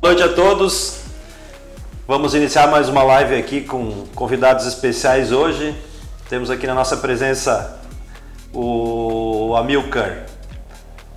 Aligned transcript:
Boa 0.00 0.14
noite 0.14 0.22
a 0.22 0.32
todos. 0.32 1.00
Vamos 2.06 2.32
iniciar 2.32 2.68
mais 2.68 2.88
uma 2.88 3.02
live 3.02 3.34
aqui 3.34 3.62
com 3.62 4.06
convidados 4.14 4.64
especiais 4.64 5.32
hoje. 5.32 5.74
Temos 6.28 6.52
aqui 6.52 6.68
na 6.68 6.74
nossa 6.74 6.96
presença 6.98 7.80
o 8.54 9.56
Amilcar 9.56 10.26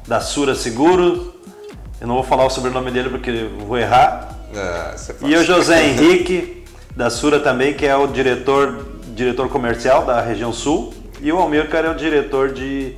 da 0.07 0.19
Sura 0.19 0.55
Seguro. 0.55 1.35
Eu 2.01 2.07
não 2.07 2.15
vou 2.15 2.23
falar 2.23 2.43
o 2.43 2.49
sobrenome 2.49 2.89
dele 2.89 3.09
porque 3.09 3.29
eu 3.29 3.65
vou 3.67 3.77
errar. 3.77 4.35
Isso 4.95 5.11
é 5.11 5.15
E 5.29 5.37
o. 5.37 5.43
José 5.43 5.85
Henrique 5.85 6.65
da 6.95 7.11
Sura 7.11 7.39
também, 7.39 7.75
que 7.75 7.85
é 7.85 7.95
o 7.95 8.07
diretor, 8.07 8.83
diretor 9.13 9.47
comercial 9.47 10.05
da 10.05 10.19
região 10.21 10.51
sul. 10.51 10.91
E 11.21 11.31
o 11.31 11.39
Amilcar 11.39 11.85
é 11.85 11.91
o 11.91 11.95
diretor 11.95 12.51
de, 12.51 12.95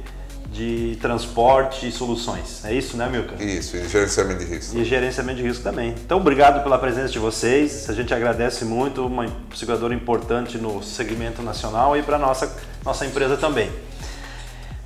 de 0.53 0.97
transporte 1.01 1.87
e 1.87 1.91
soluções. 1.91 2.63
É 2.63 2.71
isso, 2.71 2.95
né, 2.95 3.05
Amilcar? 3.05 3.41
Isso, 3.41 3.75
e 3.75 3.87
gerenciamento 3.89 4.45
de 4.45 4.53
risco. 4.53 4.77
E 4.77 4.85
gerenciamento 4.85 5.37
de 5.37 5.43
risco 5.43 5.63
também. 5.63 5.95
Então, 6.05 6.19
obrigado 6.19 6.63
pela 6.63 6.77
presença 6.77 7.09
de 7.09 7.17
vocês. 7.17 7.89
A 7.89 7.93
gente 7.93 8.13
agradece 8.13 8.63
muito, 8.63 9.05
uma 9.05 9.25
seguradora 9.55 9.93
importante 9.93 10.59
no 10.59 10.83
segmento 10.83 11.41
nacional 11.41 11.97
e 11.97 12.03
para 12.03 12.19
nossa 12.19 12.55
nossa 12.85 13.05
empresa 13.05 13.35
também. 13.37 13.69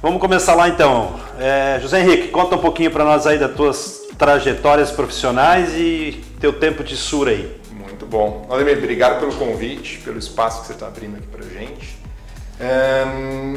Vamos 0.02 0.22
começar 0.22 0.54
lá 0.56 0.70
então. 0.70 1.20
É, 1.40 1.80
José 1.82 2.00
Henrique, 2.00 2.28
conta 2.30 2.56
um 2.56 2.60
pouquinho 2.60 2.92
para 2.92 3.04
nós 3.04 3.26
aí 3.26 3.38
das 3.38 3.54
tuas 3.56 4.08
trajetórias 4.18 4.92
profissionais 4.92 5.74
e 5.74 6.24
teu 6.40 6.54
tempo 6.54 6.84
de 6.84 6.96
sura 6.96 7.32
aí. 7.32 7.60
Muito 7.72 8.06
bom. 8.06 8.46
Vladimir, 8.48 8.78
obrigado 8.78 9.20
pelo 9.20 9.34
convite, 9.34 9.98
pelo 9.98 10.18
espaço 10.18 10.62
que 10.62 10.68
você 10.68 10.74
está 10.74 10.88
abrindo 10.88 11.18
aqui 11.18 11.28
para 11.28 11.44
gente. 11.44 11.97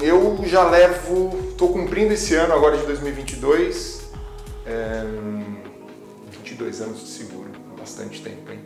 Eu 0.02 0.38
já 0.44 0.64
levo, 0.68 1.38
estou 1.50 1.72
cumprindo 1.72 2.12
esse 2.12 2.34
ano 2.34 2.52
agora 2.52 2.76
de 2.76 2.84
2022, 2.84 4.02
ahn, 4.66 5.56
22 6.30 6.80
anos 6.82 7.00
de 7.00 7.08
seguro, 7.08 7.48
bastante 7.78 8.20
tempo, 8.20 8.52
hein? 8.52 8.60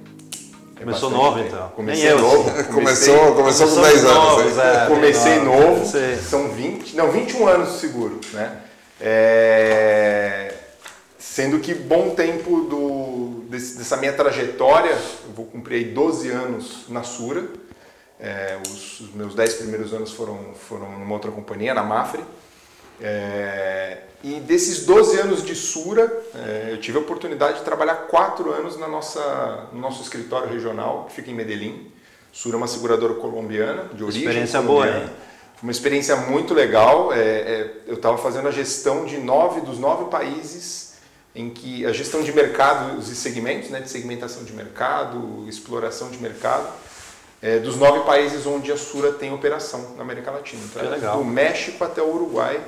É 0.76 0.80
Começou 0.80 1.08
novo, 1.10 1.36
tempo. 1.36 1.48
então. 1.54 1.68
Comecei 1.76 2.02
Nem 2.04 2.12
eu, 2.12 2.18
novo. 2.20 2.50
assim. 2.50 2.64
Começou, 2.72 3.34
começou 3.34 3.68
com 3.68 3.74
Começamos 3.74 3.74
10 3.76 4.04
anos. 4.04 4.58
é. 4.58 4.86
Comecei 4.88 5.38
novo, 5.40 5.86
Sei. 5.86 6.16
são 6.16 6.48
20, 6.48 6.96
não, 6.96 7.10
21 7.12 7.46
anos 7.46 7.72
de 7.74 7.78
seguro, 7.78 8.20
né? 8.32 8.60
É, 9.00 10.52
sendo 11.18 11.60
que 11.60 11.74
bom 11.74 12.10
tempo 12.10 12.62
do, 12.62 13.44
desse- 13.48 13.76
dessa 13.78 13.96
minha 13.96 14.12
trajetória, 14.12 14.90
eu 14.90 15.32
vou 15.34 15.46
cumprir 15.46 15.76
aí 15.76 15.84
12 15.92 16.28
anos 16.30 16.86
na 16.88 17.02
Sura, 17.04 17.44
É, 18.26 18.56
os, 18.66 19.00
os 19.00 19.12
meus 19.14 19.34
10 19.34 19.54
primeiros 19.54 19.92
anos 19.92 20.10
foram, 20.12 20.38
foram 20.68 20.90
numa 20.98 21.12
outra 21.14 21.30
companhia, 21.30 21.74
na 21.74 21.82
Mafre, 21.82 22.22
É, 23.00 23.98
e 24.22 24.40
desses 24.40 24.86
12 24.86 25.18
anos 25.18 25.44
de 25.44 25.54
Sura, 25.54 26.10
é, 26.34 26.68
eu 26.72 26.80
tive 26.80 26.96
a 26.96 27.00
oportunidade 27.00 27.58
de 27.58 27.64
trabalhar 27.64 27.96
4 28.08 28.50
anos 28.52 28.78
na 28.78 28.88
nossa, 28.88 29.68
no 29.72 29.80
nosso 29.80 30.00
escritório 30.02 30.48
regional, 30.48 31.04
que 31.08 31.16
fica 31.16 31.30
em 31.30 31.34
Medellín. 31.34 31.90
Sura 32.32 32.56
é 32.56 32.58
uma 32.58 32.66
seguradora 32.66 33.14
colombiana, 33.14 33.90
de 33.92 34.02
origem 34.02 34.22
Experiência 34.22 34.62
boa, 34.62 34.86
colombiana. 34.86 35.04
hein? 35.10 35.16
Foi 35.56 35.62
uma 35.68 35.72
experiência 35.72 36.16
muito 36.16 36.54
legal. 36.54 37.12
É, 37.12 37.18
é, 37.18 37.70
eu 37.86 37.94
estava 37.96 38.16
fazendo 38.16 38.48
a 38.48 38.50
gestão 38.50 39.04
de 39.04 39.18
nove 39.18 39.60
dos 39.60 39.78
nove 39.78 40.10
países 40.10 40.94
em 41.34 41.50
que 41.50 41.84
a 41.84 41.92
gestão 41.92 42.22
de 42.22 42.32
mercados 42.32 43.10
e 43.10 43.16
segmentos, 43.16 43.68
né, 43.68 43.80
de 43.80 43.90
segmentação 43.90 44.44
de 44.44 44.52
mercado, 44.52 45.44
exploração 45.48 46.08
de 46.10 46.18
mercado, 46.18 46.68
é, 47.44 47.58
dos 47.58 47.76
nove 47.76 48.00
países 48.00 48.46
onde 48.46 48.72
a 48.72 48.76
Sura 48.76 49.12
tem 49.12 49.30
operação 49.32 49.80
na 49.96 50.02
América 50.02 50.30
Latina. 50.30 50.62
Então, 50.64 50.80
Que 50.80 50.86
era 50.86 50.96
legal. 50.96 51.18
Do 51.18 51.24
México 51.24 51.84
até 51.84 52.00
o 52.00 52.08
Uruguai. 52.14 52.58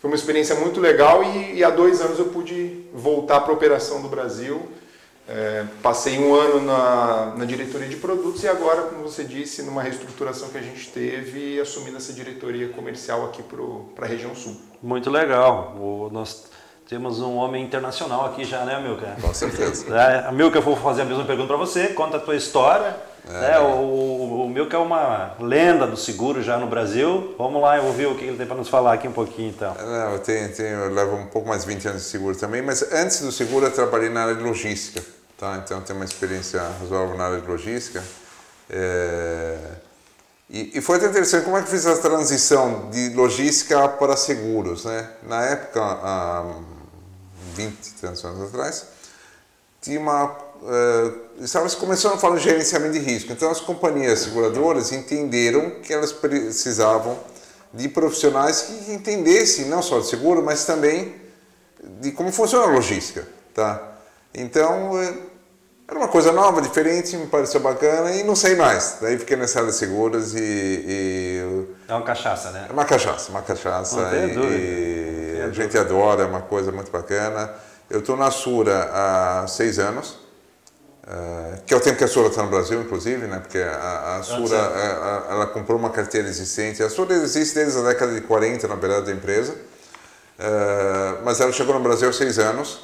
Foi 0.00 0.10
uma 0.10 0.16
experiência 0.16 0.54
muito 0.56 0.80
legal 0.80 1.22
e, 1.22 1.58
e 1.58 1.62
há 1.64 1.68
dois 1.70 2.00
anos 2.00 2.18
eu 2.18 2.24
pude 2.26 2.86
voltar 2.94 3.40
para 3.40 3.52
a 3.52 3.54
operação 3.54 4.00
do 4.00 4.08
Brasil. 4.08 4.66
É, 5.28 5.64
passei 5.82 6.18
um 6.18 6.34
ano 6.34 6.60
na, 6.62 7.34
na 7.36 7.44
diretoria 7.44 7.86
de 7.88 7.96
produtos 7.96 8.42
e 8.42 8.48
agora, 8.48 8.82
como 8.82 9.02
você 9.02 9.22
disse, 9.22 9.62
numa 9.62 9.80
reestruturação 9.82 10.48
que 10.48 10.58
a 10.58 10.62
gente 10.62 10.88
teve, 10.90 11.60
assumindo 11.60 11.96
essa 11.98 12.12
diretoria 12.12 12.70
comercial 12.70 13.26
aqui 13.26 13.42
para 13.42 14.04
a 14.04 14.08
região 14.08 14.34
sul. 14.34 14.56
Muito 14.82 15.08
legal. 15.10 15.76
O- 15.78 16.08
nós 16.10 16.46
temos 16.88 17.20
um 17.20 17.36
homem 17.36 17.62
internacional 17.64 18.24
aqui 18.26 18.44
já, 18.44 18.64
né, 18.64 18.74
Amilcar? 18.74 19.16
Com 19.20 19.32
certeza. 19.32 19.94
É, 19.96 20.26
Amilcar, 20.26 20.58
eu 20.60 20.64
vou 20.64 20.76
fazer 20.76 21.02
a 21.02 21.04
mesma 21.04 21.24
pergunta 21.24 21.48
para 21.48 21.56
você. 21.56 21.88
Conta 21.88 22.16
a 22.16 22.20
tua 22.20 22.34
história. 22.34 22.96
Né? 23.24 23.58
O, 23.58 24.44
o, 24.44 24.48
Milka 24.48 24.76
é 24.76 24.80
uma 24.80 25.34
lenda 25.38 25.86
do 25.86 25.96
seguro 25.96 26.42
já 26.42 26.58
no 26.58 26.66
Brasil. 26.66 27.34
Vamos 27.38 27.62
lá 27.62 27.80
ouvir 27.80 28.06
o 28.06 28.16
que 28.16 28.24
ele 28.24 28.36
tem 28.36 28.46
para 28.46 28.56
nos 28.56 28.68
falar 28.68 28.94
aqui 28.94 29.06
um 29.06 29.12
pouquinho, 29.12 29.50
então. 29.50 29.74
Não, 29.74 30.12
eu, 30.12 30.18
tenho, 30.18 30.52
tenho, 30.52 30.68
eu 30.68 30.94
levo 30.94 31.16
um 31.16 31.26
pouco 31.26 31.48
mais 31.48 31.64
de 31.64 31.72
20 31.72 31.88
anos 31.88 32.02
de 32.02 32.08
seguro 32.08 32.36
também, 32.36 32.62
mas 32.62 32.82
antes 32.92 33.20
do 33.20 33.30
seguro 33.30 33.66
eu 33.66 33.70
trabalhei 33.70 34.08
na 34.08 34.22
área 34.22 34.34
de 34.34 34.42
logística, 34.42 35.04
tá? 35.38 35.60
Então 35.64 35.78
eu 35.78 35.84
tenho 35.84 35.98
uma 35.98 36.04
experiência 36.04 36.60
razoável 36.80 37.16
na 37.16 37.26
área 37.26 37.40
de 37.40 37.46
logística. 37.46 38.02
É, 38.68 39.56
E, 40.52 40.78
e 40.78 40.80
foi 40.82 40.96
até 40.98 41.06
interessante 41.06 41.44
como 41.44 41.56
é 41.56 41.62
que 41.62 41.70
fiz 41.70 41.86
a 41.86 41.96
transição 41.96 42.90
de 42.90 43.08
logística 43.14 43.88
para 43.88 44.16
seguros, 44.16 44.84
né? 44.84 45.08
Na 45.22 45.42
época, 45.44 45.80
há 45.80 46.44
20 47.54 47.86
e 47.86 47.92
tantos 47.94 48.22
anos 48.22 48.48
atrás, 48.48 48.86
tinha 49.80 49.98
uma. 49.98 50.36
Eh, 50.64 51.12
estava 51.40 51.68
se 51.68 51.76
começando 51.76 52.14
a 52.14 52.18
falar 52.18 52.36
de 52.36 52.44
gerenciamento 52.44 52.92
de 52.92 53.00
risco. 53.00 53.32
Então, 53.32 53.50
as 53.50 53.60
companhias 53.60 54.20
seguradoras 54.20 54.92
entenderam 54.92 55.80
que 55.82 55.92
elas 55.92 56.12
precisavam 56.12 57.18
de 57.72 57.88
profissionais 57.88 58.62
que 58.62 58.92
entendessem 58.92 59.66
não 59.66 59.82
só 59.82 59.98
de 59.98 60.06
seguro, 60.06 60.42
mas 60.42 60.64
também 60.64 61.14
de 62.00 62.12
como 62.12 62.30
funciona 62.30 62.66
a 62.66 62.68
logística. 62.68 63.26
Tá? 63.54 63.96
Então, 64.32 65.00
eh, 65.02 65.14
era 65.88 65.98
uma 65.98 66.08
coisa 66.08 66.32
nova, 66.32 66.62
diferente, 66.62 67.16
me 67.16 67.26
pareceu 67.26 67.60
bacana 67.60 68.12
e 68.12 68.22
não 68.22 68.36
sei 68.36 68.54
mais. 68.54 68.98
Daí 69.00 69.18
fiquei 69.18 69.36
nessa 69.36 69.58
área 69.58 69.70
de 69.70 69.76
seguros 69.76 70.34
e. 70.34 70.38
e 70.40 71.66
É 71.88 71.92
uma 71.94 72.02
cachaça, 72.02 72.50
né? 72.50 72.66
é 72.68 72.72
uma 72.72 72.84
cachaça, 72.84 73.30
uma 73.30 73.42
cachaça. 73.42 74.00
Não 74.00 74.28
e, 74.28 74.32
dúvida. 74.32 74.54
e 74.54 75.42
a 75.42 75.50
gente 75.50 75.76
adora, 75.76 76.22
é 76.22 76.26
uma 76.26 76.40
coisa 76.40 76.70
muito 76.70 76.90
bacana. 76.90 77.52
Eu 77.90 77.98
estou 77.98 78.16
na 78.16 78.30
Sura 78.30 78.90
há 78.90 79.46
seis 79.46 79.78
anos, 79.78 80.21
eh, 81.06 81.58
que 81.66 81.74
é 81.74 81.76
o 81.76 81.80
tempo 81.80 81.98
que 81.98 82.04
a 82.04 82.08
Sura 82.08 82.28
está 82.28 82.42
no 82.42 82.50
Brasil, 82.50 82.80
inclusive, 82.82 83.26
né? 83.26 83.38
Porque 83.40 83.58
a, 83.58 84.16
a 84.18 84.22
Sura, 84.22 84.48
certo. 84.48 84.76
eh, 84.76 84.80
a- 84.80 85.26
ela 85.30 85.46
comprou 85.46 85.78
uma 85.78 85.90
carteira 85.90 86.28
existente. 86.28 86.82
A 86.82 86.88
Sura 86.90 87.14
existe 87.14 87.54
desde 87.56 87.78
a 87.78 87.82
década 87.82 88.12
de 88.14 88.20
40, 88.22 88.68
na 88.68 88.74
verdade, 88.76 89.06
da 89.06 89.12
empresa. 89.12 89.56
Eh, 90.38 91.18
mas 91.24 91.40
ela 91.40 91.52
chegou 91.52 91.74
no 91.74 91.80
Brasil 91.80 92.08
há 92.08 92.12
seis 92.12 92.38
anos, 92.38 92.80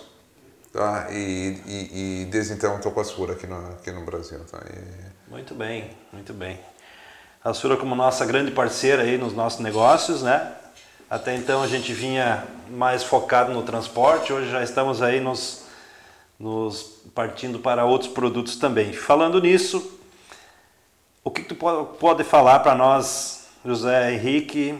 tá? 0.72 1.06
E, 1.10 1.60
e, 1.66 2.22
e 2.22 2.24
desde 2.26 2.52
então 2.54 2.76
estou 2.76 2.92
com 2.92 3.00
a 3.00 3.04
Sura 3.04 3.32
aqui 3.32 3.46
no, 3.46 3.56
aqui 3.72 3.90
no 3.90 4.04
Brasil, 4.04 4.40
tá? 4.50 4.58
E- 4.68 5.30
Muito 5.30 5.54
bem, 5.54 5.90
muito 6.12 6.32
bem. 6.32 6.58
A 7.44 7.54
Sura 7.54 7.76
como 7.76 7.94
nossa 7.94 8.26
grande 8.26 8.50
parceira 8.50 9.02
aí 9.02 9.16
nos 9.16 9.32
nossos 9.32 9.60
negócios, 9.60 10.22
né? 10.22 10.52
Até 11.08 11.34
então 11.34 11.62
a 11.62 11.66
gente 11.66 11.92
vinha 11.94 12.44
mais 12.68 13.02
focado 13.02 13.52
no 13.52 13.62
transporte, 13.62 14.32
hoje 14.32 14.50
já 14.50 14.62
estamos 14.62 15.00
aí 15.00 15.20
nos, 15.20 15.62
nos 16.38 17.02
partindo 17.14 17.58
para 17.58 17.84
outros 17.84 18.10
produtos 18.10 18.56
também. 18.56 18.92
Falando 18.92 19.40
nisso, 19.40 19.98
o 21.24 21.30
que, 21.30 21.42
tu 21.42 21.54
po- 21.54 21.84
pode 21.98 22.22
falar 22.24 22.60
para 22.60 22.74
nós, 22.74 23.48
José 23.64 24.12
Henrique, 24.12 24.78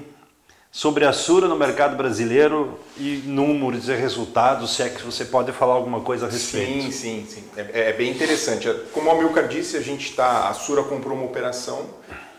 sobre 0.71 1.05
a 1.05 1.13
Sura 1.13 1.49
no 1.49 1.57
mercado 1.57 1.97
brasileiro 1.97 2.79
e 2.97 3.23
números 3.25 3.89
e 3.89 3.95
resultados, 3.95 4.77
se 4.77 4.83
é 4.83 4.89
que 4.89 5.03
você 5.03 5.25
pode 5.25 5.51
falar 5.51 5.75
alguma 5.75 6.01
coisa 6.03 6.27
a 6.27 6.31
respeito? 6.31 6.83
Sim, 6.85 6.91
sim, 6.93 7.27
sim. 7.29 7.45
É, 7.57 7.89
é 7.89 7.93
bem 7.93 8.11
interessante. 8.11 8.69
Como 8.93 9.09
o 9.09 9.13
Amilcar 9.13 9.49
disse, 9.49 9.77
a 9.77 9.81
gente 9.81 10.11
está. 10.11 10.49
A 10.49 10.55
Sura 10.55 10.85
comprou 10.85 11.17
uma 11.17 11.25
operação, 11.27 11.87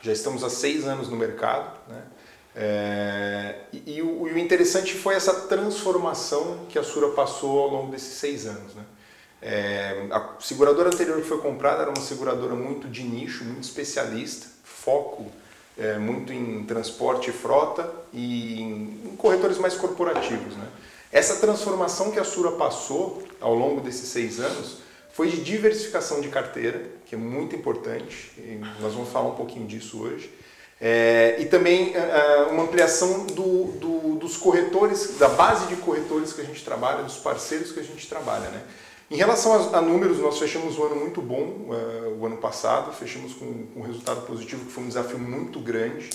já 0.02 0.14
estamos 0.14 0.44
há 0.46 0.50
seis 0.50 0.88
anos 0.88 1.10
no 1.10 1.18
mercado, 1.18 1.70
né? 1.90 2.02
É, 2.56 3.56
e, 3.72 3.96
e 3.98 4.02
o, 4.02 4.28
e 4.28 4.34
o 4.34 4.38
interessante 4.38 4.94
foi 4.94 5.16
essa 5.16 5.34
transformação 5.48 6.60
que 6.68 6.80
a 6.80 6.84
Sura 6.84 7.10
passou 7.10 7.60
ao 7.60 7.68
longo 7.70 7.92
desses 7.92 8.16
seis 8.16 8.46
anos. 8.46 8.74
Né? 8.76 8.84
É, 9.42 10.08
a 10.12 10.36
seguradora 10.40 10.90
anterior 10.90 11.22
que 11.22 11.28
foi 11.28 11.40
comprada 11.40 11.84
era 11.84 11.92
uma 11.92 12.02
seguradora 12.02 12.56
muito 12.56 12.88
de 12.88 13.04
nicho, 13.04 13.44
muito 13.46 13.64
especialista, 13.64 14.48
foco 14.64 15.32
é, 15.78 15.98
muito 15.98 16.34
em 16.34 16.64
transporte 16.66 17.30
e 17.30 17.34
frota 17.34 17.90
e 18.14 18.62
em, 18.62 19.02
em 19.12 19.16
corretores 19.18 19.58
mais 19.58 19.76
corporativos. 19.76 20.56
Né? 20.58 20.68
Essa 21.12 21.38
transformação 21.38 22.12
que 22.12 22.20
a 22.20 22.24
Sura 22.24 22.52
passou 22.52 23.24
ao 23.40 23.54
longo 23.56 23.80
desses 23.82 24.10
seis 24.10 24.40
anos 24.40 24.78
foi 25.14 25.30
de 25.30 25.42
diversificação 25.42 26.22
de 26.22 26.28
carteira, 26.30 26.82
que 27.06 27.16
é 27.16 27.18
muito 27.18 27.56
importante, 27.56 28.32
nós 28.80 28.94
vamos 28.94 29.10
falar 29.10 29.30
um 29.30 29.36
pouquinho 29.36 29.66
disso 29.68 30.02
hoje. 30.02 30.32
É, 30.82 31.36
e 31.40 31.46
também 31.46 31.94
ah, 31.96 32.46
ah, 32.48 32.52
uma 32.52 32.64
ampliação 32.64 33.26
do, 33.26 33.66
do- 33.74 34.16
dos 34.16 34.38
corretores, 34.38 35.18
da 35.18 35.28
base 35.28 35.66
de 35.68 35.76
corretores 35.78 36.32
que 36.32 36.40
a 36.40 36.44
gente 36.46 36.64
trabalha, 36.64 37.04
dos 37.04 37.18
parceiros 37.18 37.72
que 37.74 37.82
a 37.82 37.84
gente 37.84 38.08
trabalha. 38.08 38.50
Né? 38.50 38.62
Em 39.10 39.16
relação 39.16 39.74
a, 39.74 39.78
a 39.78 39.82
números, 39.82 40.20
nós 40.20 40.38
fechamos 40.38 40.78
um 40.78 40.84
ano 40.86 40.96
muito 40.98 41.22
bom, 41.22 41.70
ah, 41.72 42.10
o 42.20 42.26
ano 42.26 42.38
passado, 42.38 42.92
fechamos 42.94 43.34
com, 43.34 43.66
com 43.74 43.80
um 43.80 43.84
resultado 43.84 44.22
positivo, 44.22 44.66
que 44.66 44.72
foi 44.72 44.84
um 44.84 44.88
desafio 44.88 45.18
muito 45.18 45.60
grande, 45.60 46.10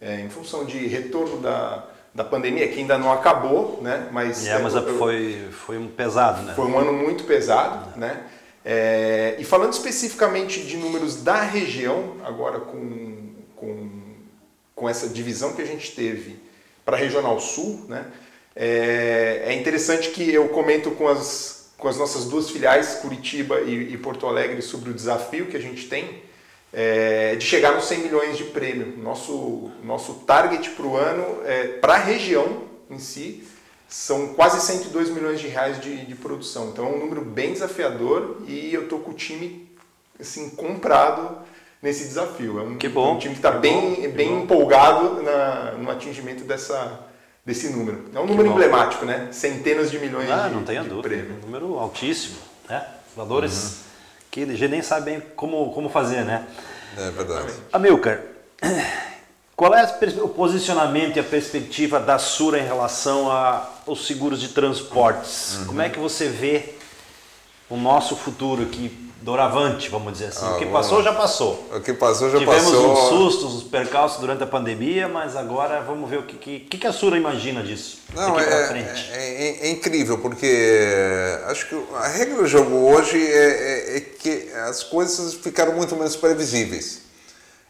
é, 0.00 0.20
em 0.20 0.28
função 0.28 0.64
de 0.64 0.78
retorno 0.88 1.38
da, 1.38 1.86
da 2.12 2.24
pandemia, 2.24 2.66
que 2.68 2.80
ainda 2.80 2.98
não 2.98 3.12
acabou, 3.12 3.78
né? 3.80 4.08
mas, 4.10 4.44
É, 4.46 4.58
mas 4.58 4.74
eu- 4.74 4.82
eu- 4.88 4.98
foi, 4.98 5.48
foi 5.52 5.78
um 5.78 5.86
pesado, 5.86 6.42
né? 6.42 6.54
foi 6.54 6.66
um 6.66 6.76
ano 6.78 6.92
muito 6.92 7.24
pesado, 7.24 7.96
né? 7.98 8.24
É, 8.64 9.36
e 9.38 9.44
falando 9.44 9.72
especificamente 9.72 10.60
de 10.62 10.76
números 10.76 11.22
da 11.22 11.40
região, 11.42 12.16
agora 12.24 12.60
com, 12.60 13.34
com, 13.56 13.88
com 14.74 14.88
essa 14.88 15.08
divisão 15.08 15.52
que 15.52 15.62
a 15.62 15.64
gente 15.64 15.92
teve 15.94 16.36
para 16.84 16.96
a 16.96 17.00
Regional 17.00 17.38
Sul, 17.40 17.86
né, 17.88 18.06
é, 18.54 19.42
é, 19.46 19.52
interessante 19.54 20.10
que 20.10 20.32
eu 20.32 20.48
comento 20.48 20.92
com 20.92 21.08
as, 21.08 21.61
com 21.82 21.88
as 21.88 21.96
nossas 21.96 22.26
duas 22.26 22.48
filiais, 22.48 22.94
Curitiba 23.02 23.60
e, 23.60 23.92
e 23.92 23.98
Porto 23.98 24.28
Alegre, 24.28 24.62
sobre 24.62 24.90
o 24.90 24.94
desafio 24.94 25.46
que 25.46 25.56
a 25.56 25.60
gente 25.60 25.88
tem 25.88 26.22
é, 26.72 27.34
de 27.34 27.44
chegar 27.44 27.74
nos 27.74 27.86
100 27.86 27.98
milhões 27.98 28.38
de 28.38 28.44
prêmio. 28.44 28.96
Nosso, 28.96 29.72
nosso 29.82 30.14
target 30.24 30.70
para 30.70 30.86
o 30.86 30.96
ano, 30.96 31.42
é, 31.44 31.64
para 31.64 31.94
a 31.94 31.98
região 31.98 32.62
em 32.88 33.00
si, 33.00 33.44
são 33.88 34.28
quase 34.28 34.64
102 34.64 35.10
milhões 35.10 35.40
de 35.40 35.48
reais 35.48 35.80
de, 35.80 36.06
de 36.06 36.14
produção. 36.14 36.68
Então 36.68 36.86
é 36.86 36.88
um 36.88 36.98
número 36.98 37.20
bem 37.20 37.52
desafiador 37.52 38.38
e 38.46 38.72
eu 38.72 38.88
tô 38.88 38.98
com 38.98 39.10
o 39.10 39.14
time 39.14 39.68
assim 40.20 40.50
comprado 40.50 41.36
nesse 41.82 42.04
desafio. 42.04 42.60
É 42.60 42.62
um, 42.62 42.78
que 42.78 42.88
bom. 42.88 43.16
um 43.16 43.18
time 43.18 43.34
que 43.34 43.40
está 43.40 43.50
bem, 43.50 44.08
bem 44.08 44.28
bom. 44.28 44.42
empolgado 44.44 45.20
na, 45.20 45.72
no 45.72 45.90
atingimento 45.90 46.44
dessa, 46.44 47.06
desse 47.44 47.68
número. 47.70 48.10
É 48.14 48.20
um 48.20 48.26
número 48.26 48.48
emblemático, 48.48 49.04
né? 49.04 49.28
Centenas 49.32 49.90
de 49.90 49.98
milhões 49.98 50.30
ah, 50.30 50.48
de, 50.48 50.54
não 50.54 50.64
tenha 50.64 50.82
de 50.82 50.88
dúvida. 50.88 51.08
prêmio. 51.08 51.36
Um 51.42 51.46
número 51.46 51.78
altíssimo, 51.78 52.36
né? 52.68 52.86
Valores 53.16 53.64
uhum. 53.64 53.78
que 54.30 54.42
a 54.42 54.46
gente 54.46 54.68
nem 54.68 54.82
sabe 54.82 55.10
bem 55.10 55.22
como, 55.36 55.72
como 55.72 55.88
fazer, 55.88 56.24
né? 56.24 56.46
É 56.96 57.10
verdade. 57.10 57.52
Amilcar, 57.72 58.20
qual 59.56 59.74
é 59.74 59.84
o 60.22 60.28
posicionamento 60.28 61.16
e 61.16 61.20
a 61.20 61.24
perspectiva 61.24 62.00
da 62.00 62.18
Sura 62.18 62.58
em 62.58 62.64
relação 62.64 63.30
aos 63.30 64.06
seguros 64.06 64.40
de 64.40 64.48
transportes? 64.48 65.58
Uhum. 65.58 65.66
Como 65.66 65.82
é 65.82 65.88
que 65.88 65.98
você 65.98 66.28
vê 66.28 66.74
o 67.68 67.76
nosso 67.76 68.16
futuro 68.16 68.62
aqui, 68.62 69.11
doravante, 69.22 69.88
vamos 69.88 70.12
dizer 70.12 70.26
assim? 70.26 70.44
Ah, 70.44 70.56
o 70.56 70.58
que 70.58 70.66
passou, 70.66 71.02
já 71.02 71.12
passou. 71.12 71.68
O 71.74 71.80
que 71.80 71.92
passou, 71.92 72.30
já 72.30 72.38
Tivemos 72.38 72.64
passou. 72.64 72.80
Tivemos 72.80 72.98
uns 72.98 73.08
sustos, 73.08 73.54
uns 73.54 73.62
percalços 73.62 74.20
durante 74.20 74.42
a 74.42 74.46
pandemia, 74.46 75.08
mas 75.08 75.36
agora 75.36 75.80
vamos 75.80 76.10
ver 76.10 76.18
o 76.18 76.22
que, 76.24 76.60
que, 76.60 76.78
que 76.78 76.86
a 76.86 76.92
Sura 76.92 77.16
imagina 77.16 77.62
disso 77.62 78.00
Não, 78.14 78.38
é, 78.38 78.44
é, 78.44 79.08
é, 79.12 79.66
é, 79.66 79.70
incrível, 79.70 80.18
porque 80.18 80.46
acho 81.46 81.68
que 81.68 81.82
a 81.94 82.08
regra 82.08 82.36
do 82.36 82.46
jogo 82.46 82.74
hoje 82.92 83.16
é, 83.16 83.94
é, 83.94 83.96
é 83.96 84.00
que 84.00 84.50
as 84.68 84.82
coisas 84.82 85.34
ficaram 85.34 85.74
muito 85.74 85.94
menos 85.96 86.16
previsíveis. 86.16 87.02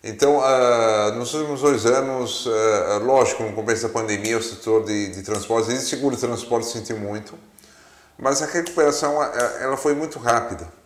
Então, 0.04 0.38
uh, 0.38 1.14
nos 1.14 1.32
últimos 1.32 1.60
dois 1.60 1.86
anos, 1.86 2.46
uh, 2.46 2.98
lógico, 3.04 3.44
no 3.44 3.52
começo 3.52 3.84
da 3.84 3.88
pandemia, 3.88 4.36
o 4.36 4.42
setor 4.42 4.84
de, 4.84 5.10
de 5.10 5.22
transportes 5.22 5.70
e 5.70 5.78
de 5.78 5.84
seguro 5.84 6.16
de 6.16 6.20
transporte 6.20 6.66
sentiu 6.66 6.96
muito, 6.96 7.38
mas 8.18 8.42
a 8.42 8.46
recuperação 8.46 9.22
ela 9.60 9.76
foi 9.76 9.94
muito 9.94 10.18
rápida. 10.18 10.81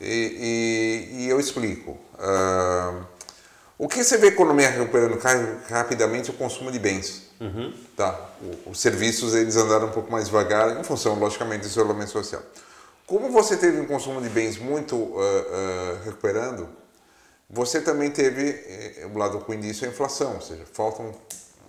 E, 0.00 1.08
e, 1.10 1.22
e 1.22 1.28
eu 1.28 1.38
explico. 1.40 1.92
Uh, 2.14 3.04
o 3.78 3.88
que 3.88 4.02
você 4.02 4.16
vê 4.16 4.28
a 4.28 4.30
economia 4.30 4.70
recuperando 4.70 5.18
rapidamente 5.68 6.30
é 6.30 6.32
o 6.32 6.36
consumo 6.36 6.70
de 6.70 6.78
bens. 6.78 7.24
Uhum. 7.40 7.72
Tá? 7.96 8.30
O, 8.66 8.70
os 8.70 8.80
serviços 8.80 9.34
eles 9.34 9.56
andaram 9.56 9.88
um 9.88 9.92
pouco 9.92 10.10
mais 10.10 10.26
devagar, 10.26 10.78
em 10.78 10.84
função, 10.84 11.18
logicamente, 11.18 11.62
do 11.62 11.66
isolamento 11.66 12.10
social. 12.10 12.42
Como 13.06 13.30
você 13.30 13.56
teve 13.56 13.80
um 13.80 13.86
consumo 13.86 14.20
de 14.22 14.28
bens 14.30 14.58
muito 14.58 15.14
recuperando, 16.04 16.68
você 17.48 17.80
também 17.80 18.10
teve 18.10 18.50
eh, 18.50 19.08
o 19.12 19.16
lado 19.16 19.38
ruim 19.38 19.60
disso, 19.60 19.84
a 19.84 19.88
inflação, 19.88 20.34
ou 20.34 20.40
seja, 20.40 20.64
faltam, 20.72 21.14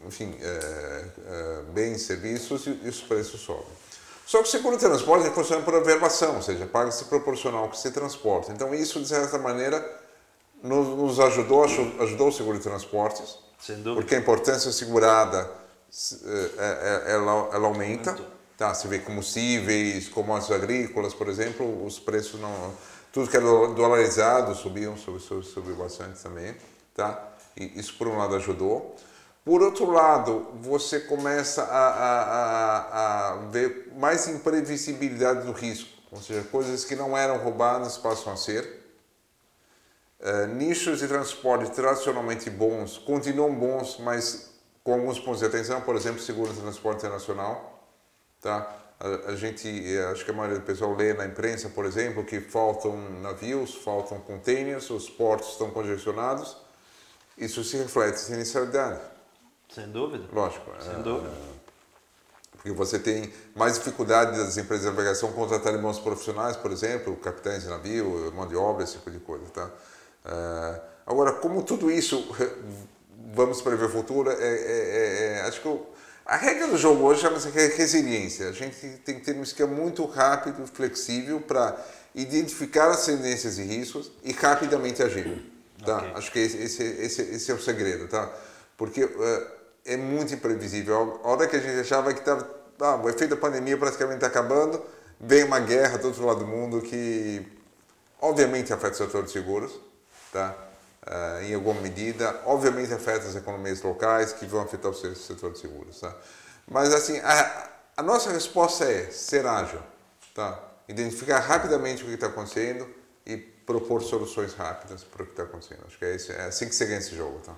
enfim, 0.08 0.36
é, 0.42 1.06
é, 1.28 1.62
bens, 1.74 2.04
serviços 2.04 2.66
e, 2.66 2.80
e, 2.84 2.90
os 2.90 3.02
preços 3.02 3.42
sobem. 3.42 3.66
Só 4.26 4.42
que 4.42 4.48
o 4.48 4.52
seguro 4.52 4.76
de 4.76 4.84
transporte 4.84 5.30
funciona 5.30 5.62
por 5.64 5.76
averbação, 5.76 6.38
ou 6.38 6.42
seja, 6.42 6.66
paga-se 6.66 7.06
proporcional 7.06 7.64
ao 7.64 7.70
que 7.70 7.78
se 7.78 7.92
transporta. 7.92 8.52
Então 8.52 8.74
isso, 8.74 9.00
de 9.00 9.08
certa 9.08 9.38
maneira, 9.38 9.84
nos, 10.64 10.88
nos 10.88 11.20
ajudou, 11.20 11.64
ajudou 11.64 12.30
o 12.30 12.32
seguro 12.32 12.58
de 12.58 12.64
transportes, 12.64 13.38
porque 13.94 14.16
a 14.16 14.18
importância 14.18 14.72
segurada 14.72 15.50
ela, 17.08 17.50
ela 17.54 17.68
aumenta. 17.68 18.18
Tá, 18.58 18.74
você 18.74 18.88
vê 18.88 19.00
combustíveis, 19.00 20.08
commodities 20.08 20.56
agrícolas, 20.56 21.14
por 21.14 21.28
exemplo, 21.28 21.86
os 21.86 22.00
preços 22.00 22.40
não 22.40 22.74
tudo 23.16 23.30
que 23.30 23.38
era 23.38 23.46
dolarizado 23.46 24.54
subiam, 24.54 24.98
subiu, 24.98 25.42
subiu 25.42 25.74
bastante 25.78 26.22
também, 26.22 26.54
tá? 26.94 27.30
E 27.56 27.80
isso 27.80 27.96
por 27.98 28.10
um 28.10 28.18
lado 28.18 28.36
ajudou. 28.36 28.94
Por 29.46 29.62
outro 29.62 29.92
lado, 29.92 30.48
você 30.56 31.00
começa 31.02 31.62
a, 31.62 31.88
a, 31.88 32.22
a, 32.24 33.34
a 33.34 33.36
ver 33.52 33.94
mais 33.96 34.28
imprevisibilidade 34.28 35.46
do 35.46 35.52
risco, 35.52 35.88
ou 36.12 36.20
seja, 36.20 36.42
coisas 36.50 36.84
que 36.84 36.96
não 36.96 37.16
eram 37.16 37.38
roubadas 37.38 37.96
passam 37.96 38.34
a 38.34 38.38
ser. 38.38 38.84
Uh, 40.20 40.48
nichos 40.48 40.98
de 40.98 41.08
transporte 41.08 41.70
tradicionalmente 41.72 42.50
bons 42.50 42.98
continuam 42.98 43.54
bons, 43.54 44.00
mas 44.00 44.50
com 44.84 44.94
alguns 44.94 45.20
pontos 45.20 45.42
de 45.42 45.46
atenção, 45.46 45.80
por 45.82 45.96
exemplo, 45.96 46.20
seguro 46.20 46.52
de 46.52 46.60
transporte 46.62 46.98
internacional, 46.98 47.88
tá? 48.42 48.76
A, 49.00 49.32
a, 49.32 49.36
gente, 49.36 49.68
eh, 49.68 50.06
acho 50.06 50.26
que 50.26 50.32
a 50.32 50.34
maioria 50.34 50.58
do 50.58 50.66
pessoal 50.66 50.96
lê 50.96 51.14
na 51.14 51.26
imprensa, 51.26 51.70
por 51.70 51.86
exemplo, 51.86 52.24
que 52.24 52.40
faltam 52.40 52.98
navios, 53.22 53.76
faltam 53.76 54.20
containers, 54.22 54.90
os 54.90 55.08
portos 55.08 55.50
estão 55.50 55.70
congestionados. 55.70 56.58
Isso 57.38 57.64
se 57.64 57.78
reflete 57.78 58.32
em 58.32 58.36
inicialidade. 58.36 59.15
Sem 59.70 59.92
dúvida. 59.92 60.26
Lógico. 60.32 60.72
Sem 60.80 60.94
é, 60.94 61.04
dúvida. 61.04 61.32
Porque 62.52 62.72
você 62.72 62.98
tem 62.98 63.32
mais 63.56 63.76
dificuldade 63.76 64.38
das 64.38 64.58
empresas 64.58 64.86
de 64.86 64.92
navegação 64.92 65.32
contratarem 65.32 65.80
bons 65.80 66.00
profissionais, 66.00 66.56
por 66.58 66.72
exemplo, 66.72 67.16
capitães 67.18 67.64
de 67.64 67.70
navio, 67.70 68.32
mão 68.34 68.48
de 68.48 68.56
obra, 68.56 68.84
esse 68.84 68.94
tipo 68.94 69.12
de 69.12 69.20
coisa. 69.20 69.46
Tá? 69.54 69.70
É, 70.26 70.82
agora, 71.06 71.34
como 71.34 71.62
tudo 71.64 71.92
isso, 71.92 72.28
vamos 73.34 73.62
prever 73.62 73.86
o 73.86 73.90
futuro, 73.90 74.32
é, 74.32 74.36
é, 74.36 75.34
é 75.38 75.42
acho 75.42 75.62
que 75.62 75.68
eu, 75.68 75.96
a 76.26 76.38
regra 76.38 76.68
do 76.68 76.76
jogo 76.76 77.04
hoje 77.04 77.22
chama-se 77.22 77.50
resiliência. 77.50 78.50
A 78.50 78.52
gente 78.52 78.76
tem 79.06 79.20
que 79.20 79.26
ter 79.26 79.36
um 79.36 79.44
esquema 79.44 79.72
muito 79.72 80.04
rápido 80.06 80.64
e 80.64 80.68
flexível 80.68 81.40
para 81.40 81.78
identificar 82.16 82.90
as 82.90 83.06
tendências 83.06 83.60
e 83.60 83.64
riscos 83.64 84.12
e 84.24 84.32
rapidamente 84.32 85.04
agir. 85.04 85.52
Tá? 85.86 85.98
Okay. 85.98 86.12
Acho 86.16 86.32
que 86.32 86.40
esse, 86.40 86.58
esse, 86.58 86.84
esse, 86.84 87.22
esse, 87.22 87.52
é 87.52 87.54
o 87.54 87.62
segredo, 87.62 88.08
tá? 88.08 88.34
Porque 88.76 89.04
uh, 89.04 89.48
é 89.86 89.96
muito 89.96 90.34
imprevisível. 90.34 91.20
A 91.24 91.30
hora 91.30 91.48
que 91.48 91.56
a 91.56 91.60
gente 91.60 91.80
achava 91.80 92.14
que 92.14 92.20
estava, 92.20 92.50
ah, 92.80 92.96
o 92.96 93.10
efeito 93.10 93.36
da 93.36 93.38
pandemia 93.38 93.78
praticamente 93.78 94.18
está 94.18 94.28
acabando, 94.28 94.84
vem 95.20 95.44
uma 95.44 95.60
guerra 95.60 95.98
do 95.98 96.08
outro 96.08 96.26
lado 96.26 96.40
do 96.40 96.48
mundo 96.48 96.82
que 96.82 97.46
obviamente 98.20 98.74
afeta 98.74 98.96
o 98.96 98.98
setor 98.98 99.24
de 99.24 99.32
seguros, 99.32 99.80
tá? 100.32 100.56
uh, 101.06 101.44
em 101.44 101.54
alguma 101.54 101.80
medida. 101.82 102.42
Obviamente 102.46 102.94
afeta 102.94 103.28
as 103.28 103.36
economias 103.36 103.82
locais 103.82 104.34
que 104.34 104.46
vão 104.46 104.62
afetar 104.62 104.92
o 104.92 104.94
setor 104.94 105.52
de 105.52 105.60
seguros. 105.60 106.00
Tá? 106.00 106.16
Mas 106.68 106.94
assim, 106.94 107.20
a, 107.20 107.70
a 107.98 108.04
nossa 108.04 108.32
resposta 108.32 108.86
é 108.86 109.10
ser 109.12 109.46
ágil, 109.46 109.80
tá? 110.34 110.60
identificar 110.88 111.40
rapidamente 111.40 112.04
o 112.04 112.08
que 112.08 112.14
está 112.14 112.28
acontecendo 112.28 112.88
e 113.26 113.38
propor 113.38 114.04
soluções 114.04 114.54
rápidas 114.54 115.04
para 115.04 115.24
o 115.24 115.26
que 115.26 115.32
está 115.32 115.44
acontecendo. 115.44 115.82
Acho 115.88 115.98
que 115.98 116.06
é, 116.06 116.16
isso, 116.16 116.32
é 116.32 116.46
assim 116.46 116.68
que 116.68 116.76
se 116.76 116.86
ganha 116.86 117.00
esse 117.00 117.16
jogo. 117.16 117.40
Tá? 117.40 117.56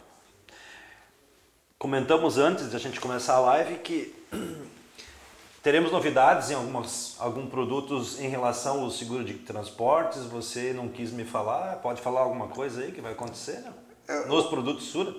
Comentamos 1.80 2.40
antes 2.40 2.72
de 2.72 2.76
a 2.76 2.80
gente 2.80 3.00
começar 3.00 3.36
a 3.36 3.40
live 3.40 3.76
que 3.80 4.16
Teremos 5.62 5.92
novidades 5.92 6.50
em 6.50 6.54
algumas, 6.54 7.16
alguns 7.20 7.50
produtos 7.50 8.22
em 8.22 8.30
relação 8.30 8.86
ao 8.86 8.90
seguro 8.90 9.26
de 9.26 9.34
transportes. 9.34 10.24
Você 10.24 10.72
não 10.72 10.88
quis 10.88 11.12
me 11.12 11.26
falar? 11.26 11.76
Pode 11.82 12.02
falar 12.02 12.22
alguma 12.22 12.48
coisa 12.48 12.82
aí 12.82 12.94
que 12.94 13.02
vai 13.02 13.12
acontecer 13.12 13.62
não? 14.08 14.28
nos 14.28 14.46
produtos 14.48 14.86
Sura? 14.86 15.14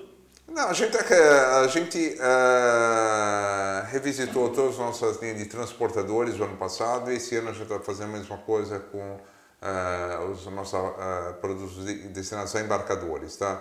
Não, 0.49 0.69
a 0.69 0.73
gente, 0.73 0.97
a 0.97 1.67
gente 1.67 2.17
uh, 2.17 3.87
revisitou 3.91 4.49
todas 4.49 4.73
as 4.73 4.79
nossas 4.79 5.21
linhas 5.21 5.37
de 5.37 5.45
transportadores 5.45 6.39
no 6.39 6.47
ano 6.47 6.57
passado 6.57 7.13
e 7.13 7.17
esse 7.17 7.37
ano 7.37 7.51
a 7.51 7.53
gente 7.53 7.65
está 7.65 7.81
fazendo 7.81 8.15
a 8.15 8.19
mesma 8.19 8.39
coisa 8.39 8.81
com 8.81 8.99
uh, 8.99 10.31
os 10.33 10.47
nossos 10.47 10.73
uh, 10.73 11.35
produtos 11.43 11.85
de, 11.85 12.09
destinados 12.09 12.57
a 12.57 12.61
embarcadores. 12.63 13.37
Tá? 13.37 13.61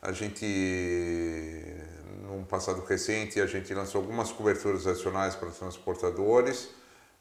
A 0.00 0.12
gente 0.12 0.46
num 2.28 2.44
passado 2.44 2.84
recente, 2.84 3.40
a 3.40 3.46
gente 3.46 3.72
lançou 3.72 4.02
algumas 4.02 4.30
coberturas 4.30 4.86
adicionais 4.86 5.34
para 5.34 5.48
transportadores. 5.48 6.68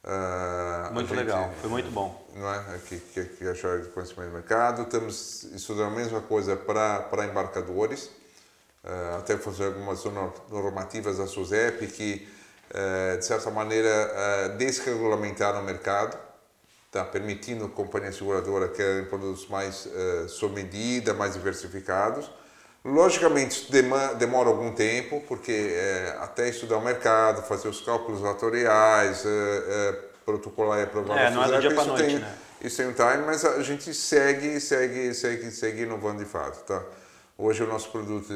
Uh, 0.03 0.93
muito 0.93 1.07
gente, 1.09 1.17
legal, 1.17 1.51
foi 1.59 1.69
muito 1.69 1.89
bom. 1.91 2.25
Não 2.35 2.53
é? 2.53 2.79
Que, 2.87 2.97
que, 2.99 3.23
que 3.23 3.47
achou 3.47 3.79
de 3.79 3.87
conhecimento 3.89 4.29
do 4.29 4.33
mercado. 4.33 4.81
Estamos 4.83 5.43
estudando 5.43 5.93
a 5.93 5.95
mesma 5.95 6.21
coisa 6.21 6.55
para, 6.55 6.99
para 7.03 7.25
embarcadores, 7.25 8.11
uh, 8.83 9.17
até 9.19 9.37
fazer 9.37 9.67
algumas 9.67 10.03
normativas 10.49 11.17
da 11.17 11.25
SUSEP 11.25 11.87
que, 11.87 12.27
uh, 12.71 13.17
de 13.17 13.25
certa 13.25 13.49
maneira, 13.49 14.55
desregulamentaram 14.57 15.61
o 15.61 15.63
mercado, 15.63 16.17
tá? 16.91 17.03
permitindo 17.05 17.65
a 17.65 17.69
companhia 17.69 18.11
seguradora 18.11 18.67
que 18.67 19.05
produtos 19.09 19.47
mais 19.47 19.87
sob 20.27 20.53
medida, 20.53 21.13
mais 21.13 21.33
diversificados 21.33 22.29
Logicamente, 22.87 23.69
demora 23.69 24.47
algum 24.47 24.71
tempo, 24.71 25.21
porque 25.27 25.51
é, 25.51 26.17
até 26.21 26.47
estudar 26.47 26.77
o 26.77 26.81
mercado, 26.81 27.41
fazer 27.41 27.67
os 27.67 27.81
cálculos 27.81 28.23
atoriais, 28.23 29.25
é, 29.25 29.29
é, 29.29 29.91
protocolar 30.23 30.79
e 30.79 30.83
aprovar 30.83 31.17
é, 31.17 31.29
não 31.29 31.43
é 31.43 31.47
do 31.47 31.59
dia 31.59 31.75
para 31.75 31.83
noite, 31.83 32.05
tem, 32.05 32.19
né? 32.19 32.35
Isso 32.61 32.77
tem 32.77 32.87
um 32.87 32.93
time, 32.93 33.25
mas 33.25 33.43
a 33.43 33.61
gente 33.61 33.93
segue, 33.93 34.57
segue, 34.61 35.13
segue, 35.13 35.51
segue 35.51 35.81
inovando 35.81 36.23
de 36.23 36.29
fato, 36.29 36.63
tá? 36.63 36.81
Hoje 37.37 37.61
o 37.61 37.67
nosso 37.67 37.91
produto 37.91 38.33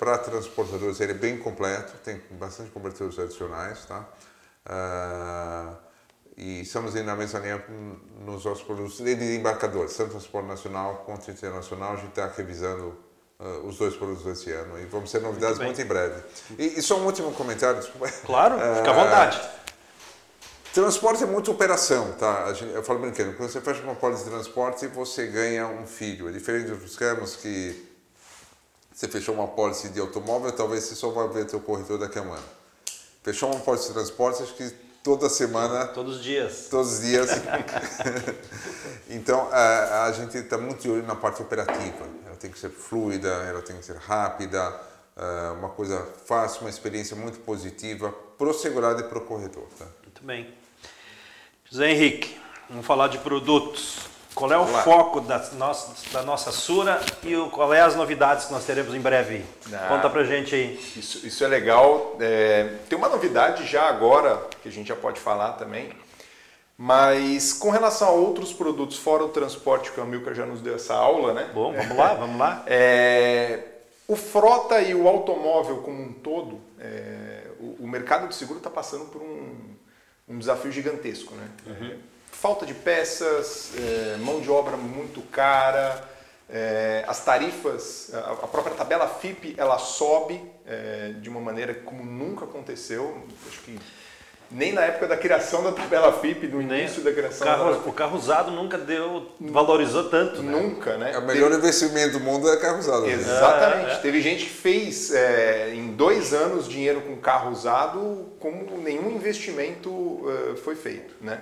para 0.00 0.18
transportadores 0.18 1.00
ele 1.00 1.12
é 1.12 1.14
bem 1.14 1.38
completo, 1.38 1.92
tem 2.04 2.20
bastante 2.32 2.70
coberturas 2.70 3.16
adicionais, 3.16 3.84
tá? 3.86 4.04
Uh, 4.66 5.76
e 6.36 6.60
estamos 6.62 6.96
indo 6.96 7.04
na 7.04 7.16
mesma 7.16 7.38
linha 7.38 7.64
nos 8.24 8.44
nossos 8.44 8.64
produtos 8.64 8.98
de 8.98 9.36
embarcadores, 9.36 9.96
tanto 9.96 10.10
transporte 10.10 10.48
nacional 10.48 11.04
quanto 11.06 11.30
internacional. 11.30 11.92
A 11.92 11.96
gente 11.96 12.08
está 12.08 12.26
revisando 12.26 13.07
uh, 13.40 13.66
os 13.66 13.76
dois 13.76 13.94
produtos 13.94 14.26
esse 14.26 14.50
ano 14.52 14.78
e 14.78 14.86
vamos 14.86 15.10
ter 15.10 15.20
novidades 15.20 15.58
muito, 15.58 15.68
muito 15.68 15.82
em 15.82 15.84
breve. 15.84 16.22
E, 16.58 16.78
e, 16.78 16.82
só 16.82 16.98
um 16.98 17.04
último 17.04 17.32
comentário, 17.32 17.80
desculpa. 17.80 18.10
Claro, 18.24 18.56
fica 18.76 18.90
à 18.90 18.94
vontade. 18.94 19.40
Transporte 20.72 21.22
é 21.22 21.26
muita 21.26 21.50
operação, 21.50 22.12
tá? 22.12 22.52
Gente, 22.52 22.74
eu 22.74 22.82
falo 22.82 23.00
brincando, 23.00 23.34
quando 23.36 23.50
você 23.50 23.60
fecha 23.60 23.82
uma 23.82 23.94
pólice 23.94 24.24
de 24.24 24.30
transporte, 24.30 24.86
você 24.86 25.26
ganha 25.26 25.66
um 25.66 25.86
filho. 25.86 26.28
É 26.28 26.32
diferente 26.32 26.70
dos 26.70 26.96
campos 26.96 27.36
que 27.36 27.88
você 28.92 29.08
fechou 29.08 29.34
uma 29.34 29.48
pólice 29.48 29.88
de 29.88 29.98
automóvel, 29.98 30.52
talvez 30.52 30.84
você 30.84 30.94
só 30.94 31.10
vai 31.10 31.28
ver 31.28 31.46
teu 31.46 31.60
corretor 31.60 31.98
daqui 31.98 32.18
a 32.18 32.22
um 32.22 32.32
ano. 32.32 32.44
Fechou 33.22 33.50
uma 33.50 33.60
pólice 33.60 33.88
de 33.88 33.94
transporte, 33.94 34.42
acho 34.42 34.54
que 34.54 34.70
toda 35.02 35.28
semana. 35.28 35.86
Todos 35.86 36.16
os 36.16 36.22
dias. 36.22 36.68
Todos 36.70 36.92
os 36.94 37.00
dias. 37.00 37.30
então, 39.08 39.48
a, 39.50 40.04
a 40.04 40.12
gente 40.12 40.36
está 40.36 40.58
muito 40.58 40.82
de 40.82 40.90
olho 40.90 41.06
na 41.06 41.16
parte 41.16 41.40
operativa. 41.40 42.06
Tem 42.40 42.50
que 42.50 42.58
ser 42.58 42.70
fluida, 42.70 43.28
ela 43.28 43.62
tem 43.62 43.76
que 43.76 43.84
ser 43.84 43.96
rápida, 43.96 44.74
uh, 45.16 45.54
uma 45.58 45.68
coisa 45.70 46.06
fácil, 46.26 46.62
uma 46.62 46.70
experiência 46.70 47.16
muito 47.16 47.38
positiva 47.40 48.10
para 48.10 48.48
o 48.48 48.54
segurado 48.54 49.00
e 49.00 49.04
para 49.04 49.18
o 49.18 49.22
corretor. 49.22 49.66
Tá? 49.78 49.86
Muito 50.02 50.24
bem. 50.24 50.54
José 51.70 51.90
Henrique, 51.90 52.40
vamos 52.68 52.86
falar 52.86 53.08
de 53.08 53.18
produtos. 53.18 53.98
Qual 54.34 54.52
é 54.52 54.56
o 54.56 54.66
foco 54.66 55.20
da 55.20 55.38
nossa, 55.54 56.12
da 56.12 56.22
nossa 56.22 56.52
Sura 56.52 57.00
e 57.24 57.34
o, 57.34 57.50
qual 57.50 57.74
é 57.74 57.80
as 57.80 57.96
novidades 57.96 58.44
que 58.44 58.52
nós 58.52 58.64
teremos 58.64 58.94
em 58.94 59.00
breve? 59.00 59.44
Ah, 59.72 59.88
Conta 59.88 60.08
pra 60.08 60.22
gente 60.22 60.54
aí. 60.54 60.80
Isso, 60.96 61.26
isso 61.26 61.42
é 61.42 61.48
legal. 61.48 62.16
É, 62.20 62.74
tem 62.88 62.96
uma 62.96 63.08
novidade 63.08 63.66
já 63.66 63.88
agora, 63.88 64.40
que 64.62 64.68
a 64.68 64.72
gente 64.72 64.86
já 64.86 64.94
pode 64.94 65.18
falar 65.18 65.54
também, 65.54 65.90
mas 66.78 67.52
com 67.52 67.70
relação 67.70 68.08
a 68.08 68.12
outros 68.12 68.52
produtos 68.52 68.96
fora 68.96 69.24
o 69.24 69.28
transporte, 69.28 69.92
que 69.92 70.00
o 70.00 70.02
Amilcar 70.02 70.32
já 70.32 70.46
nos 70.46 70.62
deu 70.62 70.76
essa 70.76 70.94
aula, 70.94 71.34
né? 71.34 71.50
Bom, 71.52 71.74
vamos 71.74 71.96
lá, 71.96 72.14
vamos 72.14 72.38
lá. 72.38 72.64
É, 72.70 73.64
o 74.06 74.16
frota 74.16 74.80
e 74.80 74.94
o 74.94 75.06
automóvel 75.06 75.78
como 75.78 76.00
um 76.00 76.12
todo, 76.12 76.58
é, 76.80 77.42
o, 77.60 77.84
o, 77.84 77.86
mercado 77.86 78.26
de 78.26 78.34
seguro 78.34 78.58
está 78.58 78.70
passando 78.70 79.04
por 79.06 79.20
um 79.20 79.76
um 80.28 80.38
desafio 80.38 80.70
gigantesco, 80.70 81.34
né? 81.34 81.48
Uhum. 81.66 81.98
falta 82.30 82.66
de 82.66 82.74
peças, 82.74 83.72
é, 83.76 84.16
mão 84.18 84.40
de 84.40 84.50
obra 84.50 84.76
muito 84.76 85.22
cara, 85.22 86.06
é, 86.48 87.04
as 87.08 87.24
tarifas, 87.24 88.12
a, 88.14 88.46
própria 88.46 88.74
tabela 88.74 89.08
FIP, 89.08 89.54
ela 89.56 89.78
sobe 89.78 90.40
é, 90.66 91.14
de 91.20 91.28
uma 91.28 91.40
maneira 91.40 91.74
como 91.74 92.04
nunca 92.04 92.44
aconteceu. 92.44 93.22
Acho 93.48 93.60
que 93.62 93.78
nem 94.50 94.72
na 94.72 94.82
época 94.82 95.06
da 95.06 95.16
criação 95.16 95.62
da 95.62 95.72
tabela 95.72 96.12
FIP, 96.20 96.46
no 96.46 96.62
início 96.62 97.02
da 97.02 97.12
criação 97.12 97.46
o 97.46 97.50
carro, 97.50 97.70
da... 97.70 97.78
o 97.78 97.92
carro 97.92 98.16
usado 98.16 98.50
nunca 98.50 98.78
deu, 98.78 99.30
valorizou 99.38 100.08
tanto. 100.08 100.42
Né? 100.42 100.50
Nunca, 100.50 100.96
né? 100.96 101.12
É 101.12 101.18
o 101.18 101.26
melhor 101.26 101.50
Teve... 101.50 101.58
investimento 101.58 102.18
do 102.18 102.20
mundo 102.20 102.48
é 102.50 102.56
carro 102.56 102.78
usado. 102.78 103.02
Né? 103.02 103.12
Exatamente. 103.12 103.90
É, 103.90 103.94
é. 103.94 103.96
Teve 103.96 104.20
gente 104.22 104.44
que 104.44 104.50
fez 104.50 105.12
é, 105.12 105.74
em 105.74 105.88
dois 105.88 106.32
anos 106.32 106.66
dinheiro 106.66 107.02
com 107.02 107.16
carro 107.16 107.50
usado 107.50 108.26
como 108.40 108.78
nenhum 108.78 109.10
investimento 109.10 109.90
uh, 109.90 110.56
foi 110.64 110.74
feito, 110.74 111.14
né? 111.20 111.40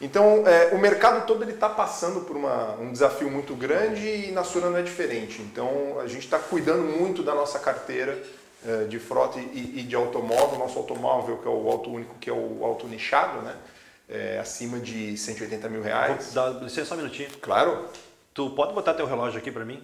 Então, 0.00 0.44
é, 0.46 0.72
o 0.72 0.78
mercado 0.78 1.26
todo 1.26 1.42
ele 1.42 1.52
está 1.52 1.68
passando 1.68 2.20
por 2.20 2.36
uma, 2.36 2.74
um 2.74 2.92
desafio 2.92 3.28
muito 3.28 3.54
grande 3.54 4.06
e 4.06 4.30
na 4.30 4.44
Sura 4.44 4.70
não 4.70 4.78
é 4.78 4.82
diferente. 4.82 5.42
Então, 5.42 5.98
a 6.00 6.06
gente 6.06 6.24
está 6.24 6.38
cuidando 6.38 6.84
muito 6.84 7.20
da 7.20 7.34
nossa 7.34 7.58
carteira 7.58 8.16
de 8.88 8.98
frota 8.98 9.38
e, 9.38 9.80
e 9.80 9.82
de 9.82 9.94
automóvel. 9.94 10.58
Nosso 10.58 10.78
automóvel, 10.78 11.38
que 11.38 11.46
é 11.46 11.50
o 11.50 11.70
auto 11.70 11.90
único, 11.90 12.14
que 12.16 12.28
é 12.28 12.32
o 12.32 12.64
auto 12.64 12.86
nichado, 12.86 13.42
né? 13.42 13.54
É, 14.08 14.38
acima 14.38 14.78
de 14.78 15.16
180 15.16 15.68
mil 15.68 15.82
reais. 15.82 16.32
Dá 16.32 16.48
licença 16.50 16.86
só 16.86 16.94
um 16.94 16.98
minutinho. 16.98 17.28
Claro. 17.40 17.86
Tu 18.32 18.50
pode 18.50 18.72
botar 18.72 18.94
teu 18.94 19.06
relógio 19.06 19.38
aqui 19.38 19.50
para 19.50 19.64
mim? 19.64 19.82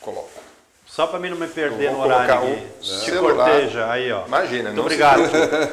Coloco. 0.00 0.30
Só 0.86 1.06
para 1.06 1.18
mim 1.18 1.28
não 1.28 1.36
me 1.36 1.46
perder 1.46 1.92
no 1.92 2.00
horário 2.00 2.34
aqui. 2.34 2.66
O 2.80 3.04
Te 3.04 3.12
corteja, 3.12 3.90
aí 3.90 4.10
ó. 4.10 4.26
Imagina. 4.26 4.70
Muito 4.70 4.80
obrigado. 4.80 5.22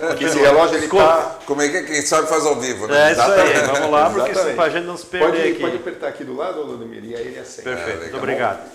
Porque 0.08 0.26
esse 0.26 0.38
relógio 0.38 0.78
ele 0.78 0.88
tá... 0.90 1.40
Como 1.46 1.62
é 1.62 1.70
que 1.70 1.84
quem 1.84 2.02
sabe 2.02 2.28
faz 2.28 2.46
ao 2.46 2.60
vivo, 2.60 2.86
né? 2.88 3.10
É 3.10 3.12
isso 3.14 3.22
aí, 3.22 3.54
vamos 3.66 3.92
lá, 3.92 4.10
porque 4.10 4.34
para 4.54 4.64
a 4.66 4.70
gente 4.70 4.86
não 4.86 4.98
se 4.98 5.06
perder 5.06 5.28
pode, 5.28 5.42
aqui. 5.42 5.60
Pode 5.62 5.76
apertar 5.78 6.08
aqui 6.10 6.24
do 6.26 6.36
lado, 6.36 6.62
Ludmir, 6.62 7.06
e 7.06 7.16
aí 7.16 7.28
ele 7.28 7.40
acende. 7.40 7.64
Perfeito, 7.64 7.98
é, 7.98 8.02
muito 8.02 8.18
obrigado. 8.18 8.70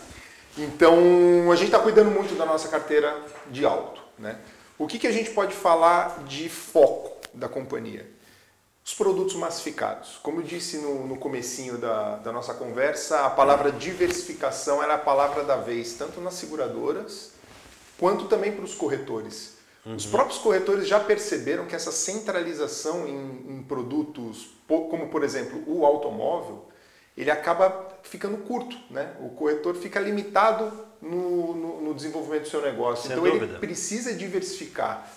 Então, 0.60 1.50
a 1.50 1.56
gente 1.56 1.66
está 1.66 1.78
cuidando 1.78 2.10
muito 2.10 2.36
da 2.36 2.44
nossa 2.44 2.68
carteira 2.68 3.16
de 3.50 3.64
alto. 3.64 4.02
Né? 4.18 4.38
O 4.78 4.86
que, 4.86 4.98
que 4.98 5.06
a 5.06 5.12
gente 5.12 5.30
pode 5.30 5.54
falar 5.54 6.24
de 6.24 6.48
foco 6.50 7.16
da 7.32 7.48
companhia? 7.48 8.06
Os 8.84 8.94
produtos 8.94 9.34
massificados. 9.34 10.18
Como 10.22 10.40
eu 10.40 10.44
disse 10.44 10.78
no, 10.78 11.06
no 11.06 11.16
comecinho 11.16 11.78
da, 11.78 12.16
da 12.16 12.32
nossa 12.32 12.52
conversa, 12.52 13.24
a 13.24 13.30
palavra 13.30 13.72
diversificação 13.72 14.82
era 14.82 14.94
a 14.94 14.98
palavra 14.98 15.44
da 15.44 15.56
vez, 15.56 15.94
tanto 15.94 16.20
nas 16.20 16.34
seguradoras 16.34 17.32
quanto 17.98 18.26
também 18.26 18.52
para 18.52 18.64
os 18.64 18.74
corretores. 18.74 19.58
Uhum. 19.84 19.94
Os 19.94 20.06
próprios 20.06 20.38
corretores 20.38 20.86
já 20.86 21.00
perceberam 21.00 21.66
que 21.66 21.74
essa 21.74 21.92
centralização 21.92 23.06
em, 23.06 23.56
em 23.56 23.62
produtos, 23.62 24.50
como 24.66 25.08
por 25.08 25.22
exemplo 25.22 25.62
o 25.66 25.86
automóvel, 25.86 26.66
ele 27.16 27.30
acaba 27.30 27.89
ficando 28.02 28.38
curto, 28.38 28.76
né? 28.90 29.14
O 29.20 29.30
corretor 29.30 29.74
fica 29.74 30.00
limitado 30.00 30.72
no, 31.00 31.54
no, 31.54 31.80
no 31.82 31.94
desenvolvimento 31.94 32.42
do 32.42 32.48
seu 32.48 32.62
negócio. 32.62 33.08
Sem 33.08 33.12
então 33.12 33.24
dúvida. 33.24 33.44
ele 33.44 33.58
precisa 33.58 34.12
diversificar 34.14 35.10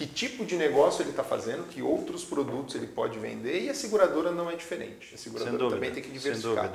que 0.00 0.06
tipo 0.06 0.46
de 0.46 0.56
negócio 0.56 1.02
ele 1.02 1.10
está 1.10 1.22
fazendo, 1.22 1.64
que 1.64 1.82
outros 1.82 2.24
produtos 2.24 2.74
ele 2.74 2.86
pode 2.86 3.18
vender 3.18 3.64
e 3.64 3.68
a 3.68 3.74
seguradora 3.74 4.32
não 4.32 4.50
é 4.50 4.56
diferente. 4.56 5.14
A 5.14 5.18
seguradora 5.18 5.68
também 5.68 5.92
tem 5.92 6.02
que 6.02 6.08
diversificar. 6.08 6.72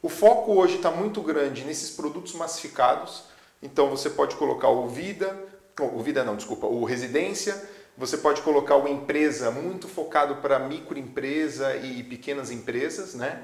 O 0.00 0.08
foco 0.08 0.52
hoje 0.52 0.76
está 0.76 0.88
muito 0.88 1.20
grande 1.20 1.64
nesses 1.64 1.90
produtos 1.90 2.34
massificados. 2.34 3.24
Então 3.60 3.90
você 3.90 4.08
pode 4.08 4.36
colocar 4.36 4.68
o 4.68 4.86
Vida, 4.86 5.36
o 5.76 6.00
Vida 6.00 6.22
não, 6.22 6.36
desculpa, 6.36 6.68
o 6.68 6.84
Residência. 6.84 7.60
Você 7.96 8.16
pode 8.16 8.42
colocar 8.42 8.76
o 8.76 8.86
Empresa 8.86 9.50
muito 9.50 9.88
focado 9.88 10.36
para 10.36 10.60
microempresa 10.60 11.74
e 11.78 12.04
pequenas 12.04 12.52
empresas, 12.52 13.12
né? 13.16 13.42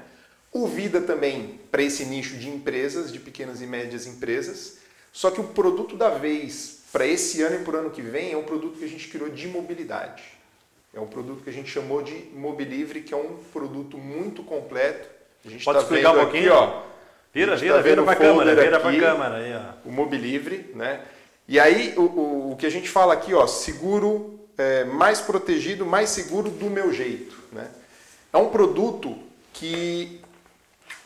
O 0.55 0.67
Vida 0.67 1.01
também 1.01 1.59
para 1.69 1.83
esse 1.83 2.05
nicho 2.05 2.37
de 2.37 2.47
empresas, 2.47 3.11
de 3.11 3.19
pequenas 3.19 3.61
e 3.61 3.67
médias 3.67 4.07
empresas. 4.07 4.77
Só 5.11 5.29
que 5.29 5.41
o 5.41 5.43
produto 5.43 5.97
da 5.97 6.11
vez 6.11 6.79
para 6.93 7.05
esse 7.05 7.41
ano 7.41 7.57
e 7.57 7.59
para 7.65 7.75
o 7.75 7.79
ano 7.79 7.89
que 7.89 8.01
vem 8.01 8.31
é 8.31 8.37
um 8.37 8.43
produto 8.43 8.79
que 8.79 8.85
a 8.85 8.87
gente 8.87 9.09
criou 9.09 9.27
de 9.27 9.49
mobilidade. 9.49 10.23
É 10.93 10.99
um 11.01 11.07
produto 11.07 11.43
que 11.43 11.49
a 11.49 11.53
gente 11.53 11.69
chamou 11.69 12.01
de 12.01 12.13
Mobilivre, 12.33 13.01
que 13.01 13.13
é 13.13 13.17
um 13.17 13.35
produto 13.51 13.97
muito 13.97 14.43
completo. 14.43 15.09
A 15.45 15.49
gente 15.49 15.65
Pode 15.65 15.79
tá 15.79 15.83
explicar 15.83 16.11
um 16.11 16.19
pouquinho? 16.21 16.53
Aqui, 16.53 16.63
ó, 16.63 16.81
vira, 17.33 17.57
vira, 17.57 17.75
tá 17.75 17.81
vira 17.81 18.03
para 18.03 18.13
a 18.13 18.15
câmera, 18.15 18.55
vira 18.55 18.79
para 18.79 18.89
a 18.91 18.97
câmera 18.97 19.35
aí, 19.35 19.53
ó. 19.53 19.89
O 19.89 19.91
Mobilivre, 19.91 20.71
né? 20.73 21.01
E 21.49 21.59
aí 21.59 21.93
o, 21.97 22.01
o, 22.01 22.51
o, 22.53 22.55
que 22.55 22.65
a 22.65 22.71
gente 22.71 22.87
fala 22.87 23.13
aqui, 23.13 23.33
ó, 23.33 23.45
seguro 23.45 24.39
é, 24.57 24.85
mais 24.85 25.19
protegido, 25.19 25.85
mais 25.85 26.11
seguro 26.11 26.49
do 26.49 26.69
meu 26.69 26.93
jeito, 26.93 27.35
né? 27.51 27.69
É 28.31 28.37
um 28.37 28.47
produto 28.47 29.17
que 29.51 30.21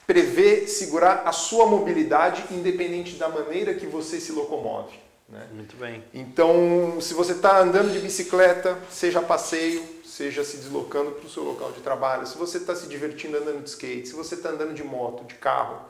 prevê 0.09 0.65
segurar 0.65 1.21
a 1.23 1.31
sua 1.31 1.67
mobilidade 1.67 2.43
independente 2.49 3.13
da 3.13 3.29
maneira 3.29 3.75
que 3.75 3.85
você 3.85 4.19
se 4.19 4.31
locomove. 4.31 4.97
Né? 5.29 5.47
Muito 5.53 5.77
bem. 5.77 6.03
Então, 6.11 6.99
se 6.99 7.13
você 7.13 7.33
está 7.33 7.59
andando 7.59 7.93
de 7.93 7.99
bicicleta, 7.99 8.75
seja 8.89 9.21
passeio, 9.21 9.83
seja 10.03 10.43
se 10.43 10.57
deslocando 10.57 11.11
para 11.11 11.27
o 11.27 11.29
seu 11.29 11.43
local 11.43 11.71
de 11.73 11.81
trabalho, 11.81 12.25
se 12.25 12.35
você 12.39 12.57
está 12.57 12.75
se 12.75 12.87
divertindo 12.87 13.37
andando 13.37 13.61
de 13.61 13.69
skate, 13.69 14.07
se 14.07 14.15
você 14.15 14.33
está 14.33 14.49
andando 14.49 14.73
de 14.73 14.83
moto, 14.83 15.25
de 15.25 15.35
carro, 15.35 15.85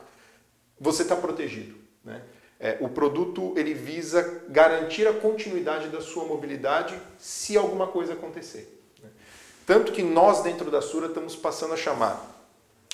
você 0.78 1.00
está 1.00 1.16
protegido. 1.16 1.74
Né? 2.04 2.20
É, 2.60 2.76
o 2.78 2.90
produto 2.90 3.54
ele 3.56 3.72
visa 3.72 4.42
garantir 4.50 5.08
a 5.08 5.14
continuidade 5.14 5.88
da 5.88 6.02
sua 6.02 6.26
mobilidade 6.26 7.00
se 7.16 7.56
alguma 7.56 7.86
coisa 7.86 8.12
acontecer. 8.12 8.82
Né? 9.02 9.08
Tanto 9.64 9.92
que 9.92 10.02
nós 10.02 10.42
dentro 10.42 10.70
da 10.70 10.82
Sura 10.82 11.06
estamos 11.06 11.34
passando 11.34 11.72
a 11.72 11.76
chamar 11.78 12.39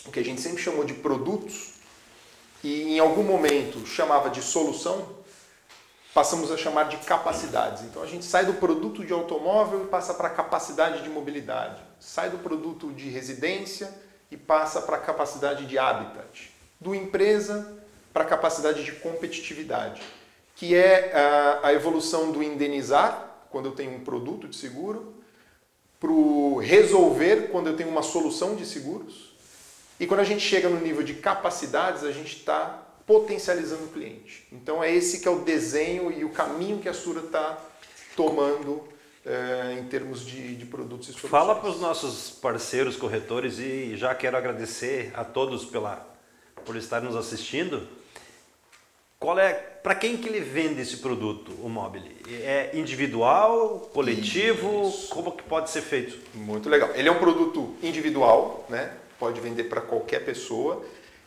o 0.06 0.10
que 0.10 0.20
a 0.20 0.24
gente 0.24 0.40
sempre 0.40 0.62
chamou 0.62 0.84
de 0.84 0.94
produtos 0.94 1.74
e 2.62 2.94
em 2.94 2.98
algum 2.98 3.22
momento 3.22 3.86
chamava 3.86 4.30
de 4.30 4.42
solução, 4.42 5.16
passamos 6.14 6.50
a 6.50 6.56
chamar 6.56 6.84
de 6.84 6.96
capacidades. 6.98 7.82
Então 7.82 8.02
a 8.02 8.06
gente 8.06 8.24
sai 8.24 8.44
do 8.46 8.54
produto 8.54 9.04
de 9.04 9.12
automóvel 9.12 9.84
e 9.84 9.86
passa 9.86 10.14
para 10.14 10.28
a 10.28 10.30
capacidade 10.30 11.02
de 11.02 11.08
mobilidade, 11.08 11.80
sai 12.00 12.30
do 12.30 12.38
produto 12.38 12.92
de 12.92 13.08
residência 13.08 13.92
e 14.30 14.36
passa 14.36 14.80
para 14.80 14.96
a 14.96 15.00
capacidade 15.00 15.66
de 15.66 15.78
habitat, 15.78 16.50
do 16.80 16.94
empresa 16.94 17.76
para 18.12 18.24
a 18.24 18.26
capacidade 18.26 18.82
de 18.82 18.92
competitividade, 18.92 20.00
que 20.54 20.74
é 20.74 21.12
a 21.62 21.72
evolução 21.72 22.32
do 22.32 22.42
indenizar, 22.42 23.46
quando 23.50 23.66
eu 23.66 23.72
tenho 23.72 23.94
um 23.94 24.00
produto 24.00 24.48
de 24.48 24.56
seguro, 24.56 25.14
para 26.00 26.10
o 26.10 26.58
resolver, 26.58 27.48
quando 27.50 27.68
eu 27.68 27.76
tenho 27.76 27.90
uma 27.90 28.02
solução 28.02 28.54
de 28.54 28.64
seguros, 28.64 29.25
E 29.98 30.06
quando 30.06 30.20
a 30.20 30.24
gente 30.24 30.40
chega 30.40 30.68
no 30.68 30.80
nível 30.80 31.02
de 31.02 31.14
capacidades, 31.14 32.04
a 32.04 32.12
gente 32.12 32.36
está 32.36 32.82
potencializando 33.06 33.84
o 33.84 33.88
cliente. 33.88 34.46
Então 34.52 34.82
é 34.82 34.92
esse 34.92 35.20
que 35.20 35.28
é 35.28 35.30
o 35.30 35.40
desenho 35.40 36.10
e 36.10 36.24
o 36.24 36.30
caminho 36.30 36.78
que 36.78 36.88
a 36.88 36.92
Sura 36.92 37.20
está 37.20 37.58
tomando 38.16 38.82
é, 39.24 39.78
em 39.78 39.84
termos 39.84 40.24
de, 40.24 40.56
de 40.56 40.66
produtos 40.66 41.08
e 41.08 41.12
soluções. 41.12 41.30
Fala 41.30 41.54
para 41.54 41.70
os 41.70 41.80
nossos 41.80 42.30
parceiros 42.30 42.96
corretores 42.96 43.58
e 43.58 43.96
já 43.96 44.14
quero 44.14 44.36
agradecer 44.36 45.12
a 45.14 45.24
todos 45.24 45.64
pela, 45.64 46.06
por 46.64 46.76
estar 46.76 47.00
nos 47.00 47.14
assistindo. 47.16 47.86
Qual 49.18 49.38
é, 49.38 49.54
para 49.54 49.94
quem 49.94 50.16
que 50.16 50.28
ele 50.28 50.40
vende 50.40 50.80
esse 50.80 50.98
produto, 50.98 51.52
o 51.62 51.68
Mobile? 51.68 52.16
É 52.28 52.70
individual, 52.74 53.88
coletivo? 53.92 54.88
Isso. 54.88 55.08
Como 55.08 55.32
que 55.32 55.42
pode 55.42 55.70
ser 55.70 55.80
feito? 55.80 56.18
Muito 56.34 56.68
legal. 56.68 56.90
Ele 56.94 57.08
é 57.08 57.12
um 57.12 57.18
produto 57.18 57.74
individual, 57.82 58.66
né? 58.68 58.92
Pode 59.18 59.40
vender 59.40 59.64
para 59.64 59.80
qualquer 59.80 60.24
pessoa. 60.24 60.84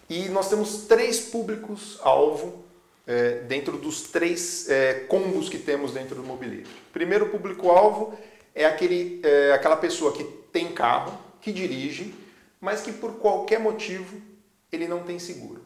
E 0.09 0.27
nós 0.29 0.49
temos 0.49 0.85
três 0.85 1.19
públicos-alvo 1.19 2.63
é, 3.05 3.39
dentro 3.41 3.77
dos 3.77 4.03
três 4.03 4.69
é, 4.69 4.93
combos 5.07 5.49
que 5.49 5.57
temos 5.57 5.93
dentro 5.93 6.15
do 6.15 6.23
Mobility. 6.23 6.69
Primeiro 6.93 7.29
público-alvo 7.29 8.17
é, 8.53 8.65
aquele, 8.65 9.19
é 9.23 9.53
aquela 9.53 9.77
pessoa 9.77 10.11
que 10.11 10.23
tem 10.51 10.71
carro, 10.71 11.17
que 11.41 11.51
dirige, 11.51 12.13
mas 12.61 12.81
que 12.81 12.91
por 12.91 13.13
qualquer 13.13 13.59
motivo 13.59 14.21
ele 14.71 14.87
não 14.87 15.03
tem 15.03 15.17
seguro. 15.17 15.61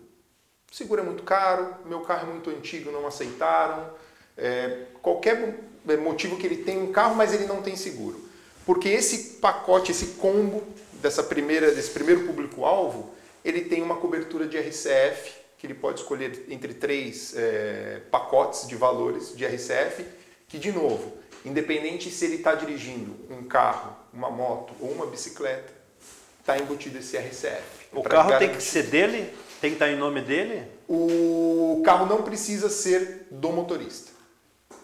Seguro 0.72 1.01
é 1.01 1.03
muito 1.03 1.24
caro, 1.24 1.75
meu 1.86 2.01
carro 2.01 2.30
é 2.30 2.34
muito 2.34 2.50
antigo, 2.50 2.92
não 2.92 3.06
aceitaram. 3.06 3.92
É, 4.38 4.86
qualquer 5.01 5.60
motivo 6.01 6.38
que 6.38 6.48
ele 6.48 6.63
tem 6.63 6.82
um 6.82 6.92
carro, 6.92 7.15
mas 7.15 7.34
ele 7.34 7.46
não 7.46 7.62
tem 7.62 7.75
seguro. 7.75 8.20
Porque 8.65 8.89
esse 8.89 9.39
pacote, 9.39 9.92
esse 9.92 10.15
combo 10.15 10.63
dessa 11.03 11.22
primeira, 11.22 11.72
desse 11.72 11.91
primeiro 11.91 12.25
público-alvo, 12.25 13.13
ele 13.43 13.62
tem 13.62 13.81
uma 13.81 13.98
cobertura 13.98 14.48
de 14.48 14.57
RCF 14.57 15.43
que 15.57 15.67
ele 15.67 15.74
pode 15.74 16.00
escolher 16.00 16.45
entre 16.50 16.74
três 16.74 17.33
é, 17.36 18.01
pacotes 18.10 18.67
de 18.67 18.75
valores 18.75 19.36
de 19.36 19.45
RCF, 19.45 20.05
que, 20.48 20.57
de 20.57 20.72
novo, 20.72 21.13
independente 21.45 22.10
se 22.10 22.25
ele 22.25 22.36
está 22.36 22.55
dirigindo 22.55 23.15
um 23.29 23.43
carro, 23.43 23.95
uma 24.13 24.29
moto 24.29 24.74
ou 24.79 24.91
uma 24.91 25.05
bicicleta, 25.05 25.72
está 26.39 26.57
embutido 26.57 26.98
esse 26.98 27.17
RCF. 27.17 27.63
O 27.93 28.03
carro 28.03 28.29
garantir. 28.29 28.48
tem 28.48 28.57
que 28.57 28.63
ser 28.63 28.83
dele? 28.83 29.33
Tem 29.62 29.72
que 29.72 29.75
estar 29.75 29.86
tá 29.86 29.91
em 29.91 29.98
nome 29.98 30.22
dele? 30.22 30.63
O 30.88 31.81
carro 31.86 32.05
não 32.05 32.24
precisa 32.24 32.69
ser 32.69 33.27
do 33.31 33.50
motorista. 33.50 34.12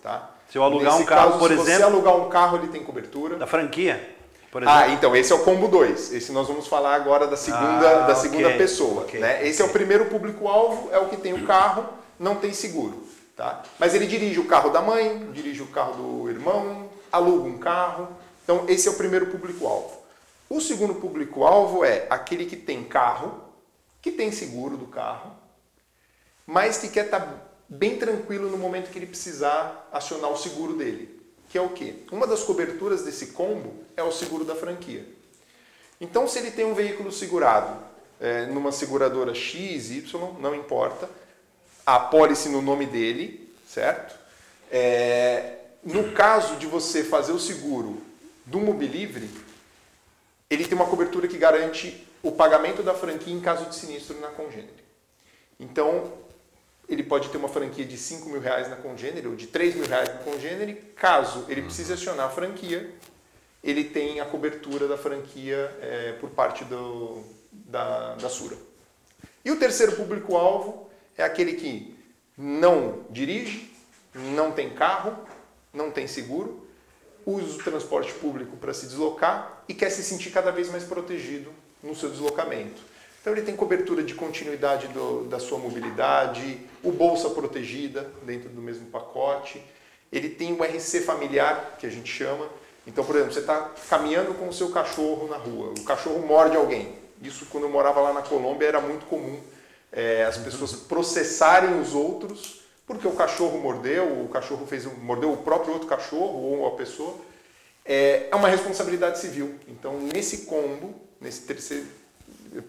Tá? 0.02 0.34
Se 0.50 0.58
eu 0.58 0.64
alugar 0.64 0.94
Nesse 0.94 1.04
um 1.04 1.06
carro, 1.06 1.32
caso, 1.32 1.40
por 1.40 1.48
se 1.48 1.54
exemplo. 1.54 1.72
Se 1.72 1.78
você 1.78 1.84
alugar 1.84 2.16
um 2.16 2.30
carro, 2.30 2.58
ele 2.58 2.68
tem 2.68 2.84
cobertura. 2.84 3.36
Da 3.36 3.48
franquia? 3.48 4.18
Ah, 4.66 4.88
então 4.90 5.16
esse 5.16 5.32
é 5.32 5.36
o 5.36 5.44
combo 5.44 5.68
2. 5.68 6.14
Esse 6.14 6.32
nós 6.32 6.48
vamos 6.48 6.68
falar 6.68 6.96
agora 6.96 7.28
da 7.28 7.38
segunda, 7.38 8.04
ah, 8.04 8.08
da 8.08 8.16
segunda 8.16 8.48
okay, 8.48 8.58
pessoa. 8.58 9.04
Okay, 9.04 9.20
né? 9.20 9.48
Esse 9.48 9.62
okay. 9.62 9.66
é 9.66 9.70
o 9.70 9.74
primeiro 9.74 10.06
público-alvo, 10.06 10.90
é 10.92 10.98
o 10.98 11.08
que 11.08 11.18
tem 11.18 11.34
o 11.34 11.46
carro, 11.46 11.88
não 12.20 12.36
tem 12.36 12.52
seguro. 12.52 13.08
Tá? 13.36 13.62
Mas 13.78 13.94
ele 13.94 14.08
dirige 14.08 14.40
o 14.40 14.46
carro 14.46 14.72
da 14.72 14.82
mãe, 14.82 15.30
dirige 15.32 15.62
o 15.62 15.68
carro 15.68 15.94
do 15.94 16.30
irmão, 16.30 16.90
aluga 17.12 17.48
um 17.48 17.58
carro. 17.60 18.08
Então 18.44 18.66
esse 18.68 18.88
é 18.88 18.92
o 18.92 18.96
primeiro 18.96 19.28
público-alvo. 19.28 20.00
O 20.50 20.60
segundo 20.60 20.96
público-alvo 20.96 21.86
é 21.86 22.08
aquele 22.10 22.46
que 22.48 22.56
tem 22.56 22.84
carro, 22.84 23.40
que 24.02 24.12
tem 24.12 24.32
seguro 24.32 24.78
do 24.78 24.88
carro, 24.88 25.32
mas 26.46 26.80
que 26.80 26.90
quer 26.90 27.06
estar 27.06 27.20
tá 27.20 27.34
bem 27.70 27.98
tranquilo 27.98 28.50
no 28.50 28.58
momento 28.58 28.90
que 28.90 28.98
ele 28.98 29.06
precisar 29.06 29.88
acionar 29.92 30.32
o 30.32 30.38
seguro 30.38 30.74
dele 30.74 31.19
que 31.50 31.58
é 31.58 31.62
o 31.62 31.70
quê? 31.70 31.96
Uma 32.12 32.28
das 32.28 32.44
coberturas 32.44 33.04
desse 33.04 33.28
combo 33.28 33.74
é 33.98 34.04
o 34.04 34.12
seguro 34.12 34.46
da 34.46 34.56
franquia. 34.56 35.06
Então, 36.00 36.28
se 36.28 36.40
ele 36.40 36.52
tem 36.52 36.64
um 36.64 36.76
veículo 36.76 37.12
segurado 37.12 37.84
é, 38.20 38.46
numa 38.46 38.72
seguradora 38.72 39.34
X, 39.34 39.90
Y, 39.90 40.38
não 40.40 40.54
importa, 40.54 41.10
a 41.86 42.00
pólice 42.00 42.50
no 42.50 42.62
nome 42.62 42.86
dele, 42.86 43.52
certo? 43.68 44.16
É, 44.72 45.56
no 45.84 46.12
caso 46.12 46.56
de 46.58 46.68
você 46.68 47.04
fazer 47.04 47.32
o 47.32 47.40
seguro 47.40 48.00
do 48.46 48.60
Mobilivre, 48.60 49.30
ele 50.50 50.66
tem 50.66 50.76
uma 50.76 50.88
cobertura 50.88 51.28
que 51.28 51.38
garante 51.38 52.06
o 52.22 52.32
pagamento 52.32 52.84
da 52.84 52.94
franquia 52.94 53.34
em 53.34 53.40
caso 53.40 53.66
de 53.66 53.76
sinistro 53.76 54.20
na 54.20 54.28
congênere. 54.28 54.84
Então, 55.60 56.14
ele 56.90 57.04
pode 57.04 57.30
ter 57.30 57.38
uma 57.38 57.48
franquia 57.48 57.86
de 57.86 57.96
5 57.96 58.28
mil 58.30 58.42
reais 58.42 58.68
na 58.68 58.76
Congênere 58.76 59.28
ou 59.28 59.36
de 59.36 59.46
3 59.48 59.76
mil 59.76 59.86
reais 59.86 60.10
na 60.10 60.16
Congênere. 60.16 60.74
Caso 60.96 61.46
ele 61.48 61.62
precise 61.62 61.94
acionar 61.94 62.26
a 62.26 62.30
franquia, 62.30 62.90
ele 63.64 63.84
tem 63.84 64.20
a 64.20 64.26
cobertura 64.26 64.88
da 64.88 64.98
franquia 64.98 65.72
é, 65.82 66.14
por 66.14 66.32
parte 66.32 66.66
do, 66.66 67.24
da, 67.52 68.16
da 68.16 68.28
Sura. 68.28 68.58
E 69.46 69.52
o 69.52 69.60
terceiro 69.60 69.96
público-alvo 69.96 70.90
é 71.16 71.24
aquele 71.24 71.54
que 71.54 71.96
não 72.36 73.06
dirige, 73.12 73.72
não 74.16 74.52
tem 74.52 74.72
carro, 74.72 75.16
não 75.72 75.92
tem 75.92 76.08
seguro, 76.08 76.68
usa 77.26 77.56
o 77.56 77.64
transporte 77.64 78.12
público 78.14 78.58
para 78.58 78.74
se 78.74 78.88
deslocar 78.88 79.64
e 79.68 79.74
quer 79.74 79.92
se 79.92 80.04
sentir 80.04 80.32
cada 80.32 80.52
vez 80.52 80.70
mais 80.70 80.84
protegido 80.84 81.54
no 81.84 81.96
seu 81.96 82.10
deslocamento. 82.10 82.82
Então 83.22 83.34
ele 83.34 83.42
tem 83.42 83.56
cobertura 83.56 84.04
de 84.04 84.14
continuidade 84.14 84.88
do, 84.88 85.26
da 85.26 85.40
sua 85.40 85.58
mobilidade, 85.58 86.60
o 86.84 86.92
bolsa 86.92 87.30
protegida 87.30 88.10
dentro 88.24 88.50
do 88.50 88.62
mesmo 88.62 88.88
pacote, 88.88 89.64
ele 90.12 90.30
tem 90.30 90.54
o 90.54 90.64
RC 90.64 91.02
familiar, 91.02 91.76
que 91.78 91.86
a 91.86 91.90
gente 91.90 92.12
chama. 92.12 92.48
Então, 92.88 93.04
por 93.04 93.16
exemplo, 93.16 93.34
você 93.34 93.42
está 93.42 93.72
caminhando 93.90 94.34
com 94.34 94.48
o 94.48 94.54
seu 94.54 94.70
cachorro 94.70 95.28
na 95.28 95.38
rua, 95.38 95.74
o 95.78 95.84
cachorro 95.84 96.26
morde 96.26 96.56
alguém. 96.56 96.96
Isso, 97.22 97.46
quando 97.48 97.66
eu 97.66 97.70
morava 97.70 98.00
lá 98.00 98.14
na 98.14 98.22
Colômbia, 98.22 98.68
era 98.68 98.82
muito 98.82 99.06
comum 99.06 99.40
é, 99.92 100.24
as 100.24 100.38
pessoas 100.38 100.74
processarem 100.74 101.80
os 101.80 101.94
outros 101.94 102.60
porque 102.90 103.08
o 103.08 103.12
cachorro 103.12 103.60
mordeu, 103.60 104.24
o 104.24 104.28
cachorro 104.30 104.66
fez 104.66 104.84
mordeu 104.86 105.32
o 105.32 105.38
próprio 105.38 105.74
outro 105.74 105.88
cachorro 105.88 106.40
ou 106.40 106.66
a 106.66 106.72
pessoa. 106.72 107.16
É, 107.86 108.30
é 108.32 108.36
uma 108.36 108.50
responsabilidade 108.50 109.20
civil. 109.20 109.54
Então, 109.68 110.00
nesse 110.00 110.48
combo, 110.48 110.96
nesse 111.22 111.44
terceiro 111.44 111.86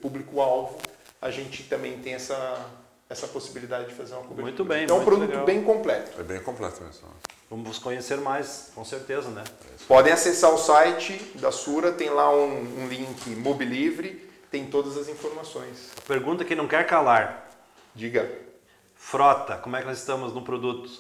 público-alvo, 0.01 0.79
a 1.21 1.31
gente 1.31 1.65
também 1.65 1.99
tem 1.99 2.15
essa, 2.15 2.67
essa 3.09 3.27
possibilidade 3.29 3.89
de 3.89 3.95
fazer 3.95 4.15
uma 4.15 4.23
cobertura. 4.23 4.43
Muito 4.43 4.65
bem, 4.65 4.85
Então 4.85 4.99
é 4.99 5.01
um 5.01 5.05
produto 5.05 5.31
legal. 5.31 5.45
bem 5.45 5.63
completo. 5.63 6.21
É 6.21 6.25
bem 6.25 6.41
completo 6.41 6.83
mesmo. 6.83 7.09
Vamos 7.51 7.79
conhecer 7.79 8.17
mais, 8.19 8.71
com 8.75 8.85
certeza, 8.85 9.29
né? 9.31 9.43
Podem 9.89 10.13
acessar 10.13 10.55
o 10.55 10.59
site 10.59 11.15
da 11.35 11.51
Sura, 11.51 11.91
tem 11.91 12.09
lá 12.09 12.33
um, 12.33 12.85
um 12.85 12.89
link 12.89 13.29
Mobilivre, 13.31 14.31
tem 14.51 14.67
todas 14.67 14.97
as 14.97 15.09
informações. 15.09 15.91
A 15.99 16.03
pergunta 16.03 16.45
que 16.45 16.55
não 16.55 16.69
quer 16.69 16.87
calar. 16.87 17.51
Diga. 17.95 18.31
Frota, 18.95 19.57
como 19.57 19.77
é 19.77 19.81
que 19.81 19.87
nós 19.87 19.99
estamos 19.99 20.33
no 20.33 20.43
produto? 20.43 20.91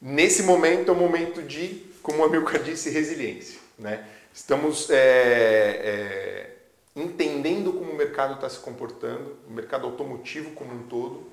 Nesse 0.00 0.44
momento 0.44 0.90
é 0.90 0.92
o 0.92 0.96
momento 0.96 1.42
de, 1.42 1.84
como 2.02 2.24
a 2.24 2.28
Milka 2.28 2.58
disse, 2.58 2.88
resiliência. 2.90 3.58
Né? 3.78 4.06
Estamos 4.32 4.88
é, 4.88 4.96
é, 4.96 6.57
entendendo 7.02 7.72
como 7.72 7.92
o 7.92 7.96
mercado 7.96 8.34
está 8.34 8.48
se 8.48 8.58
comportando, 8.58 9.36
o 9.48 9.52
mercado 9.52 9.86
automotivo 9.86 10.50
como 10.52 10.74
um 10.74 10.82
todo. 10.84 11.26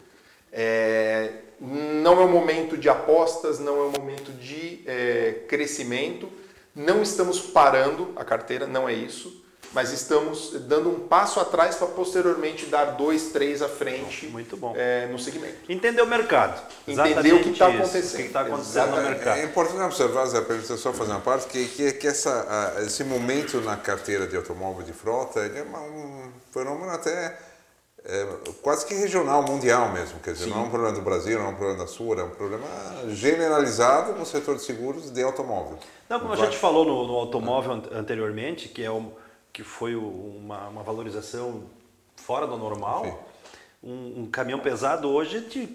É, 0.51 1.31
não 1.59 2.21
é 2.21 2.25
um 2.25 2.31
momento 2.31 2.77
de 2.77 2.89
apostas, 2.89 3.59
não 3.59 3.77
é 3.81 3.85
um 3.85 3.91
momento 3.91 4.31
de 4.31 4.83
é, 4.85 5.43
crescimento. 5.47 6.29
Não 6.75 7.01
estamos 7.01 7.39
parando 7.39 8.11
a 8.15 8.23
carteira, 8.23 8.67
não 8.67 8.87
é 8.87 8.93
isso 8.93 9.44
mas 9.75 9.91
estamos 9.91 10.53
dando 10.61 10.89
um 10.89 10.99
passo 11.01 11.37
atrás 11.37 11.75
para 11.75 11.87
posteriormente 11.87 12.67
dar 12.67 12.85
dois, 12.95 13.33
três 13.33 13.61
à 13.61 13.67
frente 13.67 14.25
Muito 14.27 14.55
bom. 14.55 14.73
É, 14.73 15.05
no 15.07 15.19
segmento. 15.19 15.57
Entender 15.67 16.01
o 16.01 16.07
mercado. 16.07 16.65
Entender 16.87 17.33
o 17.33 17.43
que 17.43 17.49
está 17.49 17.67
acontecendo. 17.67 18.13
O 18.13 18.15
que 18.15 18.21
está 18.23 18.41
acontecendo 18.41 18.95
no 18.95 19.01
mercado. 19.01 19.37
É 19.37 19.43
importante 19.43 19.81
observar, 19.81 20.27
Zé, 20.27 20.39
para 20.39 20.61
só 20.61 20.93
fazer 20.93 21.11
uma 21.11 21.19
parte, 21.19 21.47
que, 21.47 21.67
que, 21.67 21.91
que 21.91 22.07
essa, 22.07 22.73
esse 22.85 23.03
momento 23.03 23.59
na 23.59 23.75
carteira 23.75 24.25
de 24.25 24.37
automóvel 24.37 24.85
de 24.85 24.93
frota 24.93 25.41
ele 25.41 25.59
é 25.59 25.63
um 25.63 26.31
fenômeno 26.53 26.91
até 26.91 27.37
é, 28.05 28.27
quase 28.61 28.85
que 28.85 28.93
regional, 28.93 29.43
mundial 29.43 29.91
mesmo. 29.91 30.21
Quer 30.21 30.31
dizer, 30.31 30.45
Sim. 30.45 30.51
não 30.51 30.61
é 30.61 30.63
um 30.63 30.69
problema 30.69 30.95
do 30.95 31.01
Brasil, 31.01 31.37
não 31.37 31.47
é 31.47 31.49
um 31.49 31.55
problema 31.55 31.79
da 31.79 31.87
Sul, 31.87 32.17
é 32.17 32.23
um 32.23 32.29
problema 32.29 32.65
generalizado 33.09 34.13
no 34.13 34.25
setor 34.25 34.55
de 34.55 34.61
seguros 34.61 35.11
de 35.11 35.21
automóvel. 35.21 35.77
Não, 36.07 36.21
como 36.21 36.31
a 36.31 36.37
gente 36.37 36.55
falou 36.55 36.85
no, 36.85 37.05
no 37.05 37.15
automóvel 37.15 37.83
anteriormente, 37.91 38.69
que 38.69 38.81
é 38.81 38.89
o 38.89 39.11
que 39.55 39.63
foi 39.63 39.95
uma, 39.95 40.67
uma 40.67 40.83
valorização 40.83 41.63
fora 42.17 42.45
do 42.45 42.57
normal. 42.57 43.25
Um, 43.81 44.23
um, 44.23 44.29
caminhão 44.29 44.59
pesado 44.59 45.07
hoje 45.07 45.39
de 45.39 45.69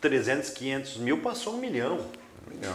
300, 0.00 0.50
500 0.50 0.96
mil 0.96 1.18
passou 1.18 1.54
um 1.54 1.58
milhão. 1.58 2.00
Um 2.44 2.56
milhão. 2.56 2.74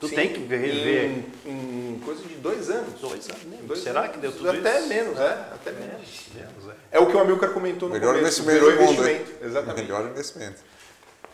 Tu 0.00 0.08
Sim, 0.08 0.14
tem 0.14 0.32
que 0.32 0.38
rever. 0.40 1.24
Em, 1.44 1.50
em, 1.50 2.00
coisa 2.02 2.22
de 2.22 2.34
dois 2.36 2.70
anos. 2.70 2.98
Dois 2.98 3.28
anos. 3.28 3.42
Dois 3.66 3.80
Será 3.80 4.00
anos. 4.00 4.12
que 4.12 4.18
deu 4.20 4.32
tudo 4.32 4.48
até 4.52 4.78
isso? 4.78 4.88
Menos, 4.88 5.18
é, 5.18 5.32
até 5.52 5.72
menos. 5.72 6.28
menos 6.34 6.68
é. 6.90 6.96
é. 6.96 6.98
o 6.98 7.06
que 7.06 7.14
o 7.14 7.18
Amilcar 7.18 7.50
comentou 7.50 7.90
no 7.90 7.94
Melhor 7.94 8.14
começo. 8.14 8.40
Investimento 8.40 8.64
Melhor 8.64 8.90
investimento. 8.90 9.44
Exatamente. 9.44 9.82
Melhor 9.82 10.10
investimento. 10.10 10.62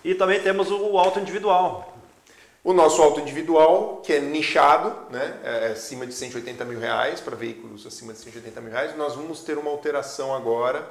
E 0.03 0.15
também 0.17 0.43
temos 0.43 0.73
o 0.73 0.99
auto 0.99 1.21
individual. 1.21 1.90
O 2.63 2.75
nosso 2.75 3.01
auto 3.01 3.21
individual, 3.21 4.03
que 4.05 4.13
é 4.13 4.21
nichado, 4.21 5.11
né, 5.11 5.41
é 5.43 5.67
acima 5.69 6.07
de 6.07 6.13
180 6.13 6.63
mil 6.67 6.79
reais, 6.79 7.19
para 7.19 7.35
veículos 7.35 7.87
acima 7.87 8.13
de 8.13 8.19
180 8.19 8.61
mil 8.61 8.71
reais, 8.71 8.95
nós 8.99 9.15
vamos 9.15 9.43
ter 9.43 9.57
uma 9.57 9.71
alteração 9.71 10.35
agora 10.35 10.87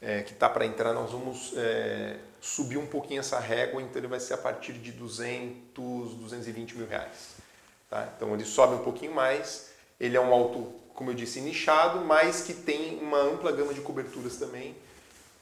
é, 0.00 0.22
que 0.22 0.32
está 0.32 0.48
para 0.48 0.64
entrar, 0.64 0.92
nós 0.92 1.10
vamos 1.10 1.54
é, 1.56 2.16
subir 2.40 2.76
um 2.76 2.86
pouquinho 2.86 3.18
essa 3.18 3.40
régua, 3.40 3.82
então 3.82 4.00
ele 4.00 4.06
vai 4.06 4.20
ser 4.20 4.34
a 4.34 4.38
partir 4.38 4.74
de 4.74 4.92
200, 4.92 6.14
220 6.14 6.76
mil 6.76 6.86
reais. 6.86 7.34
Tá? 7.90 8.08
Então 8.16 8.32
ele 8.32 8.44
sobe 8.44 8.76
um 8.76 8.84
pouquinho 8.84 9.12
mais, 9.12 9.70
ele 9.98 10.16
é 10.16 10.20
um 10.20 10.32
auto, 10.32 10.72
como 10.94 11.10
eu 11.10 11.14
disse, 11.14 11.40
nichado, 11.40 11.98
mas 12.04 12.42
que 12.42 12.54
tem 12.54 12.96
uma 13.00 13.18
ampla 13.18 13.50
gama 13.50 13.74
de 13.74 13.80
coberturas 13.80 14.36
também 14.36 14.76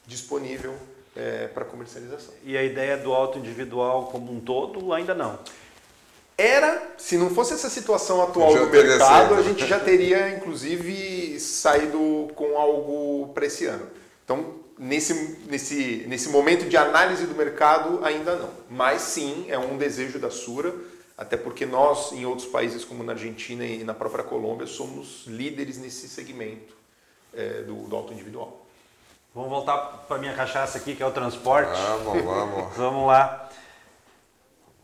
disponível 0.07 0.75
é, 1.15 1.47
para 1.47 1.65
comercialização. 1.65 2.33
E 2.43 2.57
a 2.57 2.63
ideia 2.63 2.97
do 2.97 3.13
auto 3.13 3.37
individual 3.37 4.07
como 4.07 4.31
um 4.31 4.39
todo 4.39 4.91
ainda 4.91 5.13
não? 5.13 5.37
Era, 6.37 6.93
se 6.97 7.17
não 7.17 7.31
fosse 7.31 7.53
essa 7.53 7.67
situação 7.67 8.21
atual 8.21 8.53
do 8.53 8.69
mercado, 8.69 9.33
a 9.33 9.41
gente 9.41 9.65
já 9.65 9.79
teria 9.79 10.29
inclusive 10.29 11.39
saído 11.39 12.31
com 12.35 12.55
algo 12.55 13.33
para 13.33 13.47
esse 13.47 13.65
ano. 13.65 13.87
Então, 14.23 14.55
nesse, 14.77 15.39
nesse, 15.49 16.05
nesse 16.07 16.29
momento 16.29 16.69
de 16.69 16.77
análise 16.77 17.25
do 17.25 17.33
mercado, 17.33 18.01
ainda 18.03 18.35
não. 18.35 18.51
Mas 18.69 19.01
sim, 19.01 19.45
é 19.49 19.57
um 19.57 19.77
desejo 19.77 20.19
da 20.19 20.29
Sura, 20.29 20.75
até 21.17 21.35
porque 21.35 21.65
nós, 21.65 22.11
em 22.11 22.25
outros 22.25 22.47
países 22.47 22.85
como 22.85 23.03
na 23.03 23.13
Argentina 23.13 23.65
e 23.65 23.83
na 23.83 23.95
própria 23.95 24.23
Colômbia, 24.23 24.67
somos 24.67 25.25
líderes 25.25 25.79
nesse 25.79 26.07
segmento 26.07 26.75
é, 27.33 27.63
do, 27.63 27.73
do 27.87 27.95
auto 27.95 28.13
individual. 28.13 28.63
Vamos 29.33 29.49
voltar 29.49 30.05
para 30.07 30.17
minha 30.17 30.33
cachaça 30.33 30.77
aqui, 30.77 30.95
que 30.95 31.01
é 31.01 31.05
o 31.05 31.11
transporte. 31.11 31.79
Vamos, 32.03 32.23
vamos. 32.23 32.73
vamos 32.77 33.07
lá. 33.07 33.46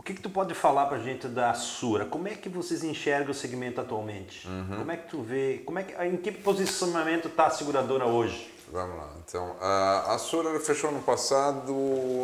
O 0.04 0.06
que, 0.06 0.16
que 0.16 0.22
tu 0.22 0.30
pode 0.30 0.54
falar 0.54 0.88
para 0.88 0.98
a 0.98 1.00
gente 1.00 1.30
da 1.30 1.54
Sura? 1.54 2.04
Como 2.04 2.28
é 2.28 2.32
que 2.32 2.50
vocês 2.50 2.84
enxergam 2.84 3.32
o 3.32 3.34
segmento 3.34 3.80
atualmente? 3.80 4.46
Uhum. 4.46 4.80
Como 4.80 4.92
é 4.92 4.98
que 4.98 5.10
tu 5.10 5.22
vê? 5.22 5.63
Como 5.66 5.80
é 5.80 5.84
que, 5.84 5.94
em 6.04 6.18
que 6.18 6.30
posicionamento 6.30 7.30
está 7.30 7.46
a 7.46 7.50
seguradora 7.50 8.06
hoje? 8.06 8.54
Vamos 8.70 8.98
lá. 8.98 9.13
Então, 9.26 9.56
a, 9.62 10.18
Sura 10.18 10.60
fechou 10.60 10.92
no 10.92 11.02
passado 11.02 11.72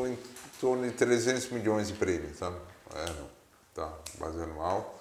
em 0.08 0.18
torno 0.60 0.84
de 0.84 0.92
300 0.92 1.52
milhões 1.52 1.88
de 1.88 1.94
prêmios, 1.94 2.38
tá? 2.38 2.52
É, 2.96 3.06
tá, 3.74 3.90
base 4.20 4.44
anual. 4.44 5.00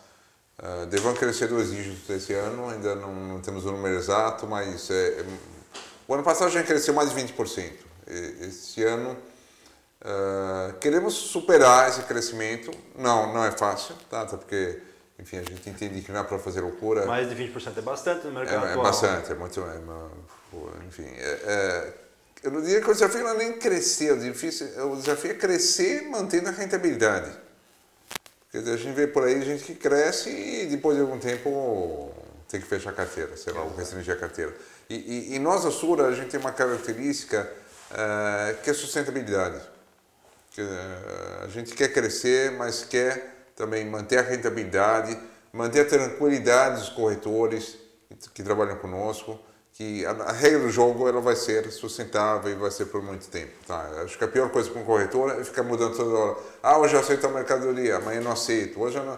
Uh, 0.61 0.87
devam 0.87 1.15
crescer 1.15 1.49
dois 1.49 1.73
dígitos 1.73 2.09
esse 2.09 2.33
ano, 2.33 2.71
ainda 2.71 2.95
não, 2.95 3.13
não 3.13 3.41
temos 3.41 3.67
o 3.67 3.73
número 3.73 3.97
exato, 3.97 4.47
mas 4.47 4.89
é, 4.89 5.21
é, 5.21 5.27
o 6.07 6.15
ano 6.15 6.23
passado 6.23 6.53
já 6.53 6.63
cresceu 6.63 6.95
mais 6.95 7.13
de 7.13 7.21
20%. 7.21 7.73
E, 8.07 8.47
esse 8.47 8.85
ano 8.85 9.17
uh, 10.03 10.79
queremos 10.79 11.15
superar 11.15 11.89
esse 11.89 12.03
crescimento. 12.03 12.71
Não, 12.97 13.33
não 13.33 13.45
é 13.45 13.51
fácil, 13.51 13.95
tá? 14.11 14.23
Até 14.23 14.37
porque 14.37 14.81
enfim, 15.19 15.39
a 15.39 15.43
gente 15.43 15.69
entende 15.69 16.01
que 16.01 16.13
não 16.13 16.21
é 16.21 16.25
para 16.25 16.39
fazer 16.39 16.61
loucura. 16.61 17.05
Mais 17.05 17.29
de 17.29 17.35
20% 17.35 17.77
é 17.77 17.81
bastante 17.81 18.27
no 18.27 18.33
mercado 18.33 18.67
é, 18.67 18.73
é 18.73 18.77
bastante, 18.77 19.33
é 19.33 19.35
muito... 19.35 19.61
É, 19.61 20.87
enfim, 20.87 21.07
é, 21.07 21.41
é, 21.45 21.95
eu 22.45 22.53
não 22.53 22.63
diria 22.63 22.81
que 22.81 22.89
o 22.89 22.93
desafio 22.93 23.23
não 23.25 23.31
é 23.31 23.35
nem 23.35 23.59
crescer, 23.59 24.13
o, 24.13 24.19
difícil, 24.19 24.69
o 24.93 24.97
desafio 24.97 25.33
é 25.33 25.35
crescer 25.35 26.03
mantendo 26.09 26.49
a 26.49 26.53
rentabilidade. 26.53 27.31
Porque 28.51 28.71
a 28.71 28.77
gente 28.77 28.95
vê 28.95 29.09
por 29.09 29.25
aí 29.25 29.43
gente 29.43 29.65
que 29.65 29.75
cresce 29.75 30.31
e 30.31 30.67
depois 30.67 30.97
de 30.97 31.03
algum 31.03 31.19
tempo 31.19 32.15
tem 32.49 32.61
que 32.61 32.67
fechar 32.67 32.91
a 32.91 32.95
carteira, 32.95 33.37
sei 33.37 33.53
lá, 33.53 33.63
ou 33.63 33.75
restringir 33.75 34.15
a 34.15 34.17
carteira. 34.17 34.55
E, 34.89 34.95
e, 34.95 35.35
e, 35.35 35.39
nós, 35.39 35.67
a 35.67 35.71
Sura, 35.71 36.07
a 36.07 36.15
gente 36.15 36.31
tem 36.31 36.41
uma 36.41 36.53
característica 36.53 37.47
uh, 37.91 38.63
que 38.63 38.71
é 38.71 38.73
sustentabilidade. 38.73 39.61
Que, 40.59 40.63
uh, 40.63 41.45
a 41.45 41.47
gente 41.47 41.73
quer 41.73 41.93
crescer, 41.93 42.51
mas 42.51 42.83
quer 42.83 43.53
também 43.55 43.87
manter 43.87 44.19
a 44.19 44.23
rentabilidade, 44.23 45.17
manter 45.53 45.83
a 45.83 45.85
tranquilidade 45.85 46.81
dos 46.81 46.89
corretores 46.89 47.77
que 48.35 48.43
trabalham 48.43 48.75
conosco, 48.75 49.39
que 49.73 50.05
a, 50.05 50.33
regra 50.33 50.59
do 50.59 50.69
jogo 50.69 51.09
ela 51.09 51.21
vai 51.21 51.37
ser 51.37 51.71
sustentável 51.71 52.51
e 52.51 52.57
vai 52.57 52.73
ser 52.73 52.87
por 52.87 53.01
muito 53.01 53.29
tempo. 53.29 53.53
Tá? 53.69 54.03
Acho 54.03 54.19
que 54.19 54.25
a 54.25 54.27
pior 54.27 54.51
coisa 54.51 54.69
para 54.69 54.83
um 54.83 54.85
corretor 54.85 55.39
é 55.39 55.45
ficar 55.45 55.63
mudando 55.63 55.97
toda 55.97 56.11
hora. 56.11 56.37
Ah, 56.61 56.77
hoje 56.79 56.95
eu 56.95 56.99
aceito 56.99 57.25
a 57.29 57.31
mercadoria, 57.31 57.99
amanhã 57.99 58.21
não 58.21 58.33
aceito. 58.33 58.81
Hoje 58.81 58.99
não... 58.99 59.17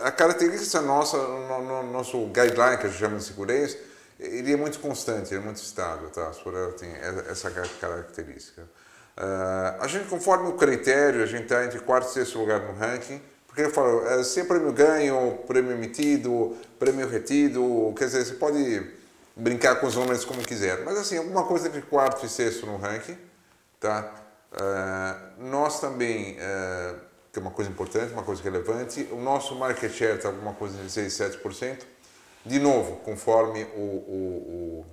A 0.00 0.10
característica 0.10 0.80
nossa, 0.80 1.18
no, 1.18 1.62
no, 1.62 1.92
nosso 1.92 2.16
guideline, 2.28 2.78
que 2.78 2.86
a 2.86 2.88
gente 2.88 2.98
chama 2.98 3.18
de 3.18 3.24
segurança, 3.24 3.76
ele 4.18 4.50
é 4.50 4.56
muito 4.56 4.78
constante, 4.78 5.34
ele 5.34 5.42
é 5.42 5.44
muito 5.44 5.62
estável. 5.62 6.08
Tá? 6.08 6.32
Ela 6.46 6.72
tem 6.72 6.90
essa 7.28 7.50
característica. 7.50 8.66
Uh, 9.16 9.82
a 9.82 9.86
gente, 9.88 10.08
conforme 10.08 10.48
o 10.48 10.54
critério, 10.54 11.22
a 11.22 11.26
gente 11.26 11.42
está 11.42 11.64
entre 11.64 11.78
quarto 11.80 12.08
e 12.08 12.12
sexto 12.12 12.38
lugar 12.38 12.60
no 12.60 12.72
ranking, 12.72 13.20
porque 13.46 13.62
eu 13.62 13.70
falo, 13.70 14.06
é, 14.06 14.24
se 14.24 14.40
é 14.40 14.44
prêmio 14.44 14.72
ganho, 14.72 15.38
prêmio 15.46 15.72
emitido, 15.72 16.56
prêmio 16.78 17.06
retido, 17.06 17.92
quer 17.96 18.06
dizer, 18.06 18.24
você 18.24 18.34
pode 18.34 18.90
brincar 19.36 19.76
com 19.76 19.86
os 19.86 19.94
números 19.94 20.24
como 20.24 20.40
quiser, 20.42 20.82
mas 20.84 20.96
assim, 20.96 21.18
alguma 21.18 21.44
coisa 21.44 21.68
entre 21.68 21.82
quarto 21.82 22.24
e 22.24 22.28
sexto 22.30 22.64
no 22.64 22.78
ranking, 22.78 23.18
tá? 23.78 24.10
Uh, 24.52 25.42
nós 25.44 25.80
também, 25.80 26.32
uh, 26.36 26.98
que 27.30 27.38
é 27.38 27.42
uma 27.42 27.50
coisa 27.50 27.70
importante, 27.70 28.12
uma 28.14 28.22
coisa 28.22 28.42
relevante, 28.42 29.06
o 29.12 29.16
nosso 29.16 29.54
market 29.54 29.92
share 29.92 30.16
está 30.16 30.28
alguma 30.28 30.54
coisa 30.54 30.76
entre 30.76 30.90
6 30.90 31.20
e 31.20 31.24
7%, 31.38 31.78
de 32.46 32.58
novo, 32.58 32.96
conforme 32.96 33.64
o, 33.76 33.80
o, 33.80 34.86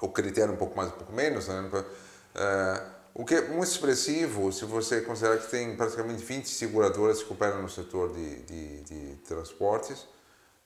o, 0.00 0.06
o 0.06 0.08
critério 0.08 0.52
um 0.52 0.56
pouco 0.56 0.76
mais, 0.76 0.88
um 0.88 0.92
pouco 0.92 1.12
menos, 1.12 1.46
né? 1.46 1.70
Uh, 1.72 2.95
o 3.18 3.24
que 3.24 3.34
é 3.34 3.48
muito 3.48 3.70
expressivo 3.70 4.52
se 4.52 4.66
você 4.66 5.00
considerar 5.00 5.38
que 5.38 5.50
tem 5.50 5.74
praticamente 5.74 6.22
20 6.22 6.46
seguradoras 6.50 7.22
que 7.22 7.32
operam 7.32 7.62
no 7.62 7.68
setor 7.68 8.12
de, 8.12 8.42
de, 8.42 8.80
de 8.82 9.16
transportes 9.26 10.00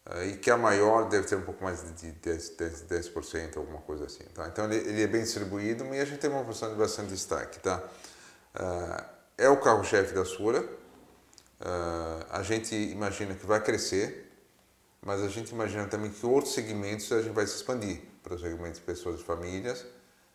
uh, 0.05 0.25
e 0.27 0.37
que 0.37 0.51
a 0.51 0.57
maior 0.57 1.09
deve 1.09 1.29
ter 1.29 1.37
um 1.37 1.43
pouco 1.43 1.63
mais 1.63 1.81
de 1.95 2.09
10%, 2.09 2.57
10, 2.57 2.87
10% 3.15 3.57
alguma 3.57 3.81
coisa 3.83 4.07
assim. 4.07 4.25
Tá? 4.35 4.49
Então 4.49 4.65
ele, 4.65 4.79
ele, 4.79 5.01
é 5.01 5.07
bem 5.07 5.23
distribuído 5.23 5.85
e 5.95 6.01
a 6.01 6.05
gente 6.05 6.19
tem 6.19 6.29
uma 6.29 6.43
posição 6.43 6.71
de 6.71 6.75
bastante 6.75 7.11
destaque. 7.11 7.61
Tá? 7.61 7.85
Uh, 8.57 9.05
é 9.39 9.49
o 9.49 9.57
carro-chefe 9.59 10.13
da 10.13 10.25
Sura. 10.25 10.61
Uh, 11.61 12.27
a 12.31 12.43
gente 12.43 12.75
imagina 12.75 13.37
que 13.37 13.47
vai 13.47 13.63
crescer, 13.63 14.29
mas 15.01 15.23
a 15.23 15.29
gente 15.29 15.51
imagina 15.51 15.87
também 15.87 16.11
que 16.11 16.27
outros 16.27 16.53
segmentos 16.53 17.13
a 17.13 17.23
gente 17.23 17.33
vai 17.33 17.47
se 17.47 17.55
expandir 17.55 18.01
para 18.25 18.35
os 18.35 18.41
segmentos 18.41 18.81
de 18.81 18.85
pessoas 18.85 19.21
e 19.21 19.23
famílias. 19.23 19.87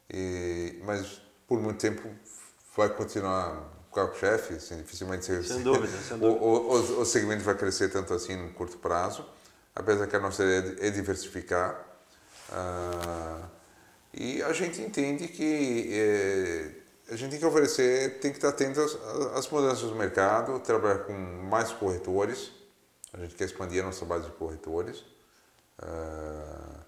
E, 0.10 0.80
mas 0.86 1.25
por 1.48 1.60
muito 1.60 1.80
tempo 1.80 2.10
vai 2.76 2.90
continuar 2.90 3.72
o 3.90 3.96
carro-chefe, 3.96 4.56
assim, 4.56 4.78
dificilmente 4.78 5.26
sem 5.26 5.64
dúvida, 5.64 5.88
sem 5.98 6.18
dúvida. 6.18 6.44
O, 6.44 6.74
o, 6.74 7.02
o, 7.02 7.06
segmento 7.06 7.44
vai 7.44 7.56
crescer 7.56 7.90
tanto 7.90 8.14
assim 8.14 8.36
no 8.36 8.54
curto 8.54 8.78
prazo, 8.78 9.26
apesar 9.76 10.08
que 10.08 10.16
a 10.16 10.20
nossa 10.20 10.44
ideia 10.44 10.76
é 10.80 10.90
diversificar. 10.90 11.80
Uh, 12.50 13.46
e 14.14 14.42
a 14.44 14.54
gente 14.54 14.82
entende 14.82 15.28
que 15.28 15.90
é, 15.92 16.72
a 17.14 17.16
gente 17.16 17.32
tem 17.32 17.40
que 17.40 17.46
oferecer, 17.46 18.20
tem 18.20 18.32
que 18.32 18.38
estar 18.38 18.50
atento 18.50 18.80
às, 18.82 18.96
às 19.38 19.50
mudanças 19.50 19.90
do 19.90 19.96
mercado, 19.96 20.60
trabalhar 20.60 21.00
com 21.00 21.14
mais 21.14 21.72
corretores. 21.72 22.52
A 23.14 23.20
gente 23.20 23.36
quer 23.36 23.46
expandir 23.46 23.82
a 23.82 23.86
nossa 23.86 24.06
base 24.06 24.26
de 24.26 24.32
corretores. 24.32 25.00
Uh, 25.80 26.85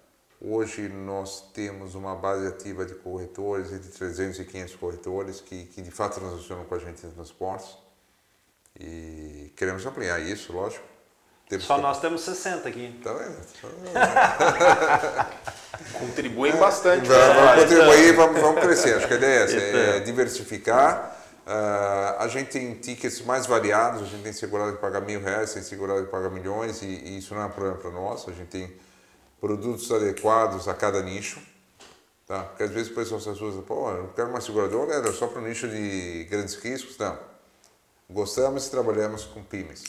Hoje 0.50 0.88
nós 0.88 1.50
temos 1.52 1.94
uma 1.94 2.14
base 2.14 2.46
ativa 2.46 2.86
de 2.86 2.94
corretores, 2.94 3.70
entre 3.70 3.90
300 3.90 4.38
e 4.38 4.44
500 4.46 4.76
corretores 4.76 5.40
que, 5.42 5.66
que 5.66 5.82
de 5.82 5.90
fato 5.90 6.18
transacionam 6.18 6.64
com 6.64 6.74
a 6.74 6.78
gente 6.78 7.04
em 7.04 7.10
transportes. 7.10 7.76
E 8.80 9.52
queremos 9.54 9.84
ampliar 9.84 10.18
isso, 10.20 10.50
lógico. 10.54 10.86
Temos 11.50 11.66
Só 11.66 11.76
que... 11.76 11.82
nós 11.82 12.00
temos 12.00 12.22
60 12.22 12.66
aqui. 12.66 12.98
Tá 13.04 13.12
vendo? 13.12 13.36
Contribuem 16.00 16.56
bastante. 16.56 17.06
Vamos, 17.06 17.36
vamos 17.36 17.62
contribuir, 17.62 18.16
vamos, 18.16 18.40
vamos 18.40 18.60
crescer. 18.62 18.94
Acho 18.96 19.06
que 19.06 19.14
a 19.14 19.16
ideia 19.18 19.40
é 19.40 19.44
essa, 19.44 19.56
é 19.56 20.00
diversificar. 20.00 21.14
Uh, 21.46 22.22
a 22.22 22.28
gente 22.28 22.50
tem 22.50 22.74
tickets 22.74 23.20
mais 23.20 23.44
variados, 23.44 24.00
a 24.02 24.06
gente 24.06 24.22
tem 24.22 24.32
segurado 24.32 24.72
que 24.72 24.78
paga 24.78 24.98
mil 25.00 25.22
reais, 25.22 25.52
tem 25.52 25.62
segurado 25.62 26.04
que 26.04 26.10
paga 26.10 26.30
milhões, 26.30 26.80
e, 26.80 26.86
e 26.86 27.18
isso 27.18 27.34
não 27.34 27.42
é 27.42 27.46
um 27.46 27.50
problema 27.50 27.76
para 27.76 27.90
nós. 27.90 28.26
A 28.26 28.32
gente 28.32 28.48
tem 28.48 28.87
produtos 29.40 29.90
adequados 29.90 30.68
a 30.68 30.74
cada 30.74 31.02
nicho. 31.02 31.40
Tá? 32.26 32.42
Porque 32.42 32.62
às 32.62 32.70
vezes 32.70 32.92
o 32.92 32.94
pessoal 32.94 33.20
se 33.20 33.30
assusta, 33.30 33.62
pô, 33.62 33.90
eu 33.90 34.08
quero 34.14 34.28
uma 34.28 34.40
seguradora, 34.40 34.94
era 34.94 35.12
só 35.12 35.26
para 35.26 35.40
o 35.40 35.46
nicho 35.46 35.66
de 35.68 36.24
grandes 36.30 36.56
riscos. 36.56 36.98
Não. 36.98 37.18
Gostamos 38.10 38.66
e 38.66 38.70
trabalhamos 38.70 39.24
com 39.24 39.42
PIMES. 39.42 39.84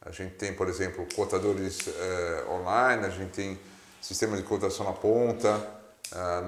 A 0.00 0.10
gente 0.10 0.34
tem, 0.36 0.54
por 0.54 0.68
exemplo, 0.68 1.06
cotadores 1.14 1.88
eh, 1.88 2.44
online, 2.48 3.06
a 3.06 3.10
gente 3.10 3.32
tem 3.32 3.58
sistema 4.00 4.36
de 4.36 4.44
cotação 4.44 4.86
na 4.86 4.92
ponta, 4.92 5.76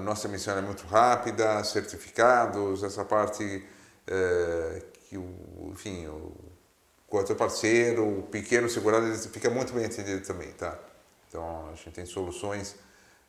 nossa 0.01 0.27
emissão 0.27 0.57
é 0.57 0.61
muito 0.61 0.85
rápida, 0.87 1.61
certificados, 1.63 2.83
essa 2.83 3.03
parte 3.03 3.67
eh, 4.07 4.83
que 5.09 5.17
o, 5.17 5.71
enfim, 5.73 6.07
o 6.07 6.31
coador 7.07 7.35
parceiro, 7.35 8.19
o 8.19 8.23
pequeno 8.23 8.69
segurado, 8.69 9.07
ele 9.07 9.17
fica 9.17 9.49
muito 9.49 9.73
bem 9.73 9.85
atendido 9.85 10.25
também, 10.25 10.51
tá? 10.53 10.79
Então 11.29 11.69
a 11.71 11.75
gente 11.75 11.91
tem 11.91 12.05
soluções. 12.05 12.75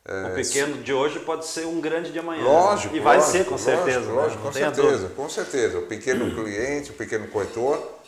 É, 0.03 0.31
o 0.31 0.35
pequeno 0.35 0.81
de 0.81 0.91
hoje 0.91 1.19
pode 1.19 1.45
ser 1.45 1.67
um 1.67 1.79
grande 1.79 2.11
de 2.11 2.17
amanhã. 2.17 2.43
Lógico. 2.43 2.95
E 2.95 2.99
vai 2.99 3.17
lógico, 3.17 3.31
ser 3.31 3.45
com 3.45 3.57
certeza. 3.57 4.11
Lógico, 4.11 4.15
lógico 4.15 4.37
né? 4.37 4.43
com 4.43 4.53
certeza, 4.53 5.09
com 5.09 5.29
certeza. 5.29 5.79
O 5.79 5.83
pequeno 5.83 6.43
cliente, 6.43 6.89
o 6.89 6.93
pequeno 6.93 7.27
corretor. 7.27 7.99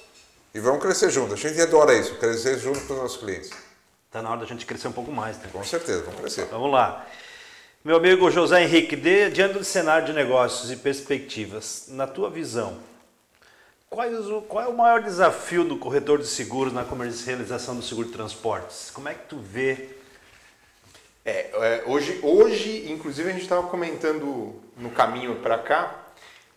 E 0.53 0.59
vamos 0.59 0.81
crescer 0.81 1.09
juntos. 1.09 1.33
A 1.33 1.35
gente 1.47 1.61
adora 1.61 1.95
isso, 1.95 2.15
crescer 2.15 2.59
junto 2.59 2.79
com 2.81 2.93
os 2.93 2.99
nossos 2.99 3.17
clientes. 3.17 3.51
Está 4.07 4.21
na 4.21 4.29
hora 4.29 4.41
da 4.41 4.45
gente 4.45 4.65
crescer 4.65 4.87
um 4.87 4.91
pouco 4.91 5.11
mais. 5.11 5.37
Né? 5.37 5.49
Com 5.51 5.63
certeza, 5.63 6.03
vamos 6.03 6.19
crescer. 6.19 6.45
Vamos 6.45 6.71
lá. 6.71 7.07
Meu 7.83 7.97
amigo 7.97 8.29
José 8.31 8.63
Henrique, 8.63 8.95
de, 8.95 9.29
diante 9.29 9.55
do 9.55 9.63
cenário 9.63 10.05
de 10.05 10.13
negócios 10.13 10.71
e 10.71 10.75
perspectivas, 10.75 11.85
na 11.89 12.07
tua 12.07 12.29
visão, 12.29 12.79
o, 13.93 14.41
qual 14.41 14.63
é 14.63 14.67
o 14.67 14.75
maior 14.75 15.03
desafio 15.03 15.63
do 15.63 15.77
corretor 15.77 16.17
de 16.17 16.27
seguros 16.27 16.73
na 16.73 16.83
comercialização 16.83 17.75
do 17.75 17.83
seguro 17.83 18.07
de 18.07 18.13
transportes? 18.13 18.89
Como 18.89 19.07
é 19.07 19.13
que 19.13 19.27
tu 19.27 19.37
vê? 19.37 19.89
É, 21.23 21.51
é 21.51 21.83
hoje, 21.85 22.19
hoje, 22.23 22.91
inclusive, 22.91 23.29
a 23.29 23.33
gente 23.33 23.43
estava 23.43 23.67
comentando 23.67 24.55
no 24.75 24.89
caminho 24.89 25.35
para 25.35 25.59
cá, 25.59 26.03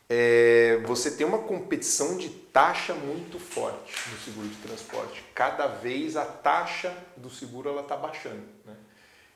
é, 0.08 0.80
você 0.86 1.10
tem 1.10 1.26
uma 1.26 1.38
competição 1.38 2.16
de 2.16 2.30
taxa 2.30 2.94
muito 2.94 3.38
forte 3.38 3.92
no 4.10 4.18
seguro 4.18 4.48
de 4.48 4.56
transporte. 4.56 5.22
Cada 5.34 5.66
vez 5.66 6.16
a 6.16 6.24
taxa 6.24 6.96
do 7.16 7.28
seguro 7.28 7.78
está 7.80 7.96
baixando. 7.96 8.42
Né? 8.64 8.74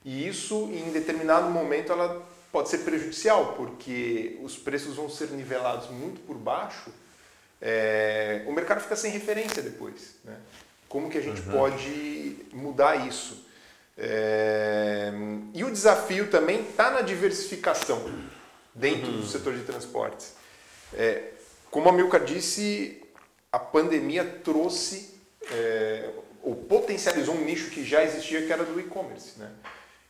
E 0.05 0.27
isso, 0.27 0.71
em 0.73 0.91
determinado 0.91 1.51
momento, 1.51 1.93
ela 1.93 2.25
pode 2.51 2.69
ser 2.69 2.79
prejudicial, 2.79 3.55
porque 3.55 4.39
os 4.43 4.57
preços 4.57 4.97
vão 4.97 5.09
ser 5.09 5.31
nivelados 5.31 5.91
muito 5.91 6.21
por 6.21 6.37
baixo, 6.37 6.91
é, 7.61 8.43
o 8.47 8.53
mercado 8.53 8.81
fica 8.81 8.97
sem 8.97 9.11
referência 9.11 9.63
depois. 9.63 10.17
Né? 10.25 10.37
Como 10.89 11.11
que 11.11 11.19
a 11.19 11.21
gente 11.21 11.41
uhum. 11.43 11.53
pode 11.53 12.37
mudar 12.53 13.07
isso? 13.07 13.47
É, 13.97 15.13
e 15.53 15.63
o 15.63 15.71
desafio 15.71 16.29
também 16.31 16.63
está 16.63 16.91
na 16.91 17.03
diversificação 17.03 18.11
dentro 18.75 19.11
uhum. 19.11 19.21
do 19.21 19.27
setor 19.27 19.55
de 19.55 19.63
transportes. 19.65 20.35
É, 20.95 21.33
como 21.71 21.89
a 21.89 21.93
Milka 21.93 22.19
disse, 22.19 23.03
a 23.53 23.59
pandemia 23.59 24.25
trouxe 24.43 25.15
é, 25.53 26.11
ou 26.43 26.55
potencializou 26.55 27.35
um 27.35 27.45
nicho 27.45 27.71
que 27.71 27.85
já 27.85 28.03
existia, 28.03 28.47
que 28.47 28.53
era 28.53 28.65
do 28.65 28.81
e-commerce. 28.81 29.39
Né? 29.39 29.51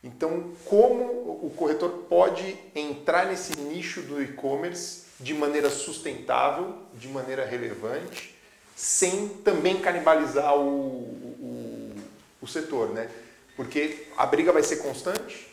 Então, 0.03 0.53
como 0.65 1.03
o 1.03 1.53
corretor 1.55 1.89
pode 2.09 2.57
entrar 2.73 3.27
nesse 3.27 3.59
nicho 3.59 4.01
do 4.01 4.21
e-commerce 4.21 5.03
de 5.21 5.33
maneira 5.33 5.69
sustentável, 5.69 6.75
de 6.93 7.07
maneira 7.07 7.45
relevante, 7.45 8.35
sem 8.75 9.27
também 9.27 9.79
canibalizar 9.79 10.57
o, 10.57 11.03
o, 11.39 11.95
o 12.41 12.47
setor, 12.47 12.89
né? 12.89 13.09
Porque 13.55 14.07
a 14.17 14.25
briga 14.25 14.51
vai 14.51 14.63
ser 14.63 14.77
constante 14.77 15.47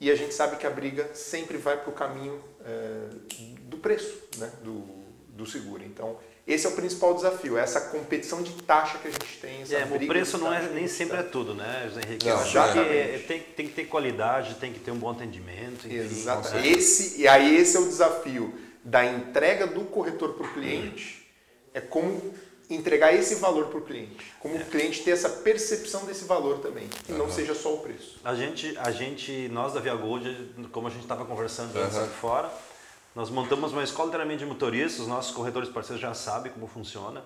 e 0.00 0.10
a 0.10 0.14
gente 0.14 0.34
sabe 0.34 0.56
que 0.56 0.66
a 0.66 0.70
briga 0.70 1.10
sempre 1.14 1.56
vai 1.56 1.78
para 1.78 1.90
o 1.90 1.94
caminho 1.94 2.38
é, 2.64 3.08
do 3.62 3.78
preço, 3.78 4.22
né? 4.36 4.52
Do, 4.62 4.84
do 5.28 5.46
seguro. 5.46 5.82
Então, 5.82 6.18
esse 6.46 6.66
é 6.66 6.68
o 6.68 6.72
principal 6.72 7.14
desafio, 7.14 7.56
é 7.56 7.62
essa 7.62 7.80
competição 7.80 8.42
de 8.42 8.52
taxa 8.64 8.98
que 8.98 9.08
a 9.08 9.10
gente 9.10 9.38
tem. 9.40 9.62
Essa 9.62 9.76
é, 9.76 9.84
o 9.84 10.06
preço 10.06 10.36
não 10.36 10.52
é 10.52 10.68
nem 10.68 10.86
sempre 10.86 11.16
é 11.16 11.22
tudo, 11.22 11.54
né, 11.54 11.84
José 11.88 12.02
Henrique? 12.06 12.28
Não, 12.28 12.46
Já 12.46 12.70
que 12.70 12.78
é, 12.80 13.24
tem, 13.26 13.40
tem 13.40 13.66
que 13.66 13.72
ter 13.72 13.86
qualidade, 13.86 14.56
tem 14.56 14.70
que 14.70 14.78
ter 14.78 14.90
um 14.90 14.98
bom 14.98 15.10
atendimento. 15.10 15.90
Exato. 15.90 16.54
Esse, 16.58 17.22
e 17.22 17.26
aí 17.26 17.56
esse 17.56 17.78
é 17.78 17.80
o 17.80 17.86
desafio 17.86 18.52
da 18.84 19.04
entrega 19.04 19.66
do 19.66 19.84
corretor 19.84 20.34
para 20.34 20.46
o 20.46 20.52
cliente, 20.52 21.26
é 21.72 21.80
como 21.80 22.34
entregar 22.68 23.14
esse 23.14 23.36
valor 23.36 23.66
para 23.66 23.78
o 23.78 23.82
cliente. 23.82 24.32
Como 24.40 24.56
é. 24.56 24.60
o 24.60 24.64
cliente 24.66 25.02
ter 25.02 25.10
essa 25.10 25.28
percepção 25.28 26.04
desse 26.04 26.24
valor 26.24 26.58
também, 26.58 26.88
e 27.08 27.12
uhum. 27.12 27.18
não 27.18 27.30
seja 27.30 27.54
só 27.54 27.74
o 27.74 27.78
preço. 27.78 28.20
A 28.24 28.34
gente, 28.34 28.76
a 28.78 28.90
gente 28.90 29.48
nós 29.48 29.72
da 29.72 29.80
Via 29.80 29.94
Gold, 29.94 30.54
como 30.70 30.86
a 30.86 30.90
gente 30.90 31.02
estava 31.02 31.24
conversando 31.24 31.76
antes 31.78 31.96
uhum. 31.96 32.06
fora, 32.06 32.52
nós 33.14 33.30
montamos 33.30 33.72
uma 33.72 33.84
escola 33.84 34.08
de 34.08 34.16
treinamento 34.16 34.40
de 34.40 34.46
motoristas, 34.46 35.00
os 35.00 35.06
nossos 35.06 35.32
corretores 35.34 35.68
parceiros 35.68 36.00
já 36.00 36.12
sabem 36.14 36.52
como 36.52 36.66
funciona. 36.66 37.24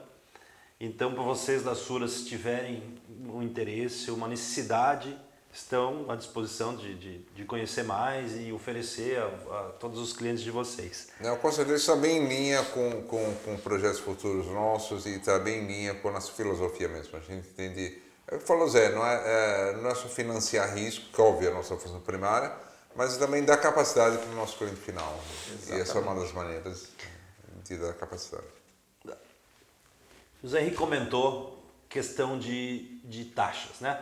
Então, 0.80 1.12
para 1.12 1.22
vocês 1.24 1.64
da 1.64 1.74
Sura, 1.74 2.06
se 2.06 2.24
tiverem 2.24 2.82
um 3.26 3.42
interesse, 3.42 4.10
uma 4.10 4.28
necessidade, 4.28 5.16
estão 5.58 6.10
à 6.10 6.16
disposição 6.16 6.74
de, 6.74 6.94
de, 6.94 7.18
de 7.18 7.44
conhecer 7.44 7.82
mais 7.82 8.36
e 8.36 8.52
oferecer 8.52 9.18
a, 9.18 9.26
a, 9.26 9.62
todos 9.78 9.98
os 9.98 10.12
clientes 10.12 10.42
de 10.42 10.50
vocês. 10.50 11.08
Não, 11.20 11.36
com 11.36 11.50
certeza 11.52 11.76
está 11.76 11.96
bem 11.96 12.24
em 12.24 12.28
linha 12.28 12.62
com, 12.64 13.02
com, 13.02 13.34
com 13.44 13.56
projetos 13.58 14.00
futuros 14.00 14.46
nossos 14.46 15.06
e 15.06 15.16
está 15.16 15.38
bem 15.38 15.64
em 15.64 15.66
linha 15.66 15.94
com 15.94 16.08
a 16.08 16.12
nossa 16.12 16.32
filosofia 16.32 16.88
mesmo. 16.88 17.16
A 17.16 17.20
gente 17.20 17.48
entende. 17.48 18.00
Eu 18.30 18.40
falo, 18.40 18.68
Zé, 18.68 18.90
não 18.90 19.06
é, 19.06 19.22
é, 19.24 19.76
não 19.76 19.90
é 19.90 19.94
só 19.94 20.08
financiar 20.08 20.74
risco, 20.74 21.06
que 21.12 21.20
óbvio 21.20 21.48
é 21.48 21.50
a 21.50 21.54
nossa 21.54 21.76
função 21.76 22.00
primária, 22.00 22.52
mas 22.94 23.16
também 23.16 23.44
dá 23.44 23.56
capacidade 23.56 24.18
para 24.18 24.30
o 24.30 24.34
nosso 24.34 24.58
cliente 24.58 24.80
final. 24.80 25.18
Exatamente. 25.48 25.78
E 25.78 25.80
essa 25.80 25.98
é 25.98 26.00
uma 26.00 26.14
das 26.14 26.32
maneiras 26.32 26.88
de 27.64 27.76
dar 27.76 27.92
capacidade. 27.94 28.46
José 30.42 30.60
Henrique 30.60 30.76
comentou 30.76 31.58
questão 31.88 32.38
de, 32.38 33.00
de 33.04 33.24
taxas, 33.24 33.80
né? 33.80 34.00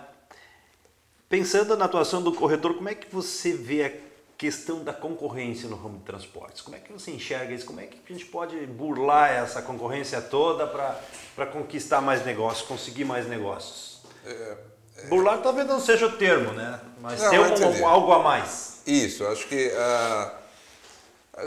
Pensando 1.29 1.77
na 1.77 1.87
atuação 1.87 2.23
do 2.23 2.33
corretor, 2.33 2.75
como 2.75 2.89
é 2.89 2.95
que 2.95 3.13
você 3.13 3.53
vê 3.53 3.85
a 3.85 3.93
questão 4.39 4.85
da 4.85 4.93
concorrência 4.93 5.69
no 5.69 5.75
ramo 5.75 5.99
de 5.99 6.05
transportes? 6.05 6.63
Como 6.63 6.77
é 6.77 6.79
que 6.79 6.93
você 6.93 7.11
enxerga 7.11 7.53
isso? 7.53 7.67
Como 7.67 7.81
é 7.81 7.87
que 7.87 7.99
a 8.09 8.13
gente 8.13 8.27
pode 8.27 8.55
burlar 8.67 9.33
essa 9.33 9.61
concorrência 9.61 10.21
toda 10.21 10.67
para 10.67 11.47
conquistar 11.47 12.01
mais 12.01 12.25
negócios, 12.25 12.67
conseguir 12.69 13.05
mais 13.05 13.27
negócios? 13.27 14.03
É, 14.25 14.57
é... 14.99 15.07
Burlar 15.07 15.43
talvez 15.43 15.67
não 15.67 15.81
seja 15.81 16.07
o 16.07 16.13
termo, 16.13 16.53
né? 16.53 16.81
Mas 17.01 17.21
não, 17.21 17.31
ter 17.31 17.65
um, 17.65 17.89
algo 17.89 18.13
a 18.13 18.21
mais. 18.21 18.83
Isso, 18.87 19.27
acho 19.27 19.49
que 19.49 19.69
uh, 19.69 20.31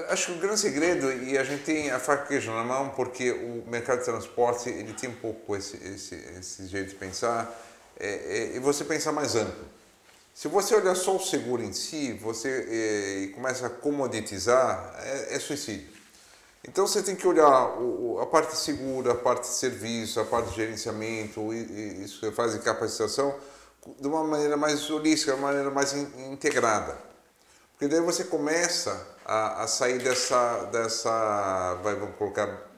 acho 0.09 0.25
que 0.25 0.31
o 0.33 0.41
grande 0.41 0.59
segredo 0.59 1.09
e 1.23 1.37
a 1.37 1.43
gente 1.45 1.63
tem 1.63 1.89
a 1.89 1.99
faca 1.99 2.25
queijo 2.27 2.51
na 2.51 2.65
mão 2.65 2.89
porque 2.89 3.31
o 3.31 3.63
mercado 3.65 3.99
de 3.99 4.05
transporte 4.05 4.69
ele 4.69 4.91
tem 4.91 5.09
um 5.09 5.15
pouco 5.15 5.55
esse 5.55 5.77
esse, 5.77 6.15
esse 6.37 6.67
jeito 6.67 6.89
de 6.89 6.95
pensar 6.95 7.49
é, 7.99 8.07
é, 8.07 8.55
e 8.55 8.59
você 8.59 8.85
pensar 8.85 9.11
mais 9.11 9.35
amplo. 9.35 9.67
Se 10.33 10.47
você 10.47 10.73
olhar 10.73 10.95
só 10.95 11.17
o 11.17 11.19
seguro 11.19 11.61
em 11.61 11.73
si, 11.73 12.13
você 12.13 13.27
é, 13.29 13.35
começa 13.35 13.67
a 13.67 13.69
comoditizar, 13.69 14.95
é, 15.03 15.35
é, 15.35 15.39
suicídio. 15.39 15.89
Então 16.65 16.87
você 16.87 17.03
tem 17.03 17.15
que 17.15 17.27
olhar 17.27 17.77
o, 17.77 18.19
a 18.21 18.25
parte 18.25 18.55
segura, 18.55 19.11
a 19.11 19.15
parte 19.15 19.49
de 19.49 19.55
serviço, 19.55 20.19
a 20.19 20.25
parte 20.25 20.51
de 20.51 20.55
gerenciamento, 20.55 21.53
isso 21.53 22.21
que 22.21 22.31
faz 22.31 22.53
de 22.53 22.59
capacitação, 22.59 23.35
de 23.99 24.07
uma 24.07 24.23
maneira 24.23 24.55
mais 24.55 24.89
holística, 24.89 25.33
de 25.33 25.39
uma 25.39 25.47
maneira 25.47 25.69
mais 25.71 25.93
in, 25.93 26.31
integrada. 26.31 26.97
Porque 27.73 27.87
daí 27.87 28.01
você 28.01 28.23
começa 28.25 29.07
a, 29.25 29.63
a 29.63 29.67
sair 29.67 29.99
dessa, 29.99 30.65
dessa, 30.65 31.75
vai, 31.83 31.95
vamos 31.95 32.15
colocar, 32.15 32.69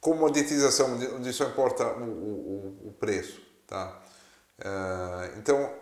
comoditização, 0.00 0.98
onde 1.16 1.32
só 1.32 1.44
importa 1.44 1.86
o, 1.86 2.02
o, 2.02 2.88
o 2.88 2.92
preço. 2.98 3.40
Tá? 3.66 4.01
Uh, 4.64 5.38
então, 5.38 5.72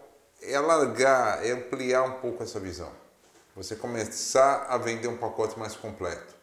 é 0.42 0.54
alargar, 0.54 1.44
é 1.46 1.50
ampliar 1.50 2.02
um 2.02 2.12
pouco 2.12 2.42
essa 2.42 2.58
visão. 2.58 2.90
Você 3.54 3.76
começar 3.76 4.66
a 4.68 4.78
vender 4.78 5.08
um 5.08 5.16
pacote 5.16 5.58
mais 5.58 5.76
completo, 5.76 6.34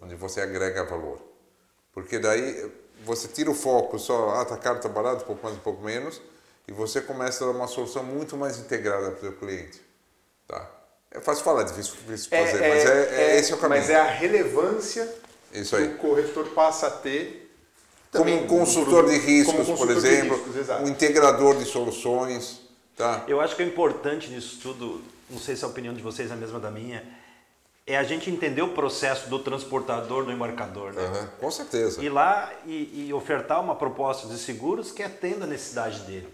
onde 0.00 0.14
você 0.14 0.40
agrega 0.40 0.84
valor. 0.84 1.20
Porque 1.92 2.18
daí 2.18 2.70
você 3.04 3.26
tira 3.26 3.50
o 3.50 3.54
foco 3.54 3.98
só, 3.98 4.30
ah, 4.30 4.44
tá 4.44 4.56
caro, 4.56 4.78
tá 4.80 4.88
barato, 4.88 5.24
pouco 5.24 5.44
mais, 5.44 5.56
um 5.56 5.60
pouco 5.60 5.82
menos, 5.82 6.20
e 6.68 6.72
você 6.72 7.00
começa 7.00 7.44
a 7.44 7.48
dar 7.48 7.54
uma 7.54 7.66
solução 7.66 8.04
muito 8.04 8.36
mais 8.36 8.58
integrada 8.58 9.10
para 9.10 9.16
o 9.16 9.20
seu 9.20 9.32
cliente. 9.32 9.80
Tá? 10.46 10.70
É 11.10 11.20
fácil 11.20 11.44
falar, 11.44 11.62
difícil, 11.64 11.94
difícil 12.06 12.28
é, 12.30 12.46
fazer, 12.46 12.62
é, 12.62 12.68
mas 12.68 12.84
é, 12.84 12.88
é, 12.88 13.30
é, 13.30 13.36
esse 13.38 13.52
é 13.52 13.54
o 13.54 13.58
caminho. 13.58 13.80
Mas 13.80 13.90
é 13.90 13.96
a 13.96 14.04
relevância 14.04 15.12
que 15.50 15.82
o 15.82 15.98
corretor 15.98 16.48
passa 16.50 16.88
a 16.88 16.90
ter. 16.90 17.45
Como 18.16 18.34
um 18.34 18.46
consultor 18.46 19.06
de 19.06 19.18
riscos, 19.18 19.54
consultor 19.54 19.86
por 19.86 19.96
exemplo, 19.96 20.36
riscos, 20.36 20.80
um 20.82 20.88
integrador 20.88 21.56
de 21.56 21.64
soluções. 21.64 22.60
Tá? 22.96 23.24
Eu 23.28 23.40
acho 23.40 23.54
que 23.54 23.62
é 23.62 23.66
importante 23.66 24.30
nisso 24.30 24.58
tudo, 24.62 25.02
não 25.28 25.38
sei 25.38 25.54
se 25.54 25.64
a 25.64 25.68
opinião 25.68 25.92
de 25.94 26.02
vocês 26.02 26.30
é 26.30 26.34
a 26.34 26.36
mesma 26.36 26.58
da 26.58 26.70
minha, 26.70 27.04
é 27.86 27.96
a 27.96 28.02
gente 28.02 28.30
entender 28.30 28.62
o 28.62 28.68
processo 28.68 29.28
do 29.28 29.38
transportador, 29.38 30.24
do 30.24 30.32
embarcador. 30.32 30.92
Né? 30.92 31.02
Uhum, 31.02 31.26
com 31.40 31.50
certeza. 31.50 32.02
Ir 32.02 32.08
lá 32.08 32.52
e, 32.66 33.06
e 33.06 33.12
ofertar 33.12 33.60
uma 33.62 33.76
proposta 33.76 34.26
de 34.26 34.38
seguros 34.38 34.90
que 34.90 35.02
atenda 35.02 35.44
a 35.44 35.46
necessidade 35.46 36.00
dele. 36.00 36.26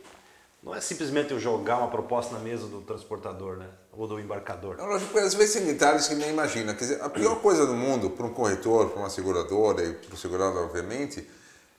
Não 0.62 0.72
é 0.72 0.80
simplesmente 0.80 1.32
eu 1.32 1.40
jogar 1.40 1.78
uma 1.78 1.88
proposta 1.88 2.34
na 2.34 2.38
mesa 2.38 2.68
do 2.68 2.80
transportador, 2.82 3.56
né? 3.56 3.66
Ou 3.92 4.06
do 4.06 4.20
embarcador. 4.20 4.76
Não, 4.76 4.86
lógico, 4.86 5.18
às 5.18 5.34
vezes 5.34 5.54
tem 5.54 5.66
detalhes 5.66 6.06
que 6.06 6.14
nem 6.14 6.30
imagina. 6.30 6.72
Quer 6.72 6.84
dizer, 6.84 7.02
a 7.02 7.10
pior 7.10 7.40
coisa 7.40 7.66
do 7.66 7.74
mundo 7.74 8.10
para 8.10 8.24
um 8.24 8.32
corretor, 8.32 8.90
para 8.90 9.00
uma 9.00 9.10
seguradora 9.10 9.84
e 9.84 9.92
para 9.92 10.14
o 10.14 10.16
segurado, 10.16 10.58
obviamente, 10.58 11.28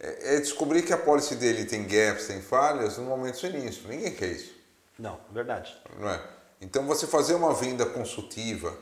é, 0.04 0.36
é 0.36 0.40
descobrir 0.40 0.84
que 0.84 0.92
a 0.92 0.98
pólice 0.98 1.36
dele 1.36 1.66
tem 1.66 1.88
gaps, 1.88 2.28
tem 2.28 2.42
falhas 2.42 2.98
no 2.98 3.06
momento 3.06 3.40
sinistro. 3.40 3.88
Ninguém 3.88 4.14
quer 4.14 4.28
isso. 4.28 4.54
Não, 5.00 5.20
verdade. 5.32 5.76
Não 5.98 6.10
é? 6.10 6.22
Então 6.62 6.86
você 6.86 7.08
fazer 7.08 7.34
uma 7.34 7.54
venda 7.54 7.86
consultiva, 7.86 8.78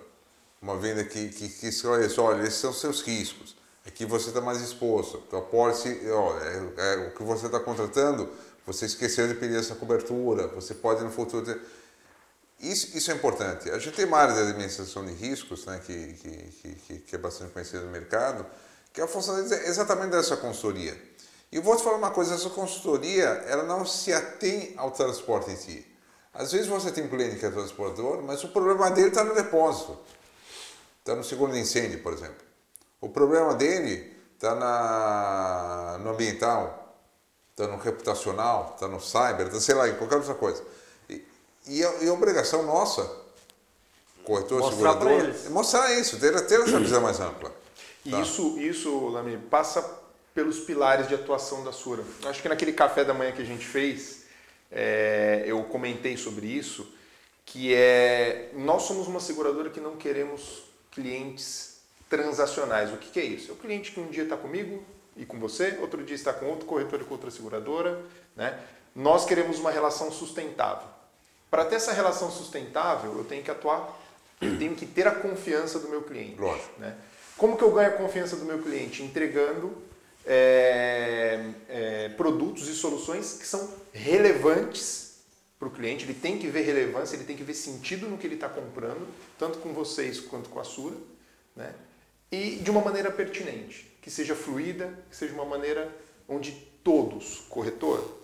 uma 0.61 0.77
venda 0.77 1.03
que, 1.03 1.29
que, 1.29 1.49
que 1.49 1.87
olha, 1.87 2.07
olha, 2.17 2.43
esses 2.43 2.59
são 2.59 2.73
seus 2.73 3.01
riscos, 3.01 3.55
aqui 3.85 4.05
você 4.05 4.29
está 4.29 4.41
mais 4.41 4.61
exposto, 4.61 5.23
a 5.35 5.41
pólice, 5.41 5.99
ó, 6.11 6.37
é, 6.39 6.73
é, 6.77 7.07
o 7.07 7.11
que 7.15 7.23
você 7.23 7.45
está 7.45 7.59
contratando 7.59 8.29
você 8.65 8.85
esqueceu 8.85 9.27
de 9.27 9.33
pedir 9.35 9.57
essa 9.57 9.75
cobertura, 9.75 10.47
você 10.47 10.73
pode 10.73 11.03
no 11.03 11.11
futuro 11.11 11.45
ter... 11.45 11.59
Isso, 12.59 12.95
isso 12.95 13.09
é 13.11 13.15
importante. 13.15 13.71
A 13.71 13.79
gente 13.79 13.95
tem 13.95 14.05
uma 14.05 14.19
área 14.19 14.35
de 14.35 14.41
administração 14.41 15.03
de 15.03 15.13
riscos, 15.13 15.65
né, 15.65 15.81
que, 15.83 16.13
que, 16.13 16.75
que, 16.75 16.99
que 16.99 17.15
é 17.15 17.17
bastante 17.17 17.51
conhecida 17.51 17.81
no 17.81 17.89
mercado, 17.89 18.45
que 18.93 19.01
é 19.01 19.03
a 19.03 19.07
função 19.07 19.37
é 19.37 19.67
exatamente 19.67 20.11
dessa 20.11 20.37
consultoria. 20.37 20.95
E 21.51 21.57
eu 21.57 21.61
vou 21.61 21.75
te 21.75 21.83
falar 21.83 21.97
uma 21.97 22.11
coisa, 22.11 22.35
essa 22.35 22.49
consultoria, 22.49 23.25
ela 23.47 23.63
não 23.63 23.85
se 23.85 24.13
atém 24.13 24.73
ao 24.77 24.89
transporte 24.91 25.51
em 25.51 25.57
si. 25.57 25.85
Às 26.33 26.53
vezes 26.53 26.67
você 26.67 26.91
tem 26.91 27.03
um 27.03 27.09
cliente 27.09 27.35
que 27.35 27.45
é 27.45 27.51
transportador, 27.51 28.21
mas 28.21 28.41
o 28.43 28.47
problema 28.47 28.89
dele 28.89 29.09
está 29.09 29.23
no 29.23 29.35
depósito. 29.35 29.97
Está 30.99 31.13
no 31.13 31.23
seguro 31.23 31.51
de 31.51 31.59
incêndio, 31.59 32.01
por 32.01 32.13
exemplo. 32.13 32.37
O 33.01 33.09
problema 33.09 33.53
dele 33.53 34.15
está 34.35 35.97
no 35.99 36.11
ambiental, 36.11 36.95
está 37.49 37.67
no 37.67 37.77
reputacional, 37.77 38.71
está 38.73 38.87
no 38.87 39.01
cyber, 39.01 39.47
está 39.47 39.59
sei 39.59 39.75
lá, 39.75 39.89
em 39.89 39.95
qualquer 39.95 40.17
outra 40.17 40.35
coisa. 40.35 40.63
E, 41.09 41.25
e, 41.67 41.83
a, 41.83 41.93
e 42.03 42.07
a 42.07 42.13
obrigação 42.13 42.63
nossa, 42.63 43.11
corretor, 44.23 44.59
Mostrar 44.59 44.93
segurador, 44.93 45.11
eles. 45.11 45.45
é 45.45 45.49
mostrar 45.49 45.93
isso, 45.99 46.17
ter, 46.17 46.39
ter 46.47 46.61
essa 46.61 46.79
visão 46.79 47.01
mais 47.01 47.19
ampla. 47.19 47.49
Tá. 47.49 48.19
isso, 48.21 48.57
isso, 48.57 49.09
Lami, 49.09 49.37
passa 49.37 50.00
pelos 50.33 50.59
pilares 50.59 51.07
de 51.07 51.15
atuação 51.15 51.63
da 51.63 51.71
Sura. 51.71 52.03
Acho 52.25 52.41
que 52.41 52.49
naquele 52.49 52.73
café 52.73 53.03
da 53.03 53.13
manhã 53.13 53.31
que 53.31 53.41
a 53.41 53.45
gente 53.45 53.65
fez, 53.65 54.25
é, 54.71 55.43
eu 55.45 55.63
comentei 55.63 56.15
sobre 56.15 56.47
isso, 56.47 56.93
que 57.45 57.73
é 57.73 58.49
nós 58.53 58.83
somos 58.83 59.07
uma 59.07 59.19
seguradora 59.19 59.69
que 59.69 59.79
não 59.79 59.97
queremos 59.97 60.63
clientes 60.91 61.81
transacionais. 62.09 62.93
O 62.93 62.97
que, 62.97 63.09
que 63.09 63.19
é 63.19 63.25
isso? 63.25 63.51
É 63.51 63.53
o 63.53 63.57
cliente 63.57 63.91
que 63.91 63.99
um 63.99 64.07
dia 64.07 64.23
está 64.23 64.37
comigo 64.37 64.83
e 65.17 65.25
com 65.25 65.39
você, 65.39 65.77
outro 65.81 66.03
dia 66.03 66.15
está 66.15 66.31
com 66.31 66.45
outro 66.45 66.65
corretor 66.65 67.01
e 67.01 67.03
com 67.03 67.13
outra 67.13 67.29
seguradora. 67.29 68.01
Né? 68.35 68.57
Nós 68.95 69.25
queremos 69.25 69.59
uma 69.59 69.71
relação 69.71 70.11
sustentável. 70.11 70.87
Para 71.49 71.65
ter 71.65 71.75
essa 71.75 71.91
relação 71.91 72.31
sustentável, 72.31 73.17
eu 73.17 73.25
tenho 73.25 73.43
que 73.43 73.51
atuar, 73.51 73.99
eu 74.39 74.57
tenho 74.57 74.73
que 74.73 74.85
ter 74.85 75.05
a 75.05 75.11
confiança 75.11 75.79
do 75.79 75.89
meu 75.89 76.01
cliente. 76.03 76.39
Lógico. 76.39 76.79
Né? 76.79 76.95
Como 77.37 77.57
que 77.57 77.63
eu 77.63 77.71
ganho 77.71 77.89
a 77.89 77.93
confiança 77.93 78.37
do 78.37 78.45
meu 78.45 78.59
cliente? 78.59 79.03
Entregando 79.03 79.90
é, 80.25 81.51
é, 81.69 82.09
produtos 82.09 82.67
e 82.67 82.73
soluções 82.73 83.33
que 83.33 83.45
são 83.45 83.73
relevantes 83.91 85.19
para 85.57 85.67
o 85.67 85.71
cliente. 85.71 86.05
Ele 86.05 86.13
tem 86.13 86.37
que 86.37 86.47
ver 86.47 86.61
relevância, 86.61 87.15
ele 87.15 87.23
tem 87.23 87.35
que 87.35 87.43
ver 87.43 87.53
sentido 87.53 88.07
no 88.07 88.17
que 88.17 88.25
ele 88.25 88.35
está 88.35 88.49
comprando, 88.49 89.07
tanto 89.37 89.59
com 89.59 89.73
vocês 89.73 90.19
quanto 90.19 90.49
com 90.49 90.59
a 90.59 90.63
Sura, 90.63 90.95
né? 91.55 91.73
e 92.31 92.55
de 92.55 92.71
uma 92.71 92.81
maneira 92.81 93.11
pertinente, 93.11 93.91
que 94.01 94.09
seja 94.09 94.35
fluida, 94.35 94.97
que 95.09 95.15
seja 95.15 95.33
uma 95.33 95.45
maneira 95.45 95.93
onde 96.27 96.51
todos, 96.83 97.43
corretor, 97.49 98.19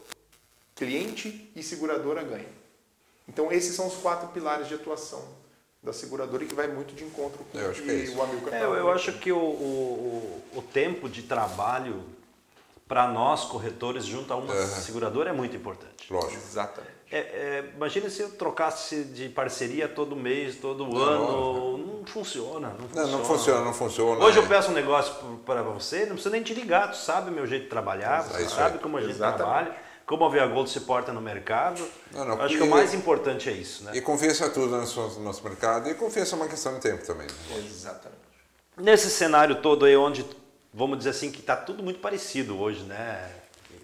cliente 0.75 1.51
e 1.55 1.62
seguradora 1.62 2.23
ganham. 2.23 2.57
Então 3.27 3.51
esses 3.51 3.75
são 3.75 3.88
os 3.88 3.95
quatro 3.95 4.29
pilares 4.29 4.67
de 4.67 4.73
atuação 4.73 5.37
da 5.88 5.93
seguradora 5.93 6.43
e 6.43 6.47
que 6.47 6.54
vai 6.54 6.67
muito 6.67 6.93
de 6.93 7.04
encontro 7.04 7.39
com 7.52 7.58
Eu 7.58 7.67
o 7.67 7.71
acho 7.71 7.82
que 7.82 7.89
é 7.89 7.93
isso. 7.95 8.17
o 8.17 8.21
Amilcar 8.21 8.54
É, 8.54 8.63
eu, 8.63 8.76
eu 8.76 8.91
acho 8.91 9.13
que 9.13 9.32
o, 9.32 9.38
o, 9.38 10.43
o- 10.56 10.62
tempo 10.62 11.08
de 11.10 11.23
trabalho 11.23 12.04
para 12.88 13.08
nós, 13.08 13.45
corretores, 13.45 14.06
junto 14.06 14.32
a 14.32 14.36
uma 14.36 14.54
Aham. 14.54 14.65
seguradora 14.67 15.30
é 15.30 15.34
muito 15.34 15.56
importante. 15.56 16.12
Lógico. 16.12 16.36
Exatamente. 16.36 16.91
É, 17.10 17.17
é, 17.19 17.71
imagina 17.73 18.10
se 18.10 18.21
eu 18.21 18.30
trocasse 18.32 19.06
de 19.06 19.30
parceria 19.30 19.88
todo 19.88 20.13
mês, 20.15 20.58
todo 20.58 20.86
Não, 20.86 21.02
ano. 21.02 21.78
Não 21.78 22.06
funciona. 22.06 22.76
Não 22.78 22.88
funciona. 22.89 23.08
Não, 23.08 23.17
não 23.19 23.26
funciona, 23.26 23.62
não 23.65 23.73
funciona. 23.73 24.26
Hoje 24.26 24.39
é. 24.39 24.41
eu 24.41 24.47
peço 24.47 24.71
um 24.71 24.73
negócio 24.73 25.13
para 25.45 25.62
você, 25.63 26.00
não 26.02 26.13
precisa 26.13 26.30
nem 26.30 26.43
te 26.43 26.54
ligar, 26.54 26.91
tu 26.91 26.97
sabe 26.97 27.30
o 27.30 27.34
meu 27.34 27.47
jeito 27.47 27.63
de 27.63 27.69
trabalhar, 27.69 28.23
você 28.23 28.43
isso 28.43 28.56
sabe 28.56 28.80
como 28.80 28.97
a 28.97 29.02
gente 29.02 29.12
Exatamente. 29.12 29.38
trabalha, 29.38 29.76
como 30.07 30.23
a 30.25 30.29
Via 30.29 30.47
Gold 30.47 30.69
se 30.69 30.79
porta 30.79 31.11
no 31.13 31.21
mercado. 31.21 31.85
Não, 32.13 32.23
não, 32.25 32.41
Acho 32.41 32.55
que 32.57 32.63
o 32.63 32.69
mais 32.69 32.93
importante 32.93 33.49
é 33.49 33.51
isso, 33.51 33.83
né? 33.83 33.91
E 33.93 34.01
confiança 34.01 34.49
tudo 34.49 34.67
no 34.67 34.77
nosso, 34.77 35.01
no 35.01 35.19
nosso 35.19 35.43
mercado 35.43 35.89
e 35.89 35.93
confiança 35.93 36.33
é 36.33 36.37
uma 36.37 36.47
questão 36.47 36.73
de 36.75 36.79
tempo 36.79 37.05
também. 37.05 37.27
né? 37.27 37.57
Exatamente. 37.69 38.21
Nesse 38.77 39.09
cenário 39.09 39.61
todo 39.61 39.85
aí, 39.85 39.95
onde, 39.97 40.25
vamos 40.73 40.97
dizer 40.99 41.09
assim, 41.09 41.29
que 41.29 41.41
está 41.41 41.55
tudo 41.57 41.83
muito 41.83 41.99
parecido 41.99 42.57
hoje, 42.59 42.83
né? 42.83 43.29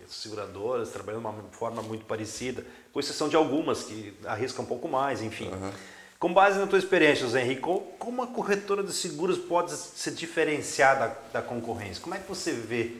Seguradoras 0.07 0.89
trabalhando 0.89 1.23
de 1.23 1.27
uma 1.27 1.43
forma 1.51 1.81
muito 1.81 2.05
parecida, 2.05 2.63
com 2.93 2.99
exceção 2.99 3.27
de 3.27 3.35
algumas 3.35 3.83
que 3.83 4.15
arriscam 4.25 4.63
um 4.63 4.67
pouco 4.67 4.87
mais, 4.87 5.21
enfim. 5.21 5.51
Com 6.19 6.33
base 6.33 6.57
na 6.57 6.67
tua 6.67 6.79
experiência, 6.79 7.27
Zé 7.27 7.41
Henrique, 7.41 7.61
como- 7.61 7.81
como 7.99 8.21
a 8.21 8.27
corretora 8.27 8.81
de 8.83 8.93
seguros 8.93 9.37
pode 9.37 9.75
se 9.75 10.11
diferenciar 10.11 10.97
da, 10.99 11.15
da 11.33 11.41
concorrência? 11.41 12.01
Como 12.01 12.15
é 12.15 12.19
que 12.19 12.29
você 12.29 12.51
vê? 12.53 12.97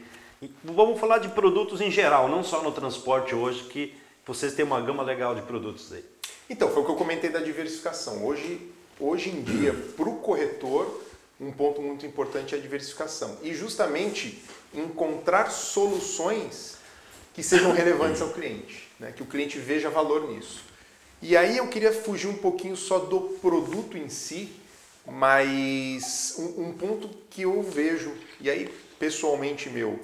Vamos 0.62 0.98
falar 0.98 1.18
de 1.18 1.28
produtos 1.28 1.80
em 1.80 1.90
geral, 1.90 2.28
não 2.28 2.42
só 2.42 2.62
no 2.62 2.72
transporte 2.72 3.34
hoje, 3.34 3.64
que 3.64 3.94
vocês 4.26 4.54
têm 4.54 4.64
uma 4.64 4.80
gama 4.80 5.02
legal 5.02 5.34
de 5.34 5.42
produtos 5.42 5.92
aí. 5.92 6.04
Então, 6.48 6.70
foi 6.70 6.82
o 6.82 6.84
que 6.84 6.90
eu 6.90 6.96
comentei 6.96 7.30
da 7.30 7.40
diversificação. 7.40 8.24
Hoje, 8.24 8.70
hoje 8.98 9.30
em 9.30 9.42
dia, 9.42 9.72
para 9.96 10.08
o 10.08 10.16
corretor, 10.16 11.02
um 11.40 11.50
ponto 11.50 11.80
muito 11.80 12.06
importante 12.06 12.54
é 12.54 12.58
a 12.58 12.60
diversificação. 12.60 13.38
E 13.42 13.54
justamente 13.54 14.42
encontrar 14.72 15.50
soluções 15.50 16.76
que 17.32 17.42
sejam 17.42 17.72
relevantes 17.72 18.22
ao 18.22 18.30
cliente, 18.30 18.88
né? 18.98 19.12
que 19.12 19.22
o 19.22 19.26
cliente 19.26 19.58
veja 19.58 19.90
valor 19.90 20.30
nisso. 20.30 20.62
E 21.20 21.36
aí 21.36 21.56
eu 21.56 21.68
queria 21.68 21.92
fugir 21.92 22.28
um 22.28 22.36
pouquinho 22.36 22.76
só 22.76 22.98
do 22.98 23.20
produto 23.40 23.96
em 23.96 24.08
si, 24.08 24.52
mas 25.06 26.36
um, 26.38 26.68
um 26.68 26.72
ponto 26.72 27.08
que 27.30 27.42
eu 27.42 27.62
vejo, 27.62 28.12
e 28.40 28.48
aí 28.48 28.72
pessoalmente 28.98 29.68
meu, 29.68 29.98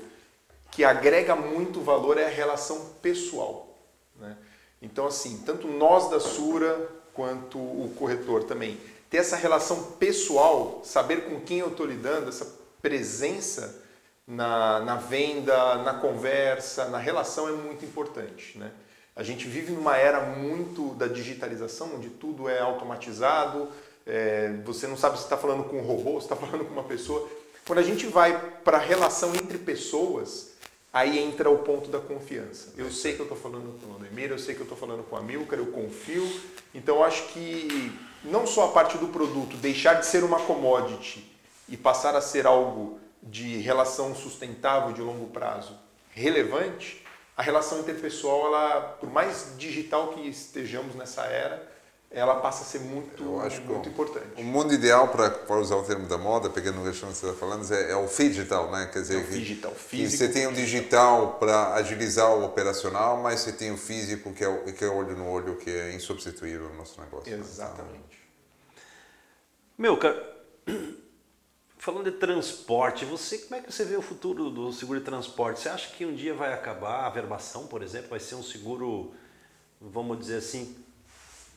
que 0.71 0.85
agrega 0.85 1.35
muito 1.35 1.81
valor 1.81 2.19
é 2.19 2.27
a 2.27 2.31
relação 2.31 2.95
pessoal. 3.03 3.77
Né? 4.17 4.37
Então, 4.81 5.07
assim, 5.07 5.43
tanto 5.45 5.67
nós 5.67 6.11
da 6.11 6.21
Sura 6.21 6.89
quanto 7.13 7.59
o 7.59 7.93
corretor 7.99 8.45
também, 8.45 8.79
ter 9.11 9.19
essa 9.19 9.37
relação 9.37 9.83
pessoal, 9.99 10.81
saber 10.85 11.25
com 11.25 11.41
quem 11.41 11.59
eu 11.59 11.69
estou 11.69 11.85
lidando, 11.85 12.29
essa 12.29 12.47
presença 12.81 13.83
na, 14.27 14.81
na 14.81 14.97
venda, 14.97 15.77
na 15.77 15.95
conversa, 15.95 16.87
na 16.87 16.99
relação 16.99 17.49
é 17.49 17.53
muito 17.53 17.85
importante. 17.85 18.57
Né? 18.57 18.71
A 19.17 19.23
gente 19.23 19.49
vive 19.49 19.73
numa 19.73 19.97
era 19.97 20.21
muito 20.21 20.95
da 20.95 21.09
digitalização, 21.09 21.97
onde 21.97 22.09
tudo 22.09 22.49
é 22.49 22.61
automatizado, 22.61 23.69
é, 24.07 24.55
você 24.65 24.87
não 24.87 24.97
sabe 24.97 25.19
se 25.19 25.25
está 25.25 25.37
falando 25.37 25.65
com 25.65 25.79
um 25.79 25.83
robô, 25.83 26.13
se 26.21 26.27
está 26.27 26.37
falando 26.37 26.65
com 26.65 26.73
uma 26.73 26.85
pessoa. 26.85 27.29
Quando 27.67 27.81
a 27.81 27.83
gente 27.83 28.07
vai 28.07 28.39
para 28.65 28.79
a 28.79 28.81
relação 28.81 29.35
entre 29.35 29.59
pessoas, 29.59 30.50
aí 30.93 31.19
entra 31.19 31.51
o 31.51 31.59
ponto 31.59 31.89
da 31.91 31.99
confiança. 31.99 32.73
Eu 32.77 32.91
sei 32.91 33.15
que 33.15 33.21
eu 33.21 33.25
estou 33.25 33.39
falando 33.39 33.79
com 33.81 33.93
o 33.93 33.97
Ademir, 33.97 34.31
eu 34.31 34.39
sei 34.39 34.55
que 34.55 34.61
eu 34.61 34.65
estou 34.65 34.79
falando 34.79 35.05
com 35.05 35.17
a 35.17 35.21
Milcar, 35.21 35.59
eu 35.59 35.67
confio. 35.67 36.29
Então, 36.75 37.03
acho 37.03 37.29
que 37.29 37.93
não 38.25 38.47
só 38.47 38.67
a 38.67 38.73
parte 38.73 38.99
do 38.99 39.09
produto 39.09 39.57
deixar 39.57 39.95
de 39.95 40.07
ser 40.07 40.25
uma 40.25 40.41
commodity 40.41 41.25
e 41.69 41.77
passar 41.77 42.15
a 42.15 42.21
ser 42.21 42.47
algo 42.47 42.99
de 43.23 43.59
relação 43.59 44.15
sustentável 44.15 44.93
de 44.93 45.01
longo 45.01 45.29
prazo 45.29 45.77
relevante, 46.11 47.05
a 47.37 47.43
relação 47.43 47.81
interpessoal, 47.81 48.47
ela, 48.47 48.81
por 49.01 49.11
mais 49.11 49.55
digital 49.57 50.09
que 50.09 50.29
estejamos 50.29 50.95
nessa 50.95 51.23
era, 51.23 51.70
ela 52.13 52.41
passa 52.41 52.65
a 52.65 52.67
ser 52.67 52.81
muito, 52.81 53.23
Eu 53.23 53.41
acho 53.41 53.61
que 53.61 53.69
muito 53.69 53.89
importante. 53.89 54.27
O 54.37 54.43
mundo 54.43 54.75
ideal, 54.75 55.09
para 55.09 55.61
usar 55.61 55.77
o 55.77 55.85
termo 55.85 56.09
da 56.09 56.19
moda, 56.19 56.51
pegando 56.51 56.81
o 56.81 56.85
gancho 56.85 57.07
que 57.07 57.13
você 57.13 57.27
está 57.27 57.39
falando, 57.39 57.73
é, 57.73 57.93
é 57.93 57.97
o 57.97 58.09
digital, 58.09 58.69
né? 58.73 58.91
Quer 58.93 59.03
dizer, 59.03 59.15
É 59.15 59.19
o 59.19 59.27
que 59.27 59.79
físico 59.79 60.25
você 60.25 60.29
tem 60.29 60.49
o 60.49 60.53
digital 60.53 61.35
para 61.35 61.75
agilizar 61.75 62.35
o 62.35 62.45
operacional, 62.45 63.23
mas 63.23 63.41
você 63.41 63.53
tem 63.53 63.71
o 63.71 63.77
físico, 63.77 64.33
que 64.33 64.43
é, 64.43 64.49
o, 64.49 64.65
que 64.73 64.85
é 64.85 64.89
olho 64.89 65.17
no 65.17 65.29
olho, 65.29 65.55
que 65.57 65.71
é 65.71 65.95
insubstituível 65.95 66.69
no 66.71 66.79
nosso 66.79 67.01
negócio. 67.01 67.31
né? 67.31 67.39
Exatamente. 67.39 68.29
Meu, 69.79 69.97
cara, 69.97 70.37
falando 71.79 72.11
de 72.11 72.19
transporte, 72.19 73.05
você 73.05 73.39
como 73.39 73.55
é 73.55 73.61
que 73.63 73.73
você 73.73 73.85
vê 73.85 73.97
o 73.97 74.03
futuro 74.03 74.51
do 74.51 74.73
seguro 74.73 74.99
de 74.99 75.05
transporte? 75.05 75.61
Você 75.61 75.69
acha 75.69 75.91
que 75.93 76.05
um 76.05 76.15
dia 76.17 76.35
vai 76.35 76.53
acabar 76.53 77.07
a 77.07 77.09
verbação, 77.09 77.69
por 77.69 77.85
exemplo, 77.85 78.11
vai 78.11 78.19
ser 78.19 78.35
um 78.35 78.43
seguro, 78.43 79.15
vamos 79.81 80.19
dizer 80.19 80.39
assim, 80.39 80.77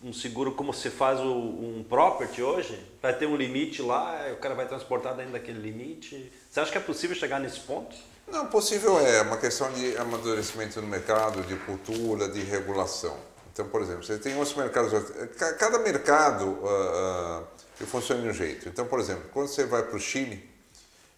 um 0.04 0.12
seguro 0.14 0.52
como 0.54 0.74
se 0.74 0.90
faz 0.90 1.20
o, 1.20 1.26
um 1.32 1.86
property 1.88 2.42
hoje? 2.44 2.78
Vai 3.02 3.14
ter 3.18 3.26
um 3.26 3.36
limite 3.36 3.82
lá, 3.82 4.28
o 4.34 4.38
cara 4.38 4.54
vai 4.54 4.68
transportar 4.68 5.16
dentro 5.16 5.32
daquele 5.34 5.60
limite. 5.60 6.32
Você 6.50 6.60
acha 6.60 6.72
que 6.72 6.78
é 6.78 6.82
possível 6.82 7.16
chegar 7.16 7.40
nesse 7.40 7.62
ponto? 7.62 7.96
Não, 8.28 8.48
possível 8.48 9.00
é 9.00 9.22
uma 9.22 9.38
questão 9.38 9.72
de 9.74 9.98
amadurecimento 9.98 10.82
no 10.82 10.88
mercado, 10.88 11.42
de 11.44 11.56
cultura, 11.58 12.28
de 12.30 12.42
regulação. 12.42 13.18
Então, 13.52 13.68
por 13.68 13.82
exemplo, 13.82 14.04
você 14.04 14.18
tem 14.18 14.36
outros 14.36 14.56
mercados, 14.56 14.92
ca- 15.38 15.54
cada 15.54 15.78
mercado 15.80 16.58
ah, 16.64 17.44
ah, 17.44 17.62
ele 17.80 17.90
funciona 17.90 18.22
de 18.22 18.30
um 18.30 18.34
jeito. 18.34 18.68
Então, 18.68 18.86
por 18.86 19.00
exemplo, 19.00 19.30
quando 19.34 19.48
você 19.48 19.66
vai 19.66 19.84
para 19.84 19.96
o 19.96 20.00
Chile, 20.00 20.50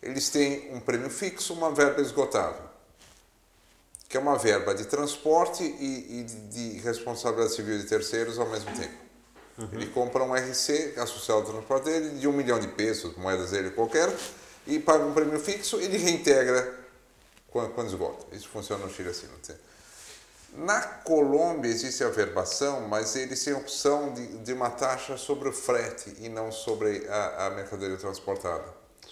eles 0.03 0.29
têm 0.29 0.73
um 0.73 0.79
prêmio 0.79 1.09
fixo, 1.09 1.53
uma 1.53 1.71
verba 1.71 2.01
esgotável, 2.01 2.61
que 4.07 4.17
é 4.17 4.19
uma 4.19 4.37
verba 4.37 4.73
de 4.73 4.85
transporte 4.85 5.63
e, 5.63 6.19
e 6.19 6.23
de 6.23 6.35
de 6.75 6.79
responsabilidade 6.79 7.53
civil 7.53 7.77
de 7.77 7.85
terceiros 7.85 8.39
ao 8.39 8.47
mesmo 8.47 8.71
tempo. 8.75 9.05
Ele 9.71 9.87
compra 9.87 10.23
um 10.23 10.33
RC 10.33 10.95
associado 10.97 11.41
ao 11.41 11.53
transporte 11.53 11.85
dele 11.85 12.19
de 12.19 12.27
um 12.27 12.33
milhão 12.33 12.59
de 12.59 12.67
pesos, 12.67 13.15
moedas 13.15 13.51
dele 13.51 13.71
qualquer, 13.71 14.13
e 14.67 14.79
paga 14.79 15.05
um 15.05 15.13
prêmio 15.13 15.39
fixo, 15.39 15.79
ele 15.79 15.97
reintegra 15.97 16.77
quando, 17.47 17.73
quando 17.73 17.87
esgota. 17.87 18.35
Isso 18.35 18.49
funciona 18.49 18.85
no 18.85 18.91
Chile 18.91 19.09
assim. 19.09 19.27
Não 19.27 19.39
tem. 19.39 19.55
Na 20.57 20.81
Colômbia 20.81 21.69
existe 21.69 22.03
a 22.03 22.09
verbação, 22.09 22.81
mas 22.87 23.15
eles 23.15 23.43
têm 23.43 23.53
opção 23.53 24.13
de, 24.13 24.25
de 24.39 24.53
uma 24.53 24.69
taxa 24.69 25.17
sobre 25.17 25.49
o 25.49 25.53
frete 25.53 26.15
e 26.19 26.29
não 26.29 26.51
sobre 26.51 27.07
a, 27.07 27.47
a 27.47 27.49
mercadoria 27.51 27.97
transportada. 27.97 28.65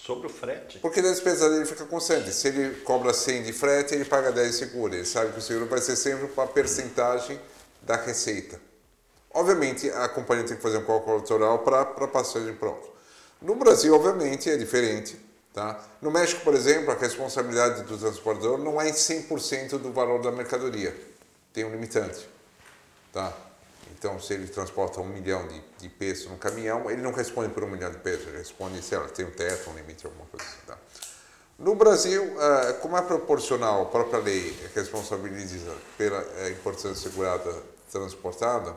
Sobre 0.06 0.28
o 0.28 0.30
frete? 0.30 0.80
Porque 0.80 1.00
a 1.00 1.04
despesa 1.04 1.50
dele 1.50 1.66
fica 1.66 1.86
constante. 1.86 2.34
Se 2.34 2.50
ele 2.50 2.82
cobra 2.82 3.14
100 3.14 3.44
de 3.44 3.54
frete, 3.54 3.96
ele 3.96 4.04
paga 4.04 4.34
10 4.34 4.52
de 4.52 4.58
seguro. 4.58 4.94
Ele 4.94 5.06
sabe 5.06 5.32
que 5.32 5.40
o 5.40 5.42
seguro 5.42 5.66
vai 5.68 5.80
ser 5.80 5.96
sempre 5.96 6.30
uma 6.30 6.46
percentagem 6.46 7.40
da 7.82 7.96
receita. 7.96 8.60
Obviamente, 9.34 9.90
a 9.90 10.10
companhia 10.10 10.44
tem 10.44 10.58
que 10.58 10.62
fazer 10.62 10.80
um 10.80 10.86
cálculo 10.86 11.16
autoral 11.16 11.60
para 11.60 11.86
passagem 11.86 12.54
pronto. 12.54 12.86
No 13.42 13.56
Brasil, 13.56 13.96
obviamente, 13.96 14.50
é 14.50 14.58
diferente. 14.58 15.18
Tá? 15.54 15.82
No 16.02 16.12
México, 16.12 16.42
por 16.44 16.54
exemplo, 16.54 16.92
a 16.92 16.96
responsabilidade 16.96 17.84
do 17.84 17.98
transportador 17.98 18.58
não 18.58 18.82
é 18.82 18.90
em 18.90 18.94
100% 18.94 19.78
do 19.78 19.94
valor 19.94 20.22
da 20.22 20.34
mercadoria. 20.34 20.94
Tem 21.54 21.64
um 21.64 21.72
limitante. 21.72 22.28
Tá? 23.14 23.32
Então, 23.98 24.20
se 24.20 24.34
ele 24.34 24.48
transporta 24.48 25.00
um 25.00 25.06
milhão 25.06 25.48
de, 25.48 25.62
de 25.80 25.90
pesos 25.90 26.28
no 26.28 26.38
caminhão, 26.38 26.90
ele 26.90 27.02
não 27.02 27.12
responde 27.12 27.54
por 27.54 27.64
um 27.64 27.70
milhão 27.70 27.92
de 27.92 27.98
pesos, 27.98 28.28
ele 28.28 28.38
responde, 28.38 28.82
sei 28.82 28.98
lá, 28.98 29.08
tem 29.08 29.26
um 29.26 29.32
teto, 29.32 29.70
um 29.70 29.76
limite, 29.76 30.06
alguma 30.06 30.26
coisa 30.26 30.46
assim. 30.46 30.66
Tá? 30.66 30.78
No 31.58 31.76
Brasil, 31.76 32.36
ah, 32.40 32.74
como 32.82 32.98
é 32.98 33.02
proporcional, 33.02 33.84
a 33.84 33.86
própria 33.86 34.20
lei 34.20 34.58
responsabiliza 34.76 35.74
pela 35.98 36.20
eh, 36.38 36.50
importação 36.50 36.96
segurada 36.96 37.54
transportada, 37.92 38.76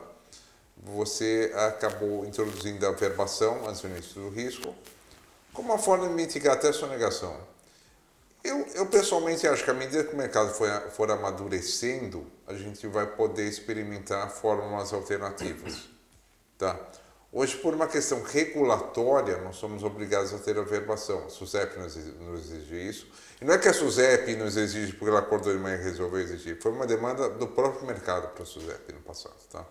você 0.83 1.51
acabou 1.55 2.23
introduzindo 2.25 2.85
a 2.85 2.91
verbação 2.91 3.67
antes 3.67 4.13
do 4.13 4.29
risco, 4.29 4.75
como 5.51 5.73
uma 5.73 5.79
forma 5.79 6.07
de 6.07 6.13
mitigar 6.13 6.53
até 6.53 6.69
a 6.69 6.73
sonegação. 6.73 7.35
Eu, 8.47 8.65
eu 8.75 8.85
pessoalmente 8.85 9.45
acho 9.45 9.61
que 9.61 9.69
à 9.69 9.73
medida 9.73 10.05
que 10.05 10.13
o 10.13 10.17
mercado 10.17 10.53
for, 10.53 10.69
for 10.91 11.11
amadurecendo, 11.11 12.25
a 12.47 12.53
gente 12.53 12.87
vai 12.87 13.05
poder 13.05 13.45
experimentar 13.45 14.29
fórmulas 14.29 14.93
alternativas. 14.93 15.89
Tá? 16.57 16.79
Hoje, 17.29 17.57
por 17.57 17.73
uma 17.73 17.87
questão 17.87 18.23
regulatória, 18.23 19.37
nós 19.41 19.57
somos 19.57 19.83
obrigados 19.83 20.33
a 20.33 20.37
ter 20.37 20.57
a 20.57 20.61
verbação. 20.61 21.25
A 21.25 21.29
SUSEP 21.29 21.77
nos, 21.77 21.95
nos 21.95 22.49
exige 22.49 22.87
isso. 22.87 23.07
E 23.41 23.43
não 23.43 23.53
é 23.53 23.57
que 23.57 23.67
a 23.67 23.73
SUSEP 23.73 24.33
nos 24.37 24.55
exige 24.55 24.93
porque 24.93 25.09
ela 25.09 25.19
acordou 25.19 25.51
de 25.51 25.59
manhã 25.59 25.75
e 25.75 25.83
resolveu 25.83 26.21
exigir. 26.21 26.57
Foi 26.61 26.71
uma 26.71 26.87
demanda 26.87 27.29
do 27.29 27.47
próprio 27.47 27.85
mercado 27.85 28.29
para 28.29 28.43
a 28.43 28.45
SUSEP 28.45 28.93
no 28.93 29.01
passado. 29.01 29.35
Tá? 29.51 29.65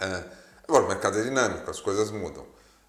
É, 0.00 0.24
agora, 0.68 0.84
o 0.84 0.88
mercado 0.88 1.18
é 1.18 1.22
dinâmico, 1.22 1.68
as 1.68 1.80
coisas 1.80 2.12
mudam. 2.12 2.46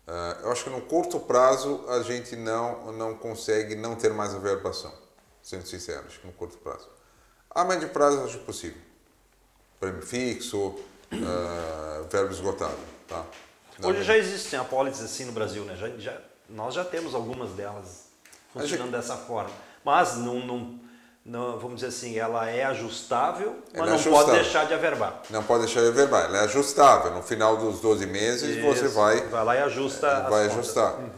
É, 0.08 0.43
eu 0.43 0.52
acho 0.52 0.64
que 0.64 0.70
no 0.70 0.82
curto 0.82 1.20
prazo 1.20 1.86
a 1.89 2.02
gente 2.02 2.36
não, 2.36 2.91
não 2.91 3.16
consegue 3.16 3.76
não 3.76 3.95
ter 3.95 4.14
mais 4.14 4.34
averbação, 4.34 4.93
sendo 5.41 5.66
sincero, 5.68 6.06
acho 6.08 6.20
que 6.20 6.28
no 6.28 6.34
curto 6.34 6.58
prazo. 6.58 6.89
A 7.49 7.64
médio 7.64 7.89
prazo 7.89 8.24
acho 8.24 8.39
possível. 8.39 8.82
Prêmio 9.80 10.02
fixo, 10.02 10.58
uh, 10.60 12.08
verbo 12.10 12.32
esgotado. 12.32 12.78
Tá? 13.08 13.26
Hoje 13.84 14.04
já 14.04 14.18
existem 14.18 14.60
apólices 14.60 15.04
assim 15.04 15.26
no 15.26 15.32
Brasil, 15.32 15.66
né? 15.66 15.76
Já, 15.76 15.89
já, 15.97 16.22
nós 16.47 16.74
já 16.74 16.86
temos 16.86 17.16
algumas 17.16 17.52
delas 17.52 18.10
funcionando 18.54 18.91
gente... 18.91 18.91
dessa 18.91 19.18
forma. 19.18 19.52
Mas 19.84 20.18
não, 20.18 20.45
não 20.45 20.80
não, 21.32 21.57
vamos 21.57 21.75
dizer 21.75 21.88
assim, 21.88 22.17
ela 22.17 22.49
é 22.49 22.65
ajustável, 22.65 23.55
mas 23.71 23.75
ela 23.75 23.84
é 23.84 23.89
não 23.89 23.93
é 23.93 23.95
ajustável. 23.95 24.25
pode 24.25 24.32
deixar 24.32 24.65
de 24.65 24.73
averbar. 24.73 25.21
Não 25.29 25.41
pode 25.41 25.65
deixar 25.65 25.79
de 25.79 25.88
averbar, 25.88 26.25
ela 26.25 26.39
é 26.39 26.41
ajustável. 26.41 27.13
No 27.13 27.23
final 27.23 27.55
dos 27.55 27.79
12 27.79 28.05
meses 28.05 28.57
Isso. 28.57 28.61
você 28.61 28.89
vai... 28.89 29.21
Vai 29.27 29.45
lá 29.45 29.55
e 29.55 29.59
ajusta 29.59 30.07
é, 30.07 30.29
Vai 30.29 30.45
ajustar. 30.47 30.95
Uhum. 30.95 31.09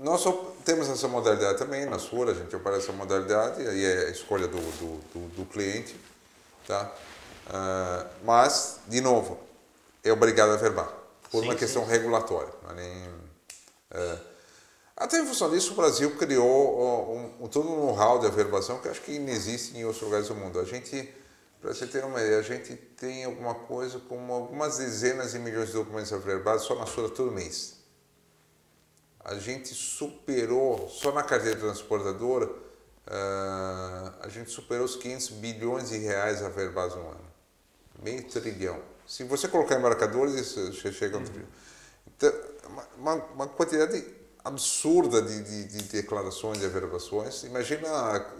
Nós 0.00 0.22
temos 0.66 0.90
essa 0.90 1.08
modalidade 1.08 1.56
também, 1.56 1.86
na 1.86 1.98
SURA 1.98 2.32
a 2.32 2.34
gente 2.34 2.54
opera 2.54 2.76
essa 2.76 2.92
modalidade, 2.92 3.66
aí 3.66 3.84
é 3.86 4.08
a 4.08 4.10
escolha 4.10 4.46
do, 4.46 4.58
do, 4.58 5.00
do, 5.14 5.28
do 5.36 5.44
cliente. 5.46 5.98
Tá? 6.66 6.92
Uh, 7.46 8.06
mas, 8.24 8.80
de 8.86 9.00
novo, 9.00 9.40
é 10.04 10.12
obrigado 10.12 10.50
a 10.50 10.54
averbar, 10.54 10.92
por 11.30 11.40
sim, 11.40 11.48
uma 11.48 11.54
questão 11.54 11.86
sim. 11.86 11.90
regulatória. 11.90 12.52
Não 12.64 12.72
é 12.72 12.74
nem, 12.74 13.08
uh, 13.08 14.18
até 14.98 15.20
em 15.20 15.24
função 15.24 15.48
disso, 15.48 15.74
o 15.74 15.76
Brasil 15.76 16.16
criou 16.16 17.14
um, 17.14 17.44
um, 17.44 17.46
todo 17.46 17.70
um 17.70 17.86
know-how 17.86 18.18
de 18.18 18.26
averbação 18.26 18.80
que 18.80 18.88
acho 18.88 19.00
que 19.02 19.16
não 19.16 19.28
existe 19.28 19.76
em 19.76 19.84
outros 19.84 20.02
lugares 20.02 20.26
do 20.26 20.34
mundo. 20.34 20.58
A 20.58 20.64
gente, 20.64 21.14
para 21.60 21.72
você 21.72 21.86
ter 21.86 22.04
uma 22.04 22.20
ideia, 22.20 22.40
a 22.40 22.42
gente 22.42 22.74
tem 22.74 23.24
alguma 23.24 23.54
coisa 23.54 24.00
como 24.00 24.32
algumas 24.32 24.78
dezenas 24.78 25.30
de 25.30 25.38
milhões 25.38 25.68
de 25.68 25.74
documentos 25.74 26.12
averbados 26.12 26.64
só 26.64 26.74
na 26.74 26.84
Sura 26.84 27.08
todo 27.10 27.30
mês. 27.30 27.76
A 29.24 29.36
gente 29.36 29.72
superou, 29.72 30.88
só 30.88 31.12
na 31.12 31.22
carteira 31.22 31.60
transportadora, 31.60 32.46
uh, 32.46 34.14
a 34.20 34.28
gente 34.28 34.50
superou 34.50 34.84
os 34.84 34.96
500 34.96 35.28
bilhões 35.28 35.90
de 35.90 35.98
reais 35.98 36.42
averbados 36.42 36.96
no 36.96 37.02
ano. 37.02 37.28
Meio 38.02 38.24
trilhão. 38.24 38.82
Se 39.06 39.22
você 39.22 39.46
colocar 39.46 39.76
em 39.76 39.82
marcadores, 39.82 40.34
isso 40.34 40.72
chega 40.92 41.18
a 41.18 41.20
um 41.20 41.24
trilhão. 41.24 41.48
Então, 42.04 42.32
uma, 42.96 43.14
uma 43.14 43.46
quantidade 43.46 44.18
absurda 44.48 45.22
de, 45.22 45.42
de, 45.42 45.64
de, 45.66 45.82
declarações, 45.84 46.58
de 46.58 46.66
averbações. 46.66 47.44
Imagina 47.44 47.88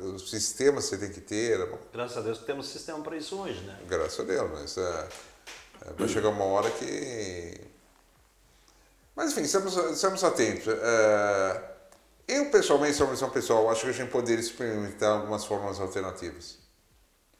o 0.00 0.18
sistema 0.18 0.78
que 0.78 0.82
você 0.82 0.98
tem 0.98 1.10
que 1.10 1.20
ter. 1.20 1.58
Graças 1.92 2.16
a 2.16 2.20
Deus 2.20 2.38
temos 2.38 2.68
sistema 2.68 3.00
para 3.00 3.16
isso 3.16 3.36
hoje, 3.38 3.60
né? 3.60 3.78
Graças 3.86 4.20
a 4.20 4.24
Deus, 4.24 4.50
mas 4.50 4.76
é, 4.76 5.08
é, 5.86 5.92
vai 5.96 6.08
chegar 6.08 6.30
uma 6.30 6.44
hora 6.44 6.70
que... 6.70 7.60
Mas 9.14 9.32
enfim, 9.32 9.42
estamos, 9.42 9.76
estamos 9.76 10.24
atentos. 10.24 10.66
É, 10.68 11.62
eu 12.26 12.50
pessoalmente, 12.50 12.96
sobre 12.96 13.14
visão 13.14 13.30
pessoal, 13.30 13.70
acho 13.70 13.82
que 13.82 13.90
a 13.90 13.92
gente 13.92 14.10
poderia 14.10 14.40
experimentar 14.40 15.20
algumas 15.20 15.44
formas 15.44 15.80
alternativas. 15.80 16.58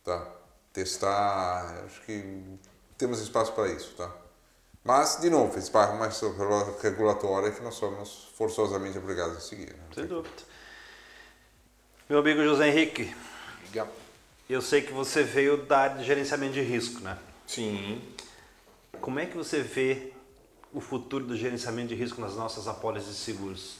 Tá? 0.04 0.26
Testar, 0.72 1.84
acho 1.84 2.02
que 2.02 2.58
temos 2.96 3.20
espaço 3.20 3.52
para 3.52 3.68
isso, 3.68 3.94
tá? 3.96 4.12
Mas, 4.88 5.20
de 5.20 5.28
novo, 5.28 5.52
fez 5.52 5.68
parte 5.68 5.98
mais 5.98 6.18
regulatória 6.82 7.50
que 7.50 7.62
nós 7.62 7.74
somos 7.74 8.30
forçosamente 8.34 8.96
obrigados 8.96 9.36
a 9.36 9.40
seguir. 9.40 9.66
Né? 9.66 9.82
Sem 9.94 10.06
dúvida. 10.06 10.34
Meu 12.08 12.20
amigo 12.20 12.42
José 12.42 12.68
Henrique, 12.68 13.14
eu 14.48 14.62
sei 14.62 14.80
que 14.80 14.90
você 14.90 15.22
veio 15.22 15.58
da 15.58 15.80
área 15.80 15.98
de 15.98 16.04
gerenciamento 16.04 16.54
de 16.54 16.62
risco, 16.62 17.02
né? 17.02 17.18
Sim. 17.46 18.00
Como 18.98 19.20
é 19.20 19.26
que 19.26 19.36
você 19.36 19.60
vê 19.60 20.14
o 20.72 20.80
futuro 20.80 21.26
do 21.26 21.36
gerenciamento 21.36 21.88
de 21.88 21.94
risco 21.94 22.18
nas 22.22 22.34
nossas 22.34 22.66
apólices 22.66 23.10
de 23.10 23.16
seguros? 23.16 23.76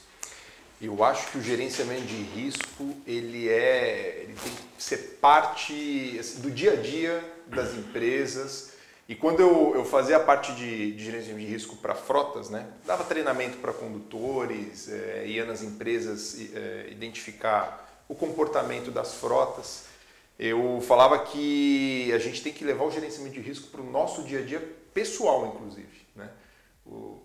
Eu 0.79 1.03
acho 1.03 1.31
que 1.31 1.39
o 1.39 1.41
gerenciamento 1.41 2.05
de 2.05 2.21
risco 2.21 2.95
ele 3.07 3.49
é, 3.49 4.25
ele 4.25 4.35
tem 4.35 4.53
que 4.77 4.83
ser 4.83 5.17
parte 5.19 6.19
assim, 6.19 6.41
do 6.41 6.51
dia 6.51 6.73
a 6.73 6.75
dia 6.75 7.33
das 7.47 7.73
empresas 7.73 8.77
e 9.09 9.15
quando 9.15 9.39
eu, 9.39 9.73
eu 9.73 9.83
fazia 9.83 10.17
a 10.17 10.19
parte 10.19 10.53
de, 10.53 10.91
de 10.91 11.03
gerenciamento 11.03 11.43
de 11.43 11.51
risco 11.51 11.75
para 11.77 11.95
frotas, 11.95 12.51
né, 12.51 12.67
dava 12.85 13.03
treinamento 13.03 13.57
para 13.57 13.73
condutores, 13.73 14.87
é, 14.87 15.25
ia 15.25 15.45
nas 15.45 15.63
empresas 15.63 16.37
é, 16.53 16.89
identificar 16.91 18.03
o 18.07 18.13
comportamento 18.13 18.91
das 18.91 19.15
frotas, 19.15 19.85
eu 20.37 20.79
falava 20.87 21.17
que 21.17 22.13
a 22.13 22.19
gente 22.19 22.43
tem 22.43 22.53
que 22.53 22.63
levar 22.63 22.83
o 22.83 22.91
gerenciamento 22.91 23.33
de 23.33 23.41
risco 23.41 23.69
para 23.69 23.81
o 23.81 23.83
nosso 23.83 24.21
dia 24.21 24.39
a 24.39 24.41
dia 24.43 24.75
pessoal, 24.93 25.55
inclusive. 25.55 26.05
Né? 26.15 26.29
O, 26.85 27.19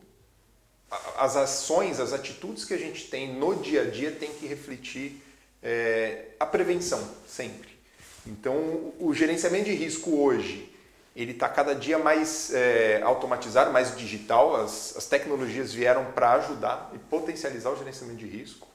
as 1.19 1.37
ações, 1.37 2.01
as 2.01 2.15
atitudes 2.15 2.65
que 2.65 2.73
a 2.73 2.79
gente 2.79 3.11
tem 3.11 3.35
no 3.35 3.57
dia 3.57 3.83
a 3.83 3.85
dia 3.85 4.11
tem 4.11 4.33
que 4.33 4.47
refletir 4.47 5.23
é, 5.63 6.29
a 6.41 6.47
prevenção, 6.47 7.07
sempre. 7.29 7.79
Então, 8.27 8.95
o 8.99 9.13
gerenciamento 9.13 9.67
de 9.67 9.75
risco 9.75 10.11
hoje 10.17 10.74
ele 11.15 11.33
está 11.33 11.49
cada 11.49 11.75
dia 11.75 11.99
mais 11.99 12.53
é, 12.53 13.01
automatizado, 13.03 13.73
mais 13.73 13.97
digital. 13.97 14.57
As, 14.57 14.97
as 14.97 15.07
tecnologias 15.07 15.73
vieram 15.73 16.07
para 16.07 16.33
ajudar 16.33 16.91
e 16.93 16.99
potencializar 16.99 17.71
o 17.71 17.77
gerenciamento 17.77 18.19
de 18.19 18.27
risco. 18.27 18.67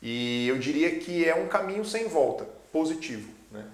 E 0.00 0.46
eu 0.48 0.58
diria 0.58 0.98
que 0.98 1.24
é 1.24 1.34
um 1.34 1.48
caminho 1.48 1.84
sem 1.84 2.06
volta, 2.08 2.44
positivo. 2.72 3.28
Né? 3.50 3.64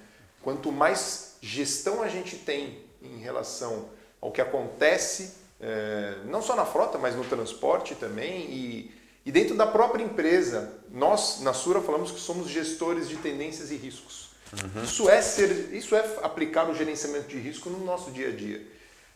Quanto 0.42 0.72
mais 0.72 1.36
gestão 1.42 2.02
a 2.02 2.08
gente 2.08 2.36
tem 2.36 2.82
em 3.02 3.18
relação 3.18 3.90
ao 4.20 4.32
que 4.32 4.40
acontece, 4.40 5.34
é, 5.60 6.16
não 6.24 6.40
só 6.40 6.56
na 6.56 6.64
frota, 6.64 6.98
mas 6.98 7.14
no 7.14 7.24
transporte 7.24 7.94
também, 7.94 8.50
e, 8.50 8.94
e 9.24 9.30
dentro 9.30 9.54
da 9.54 9.66
própria 9.66 10.02
empresa, 10.02 10.72
nós 10.90 11.40
na 11.40 11.52
Sura 11.52 11.80
falamos 11.80 12.10
que 12.10 12.20
somos 12.20 12.48
gestores 12.48 13.08
de 13.08 13.16
tendências 13.16 13.70
e 13.70 13.76
riscos. 13.76 14.27
Uhum. 14.52 14.84
Isso, 14.84 15.08
é 15.08 15.20
ser, 15.20 15.72
isso 15.72 15.94
é 15.94 16.18
aplicar 16.22 16.68
o 16.68 16.74
gerenciamento 16.74 17.28
de 17.28 17.38
risco 17.38 17.68
no 17.68 17.84
nosso 17.84 18.10
dia 18.10 18.28
a 18.28 18.32
dia. 18.32 18.66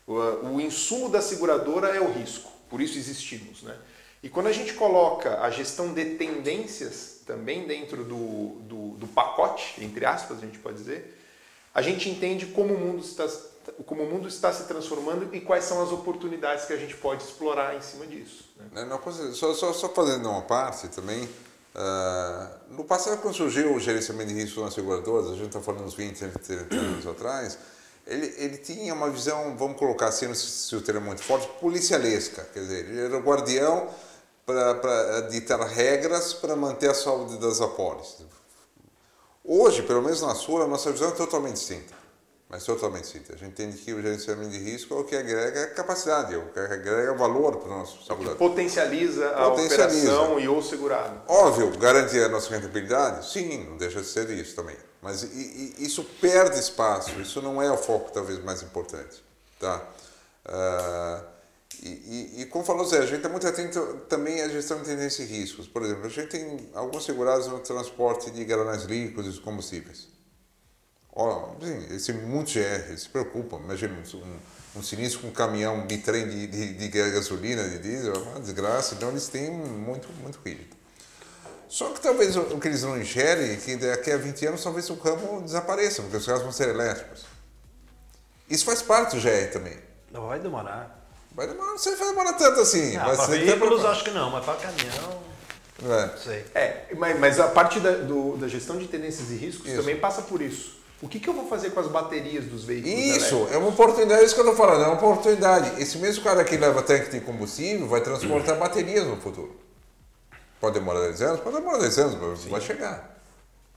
O, 0.06 0.14
o 0.54 0.60
insumo 0.60 1.08
da 1.08 1.22
seguradora 1.22 1.88
é 1.88 2.00
o 2.00 2.10
risco, 2.12 2.50
por 2.68 2.80
isso 2.80 2.98
existimos. 2.98 3.62
Né? 3.62 3.76
E 4.22 4.28
quando 4.28 4.46
a 4.46 4.52
gente 4.52 4.74
coloca 4.74 5.40
a 5.40 5.50
gestão 5.50 5.92
de 5.92 6.16
tendências 6.16 7.20
também 7.26 7.66
dentro 7.66 8.04
do, 8.04 8.60
do, 8.60 8.88
do 8.96 9.06
pacote, 9.08 9.82
entre 9.82 10.04
aspas, 10.04 10.38
a 10.38 10.40
gente 10.40 10.58
pode 10.58 10.76
dizer, 10.76 11.18
a 11.74 11.82
gente 11.82 12.08
entende 12.08 12.46
como 12.46 12.74
o 12.74 12.78
mundo 12.78 13.02
está 13.02 13.26
como 13.86 14.02
o 14.02 14.10
mundo 14.10 14.26
está 14.26 14.52
se 14.52 14.64
transformando 14.64 15.32
e 15.32 15.40
quais 15.40 15.64
são 15.64 15.80
as 15.82 15.92
oportunidades 15.92 16.64
que 16.64 16.72
a 16.72 16.76
gente 16.76 16.96
pode 16.96 17.22
explorar 17.22 17.76
em 17.76 17.80
cima 17.80 18.04
disso. 18.06 18.44
Né? 18.72 18.84
Não, 18.84 19.00
só, 19.32 19.54
só, 19.54 19.72
só 19.72 19.88
fazendo 19.88 20.28
uma 20.28 20.42
parte 20.42 20.88
também, 20.88 21.28
Uh, 21.74 22.74
no 22.76 22.84
passado, 22.84 23.20
quando 23.22 23.34
surgiu 23.34 23.74
o 23.74 23.80
gerenciamento 23.80 24.28
de 24.28 24.34
risco 24.34 24.60
nas 24.60 24.74
seguradoras, 24.74 25.30
a 25.30 25.34
gente 25.34 25.46
está 25.46 25.60
falando 25.60 25.84
uns 25.84 25.94
20, 25.94 26.18
30 26.18 26.74
anos 26.74 27.06
atrás, 27.06 27.58
ele, 28.06 28.34
ele 28.36 28.58
tinha 28.58 28.92
uma 28.92 29.08
visão, 29.08 29.56
vamos 29.56 29.78
colocar 29.78 30.08
assim, 30.08 30.32
se 30.34 30.74
o 30.76 30.82
termo 30.82 31.00
é 31.00 31.04
muito 31.04 31.22
forte, 31.22 31.48
policialesca. 31.60 32.46
Quer 32.52 32.60
dizer, 32.60 32.84
ele 32.88 33.00
era 33.00 33.16
o 33.16 33.20
guardião 33.20 33.88
para 34.44 35.28
ditar 35.30 35.60
regras 35.60 36.34
para 36.34 36.54
manter 36.56 36.90
a 36.90 36.94
saúde 36.94 37.38
das 37.38 37.60
apólices. 37.60 38.26
Hoje, 39.44 39.82
pelo 39.82 40.02
menos 40.02 40.20
na 40.20 40.34
sua, 40.34 40.64
a 40.64 40.66
nossa 40.66 40.90
visão 40.92 41.08
é 41.08 41.12
totalmente 41.12 41.54
distinta. 41.54 42.01
Mas 42.52 42.64
totalmente 42.64 43.06
sim. 43.06 43.22
A 43.30 43.32
gente 43.32 43.46
entende 43.46 43.78
que 43.78 43.94
o 43.94 44.02
gerenciamento 44.02 44.50
de 44.50 44.58
risco 44.58 44.92
é 44.92 44.98
o 44.98 45.04
que 45.04 45.16
agrega 45.16 45.68
capacidade, 45.68 46.34
é 46.34 46.36
o 46.36 46.50
que 46.50 46.60
agrega 46.60 47.14
valor 47.14 47.56
para 47.56 47.66
o 47.66 47.78
nosso 47.78 48.04
segurador. 48.04 48.36
Potencializa 48.36 49.30
a 49.30 49.48
Potencializa. 49.48 50.12
operação 50.12 50.38
e 50.38 50.48
o 50.48 50.60
segurado. 50.60 51.22
Óbvio, 51.26 51.70
garantir 51.78 52.22
a 52.22 52.28
nossa 52.28 52.54
rentabilidade? 52.54 53.26
Sim, 53.32 53.64
não 53.70 53.78
deixa 53.78 54.02
de 54.02 54.06
ser 54.06 54.28
isso 54.28 54.54
também. 54.54 54.76
Mas 55.00 55.22
isso 55.22 56.04
perde 56.20 56.58
espaço, 56.58 57.18
isso 57.22 57.40
não 57.40 57.60
é 57.60 57.72
o 57.72 57.76
foco 57.78 58.12
talvez 58.12 58.38
mais 58.44 58.62
importante. 58.62 59.24
Tá? 59.58 59.82
Ah, 60.44 61.22
e, 61.82 61.88
e, 61.88 62.42
e 62.42 62.46
como 62.46 62.66
falou 62.66 62.84
Zé, 62.84 62.98
a 62.98 63.06
gente 63.06 63.16
está 63.16 63.30
muito 63.30 63.46
atento 63.46 64.02
também 64.10 64.42
à 64.42 64.48
gestão 64.50 64.78
de 64.78 64.84
tendências 64.84 65.26
e 65.26 65.32
riscos. 65.32 65.66
Por 65.66 65.82
exemplo, 65.82 66.04
a 66.04 66.10
gente 66.10 66.28
tem 66.28 66.68
alguns 66.74 67.06
segurados 67.06 67.46
no 67.46 67.60
transporte 67.60 68.30
de 68.30 68.44
galões 68.44 68.82
líquidos 68.82 69.38
e 69.38 69.40
combustíveis. 69.40 70.11
Ó, 71.14 71.50
sim, 71.60 71.86
eles 71.90 72.06
têm 72.06 72.14
muito 72.16 72.52
GR, 72.52 72.58
eles 72.88 73.02
se 73.02 73.08
preocupam. 73.08 73.58
Imagina 73.58 73.94
um, 74.14 74.78
um 74.78 74.82
sinistro 74.82 75.20
com 75.20 75.28
um 75.28 75.32
caminhão, 75.32 75.76
um 75.76 75.86
bitrem 75.86 76.26
de, 76.28 76.46
de, 76.46 76.74
de 76.74 76.88
gasolina, 76.88 77.68
de 77.68 77.78
diesel, 77.78 78.14
é 78.14 78.18
uma 78.18 78.40
desgraça. 78.40 78.94
Então 78.94 79.10
eles 79.10 79.28
têm 79.28 79.50
muito, 79.50 80.08
muito 80.22 80.38
rígido. 80.44 80.74
Só 81.68 81.90
que 81.90 82.00
talvez 82.00 82.36
o, 82.36 82.40
o 82.40 82.60
que 82.60 82.68
eles 82.68 82.82
não 82.82 82.98
enxerguem 83.00 83.52
é 83.52 83.56
que 83.56 83.76
daqui 83.76 84.10
a 84.10 84.16
20 84.16 84.46
anos 84.46 84.62
talvez 84.62 84.88
o 84.90 84.94
ramo 84.94 85.42
desapareça, 85.42 86.02
porque 86.02 86.16
os 86.16 86.26
carros 86.26 86.42
vão 86.42 86.52
ser 86.52 86.68
elétricos. 86.68 87.24
Isso 88.48 88.64
faz 88.64 88.82
parte 88.82 89.16
do 89.16 89.22
GR 89.22 89.50
também. 89.52 89.76
Não 90.10 90.26
vai 90.28 90.38
demorar. 90.38 90.98
Vai 91.34 91.46
demorar, 91.46 91.70
não 91.70 91.78
sei 91.78 91.92
se 91.92 91.98
vai 91.98 92.08
demorar 92.08 92.34
tanto 92.34 92.60
assim. 92.60 92.94
Mas 92.98 93.16
para 93.16 93.26
que 93.38 93.44
veículos 93.44 93.84
acho 93.86 94.04
que 94.04 94.10
não, 94.10 94.30
mas 94.30 94.44
para 94.44 94.56
caminhão, 94.56 95.22
É. 95.82 96.06
não 96.06 96.18
sei. 96.18 96.44
É, 96.54 96.86
mas, 96.96 97.18
mas 97.18 97.40
a 97.40 97.48
parte 97.48 97.80
da, 97.80 97.92
do- 97.92 98.36
da 98.36 98.48
gestão 98.48 98.76
de 98.78 98.86
tendências 98.86 99.30
e 99.30 99.36
riscos 99.36 99.66
Isso. 99.68 99.76
também 99.78 99.98
passa 99.98 100.20
por 100.22 100.42
isso. 100.42 100.81
O 101.02 101.08
que, 101.08 101.18
que 101.18 101.28
eu 101.28 101.34
vou 101.34 101.48
fazer 101.48 101.70
com 101.70 101.80
as 101.80 101.88
baterias 101.88 102.44
dos 102.44 102.64
veículos 102.64 102.96
Isso, 102.96 103.34
elétricos? 103.34 103.52
é 103.52 103.58
uma 103.58 103.68
oportunidade, 103.70 104.22
é 104.22 104.24
isso 104.24 104.34
que 104.36 104.40
eu 104.40 104.48
estou 104.48 104.66
falando, 104.66 104.84
é 104.84 104.86
uma 104.86 104.94
oportunidade. 104.94 105.82
Esse 105.82 105.98
mesmo 105.98 106.22
cara 106.22 106.44
que 106.44 106.56
leva 106.56 106.80
tanque 106.80 107.10
de 107.10 107.20
combustível 107.20 107.88
vai 107.88 108.00
transportar 108.00 108.56
baterias 108.56 109.04
no 109.04 109.16
futuro. 109.16 109.56
Pode 110.60 110.74
demorar 110.78 111.00
10 111.00 111.22
anos? 111.22 111.40
Pode 111.40 111.56
demorar 111.56 111.78
10 111.78 111.98
anos, 111.98 112.14
mas 112.20 112.44
vai 112.44 112.60
chegar. 112.60 113.18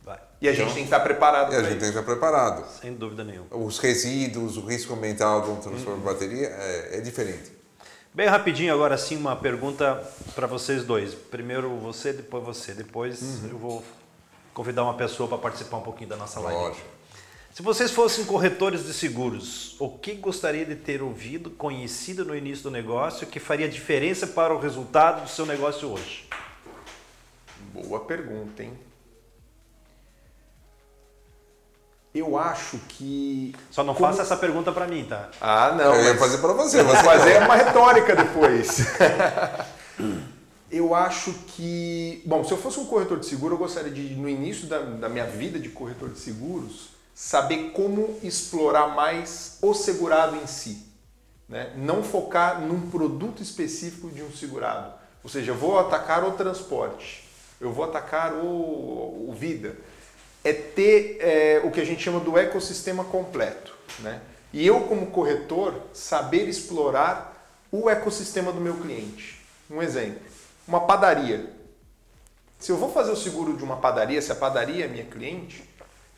Vai. 0.04 0.20
E 0.40 0.48
a 0.48 0.54
gente 0.54 0.68
tem 0.68 0.76
que 0.76 0.82
estar 0.84 1.00
preparado 1.00 1.52
E 1.52 1.56
a 1.56 1.64
gente 1.64 1.80
tem 1.80 1.90
isso. 1.90 1.94
que 1.94 2.00
estar 2.00 2.04
preparado. 2.04 2.64
Sem 2.80 2.94
dúvida 2.94 3.24
nenhuma. 3.24 3.48
Os 3.50 3.80
resíduos, 3.80 4.56
o 4.56 4.62
risco 4.62 4.94
ambiental 4.94 5.42
de 5.42 5.50
um 5.50 5.56
transporte 5.56 5.98
de 5.98 6.06
bateria 6.06 6.48
é, 6.48 6.98
é 6.98 7.02
diferente. 7.02 7.52
Bem 8.14 8.28
rapidinho 8.28 8.72
agora 8.72 8.98
sim 9.00 9.18
uma 9.18 9.36
pergunta 9.36 10.02
para 10.36 10.46
vocês 10.46 10.84
dois. 10.84 11.16
Primeiro 11.16 11.76
você, 11.80 12.14
depois 12.14 12.44
você. 12.46 12.74
Depois 12.74 13.44
eu 13.50 13.58
vou 13.58 13.84
convidar 14.54 14.84
uma 14.84 14.94
pessoa 14.94 15.28
para 15.28 15.40
participar 15.40 15.78
um 15.78 15.82
pouquinho 15.82 16.12
da 16.12 16.16
nossa 16.16 16.40
live. 16.40 16.62
Lógico. 16.62 16.95
Se 17.56 17.62
vocês 17.62 17.89
fossem 17.89 18.26
corretores 18.26 18.86
de 18.86 18.91
seguros, 18.91 19.78
o 19.80 19.88
que 19.88 20.14
gostaria 20.16 20.66
de 20.66 20.76
ter 20.76 21.01
ouvido, 21.01 21.49
conhecido 21.49 22.26
no 22.26 22.36
início 22.36 22.66
do 22.66 22.70
negócio 22.70 23.26
que 23.26 23.39
faria 23.39 23.70
diferença 23.70 24.28
para 24.28 24.53
o 24.53 24.60
resultado 24.60 25.24
do 25.24 25.30
seu 25.30 25.45
negócio 25.45 25.89
hoje? 25.89 26.28
Boa 27.72 28.01
pergunta, 28.01 28.62
hein? 28.62 28.74
Eu 32.14 32.38
acho 32.38 32.78
que. 32.89 33.56
Só 33.72 33.86
não 33.86 33.93
Como- 33.93 34.06
faça 34.06 34.24
essa 34.24 34.36
pergunta 34.36 34.74
para 34.74 34.86
mim, 34.86 35.06
tá? 35.06 35.30
Ah, 35.39 35.74
não. 35.78 35.95
eu 35.95 36.03
ia 36.03 36.10
mas- 36.10 36.20
fazer 36.20 36.39
para 36.39 36.51
você. 36.51 36.84
Você 36.84 37.03
fazer 37.03 37.38
uma 37.41 37.56
retórica 37.56 38.18
depois. 38.18 38.80
eu 40.70 40.93
acho 40.93 41.32
que. 41.56 42.22
Bom, 42.26 42.43
se 42.43 42.51
eu 42.51 42.58
fosse 42.58 42.82
um 42.82 42.86
corretor 42.86 43.18
de 43.18 43.26
seguro, 43.26 43.53
eu 43.53 43.60
gostaria 43.60 43.91
de, 43.91 44.14
no 44.14 44.28
início 44.28 44.68
da, 44.68 44.80
da 44.80 45.08
minha 45.08 45.26
vida 45.26 45.58
de 45.58 45.70
corretor 45.70 46.10
de 46.10 46.20
seguros, 46.20 46.95
saber 47.16 47.72
como 47.72 48.20
explorar 48.22 48.89
mais 48.89 49.57
o 49.61 49.74
segurado 49.74 50.36
em 50.36 50.45
si. 50.45 50.86
Né? 51.47 51.72
Não 51.78 52.03
focar 52.03 52.59
num 52.59 52.89
produto 52.89 53.41
específico 53.41 54.09
de 54.09 54.22
um 54.22 54.32
segurado. 54.32 54.93
Ou 55.24 55.30
seja, 55.30 55.51
eu 55.51 55.55
vou 55.55 55.80
atacar 55.80 56.26
o 56.26 56.34
transporte, 56.34 57.28
eu 57.59 57.72
vou 57.72 57.86
atacar 57.86 58.34
o, 58.34 59.30
o 59.30 59.34
vida. 59.34 59.78
É 60.43 60.51
ter 60.53 61.18
é, 61.22 61.61
o 61.63 61.72
que 61.72 61.80
a 61.80 61.86
gente 61.86 62.03
chama 62.03 62.20
do 62.20 62.38
ecossistema 62.38 63.05
completo. 63.05 63.74
Né? 63.99 64.22
E 64.51 64.68
eu, 64.68 64.82
como 64.82 65.07
corretor, 65.07 65.74
saber 65.93 66.47
explorar 66.47 67.49
o 67.72 67.89
ecossistema 67.89 68.51
do 68.51 68.61
meu 68.61 68.76
cliente. 68.76 69.41
Um 69.70 69.82
exemplo, 69.82 70.22
uma 70.68 70.82
padaria. 70.82 71.49
Se 72.59 72.72
eu 72.72 72.78
vou 72.78 72.91
fazer 72.91 73.11
o 73.11 73.16
seguro 73.16 73.55
de 73.55 73.63
uma 73.63 73.78
padaria, 73.78 74.22
se 74.22 74.32
a 74.32 74.36
padaria 74.36 74.86
é 74.86 74.88
minha 74.88 75.05
cliente, 75.05 75.68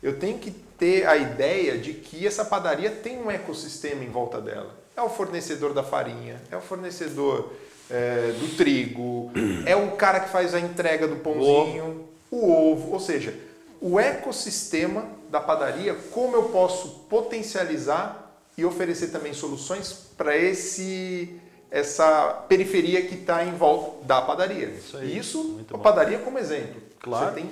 eu 0.02 0.18
tenho 0.18 0.38
que 0.38 0.50
ter 0.50 1.06
a 1.06 1.16
ideia 1.16 1.76
de 1.78 1.92
que 1.92 2.26
essa 2.26 2.44
padaria 2.44 2.90
tem 2.90 3.18
um 3.18 3.30
ecossistema 3.30 4.04
em 4.04 4.08
volta 4.08 4.40
dela. 4.40 4.76
É 4.96 5.02
o 5.02 5.08
fornecedor 5.08 5.72
da 5.72 5.82
farinha, 5.82 6.40
é 6.50 6.56
o 6.56 6.60
fornecedor 6.60 7.52
é, 7.90 8.32
do 8.38 8.56
trigo, 8.56 9.30
é 9.66 9.74
o 9.76 9.92
cara 9.92 10.20
que 10.20 10.28
faz 10.28 10.54
a 10.54 10.60
entrega 10.60 11.06
do 11.06 11.16
pãozinho, 11.16 12.08
o 12.30 12.52
ovo, 12.52 12.92
ou 12.92 13.00
seja, 13.00 13.34
o 13.80 13.98
ecossistema 13.98 15.06
da 15.30 15.40
padaria, 15.40 15.94
como 16.10 16.36
eu 16.36 16.44
posso 16.44 17.06
potencializar 17.08 18.28
e 18.56 18.64
oferecer 18.64 19.08
também 19.08 19.32
soluções 19.32 19.92
para 20.16 20.36
esse 20.36 21.40
essa 21.70 22.44
periferia 22.48 23.02
que 23.02 23.14
está 23.14 23.44
em 23.44 23.52
volta 23.52 24.06
da 24.06 24.22
padaria. 24.22 24.68
Isso 24.68 24.96
aí, 24.96 25.18
Isso, 25.18 25.60
a 25.68 25.76
bom. 25.76 25.82
padaria 25.82 26.18
como 26.18 26.38
exemplo. 26.38 26.80
Claro. 26.98 27.26
Você 27.26 27.40
tem 27.40 27.50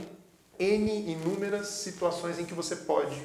N 0.58 1.12
inúmeras 1.12 1.68
situações 1.68 2.38
em 2.38 2.44
que 2.44 2.54
você 2.54 2.76
pode 2.76 3.16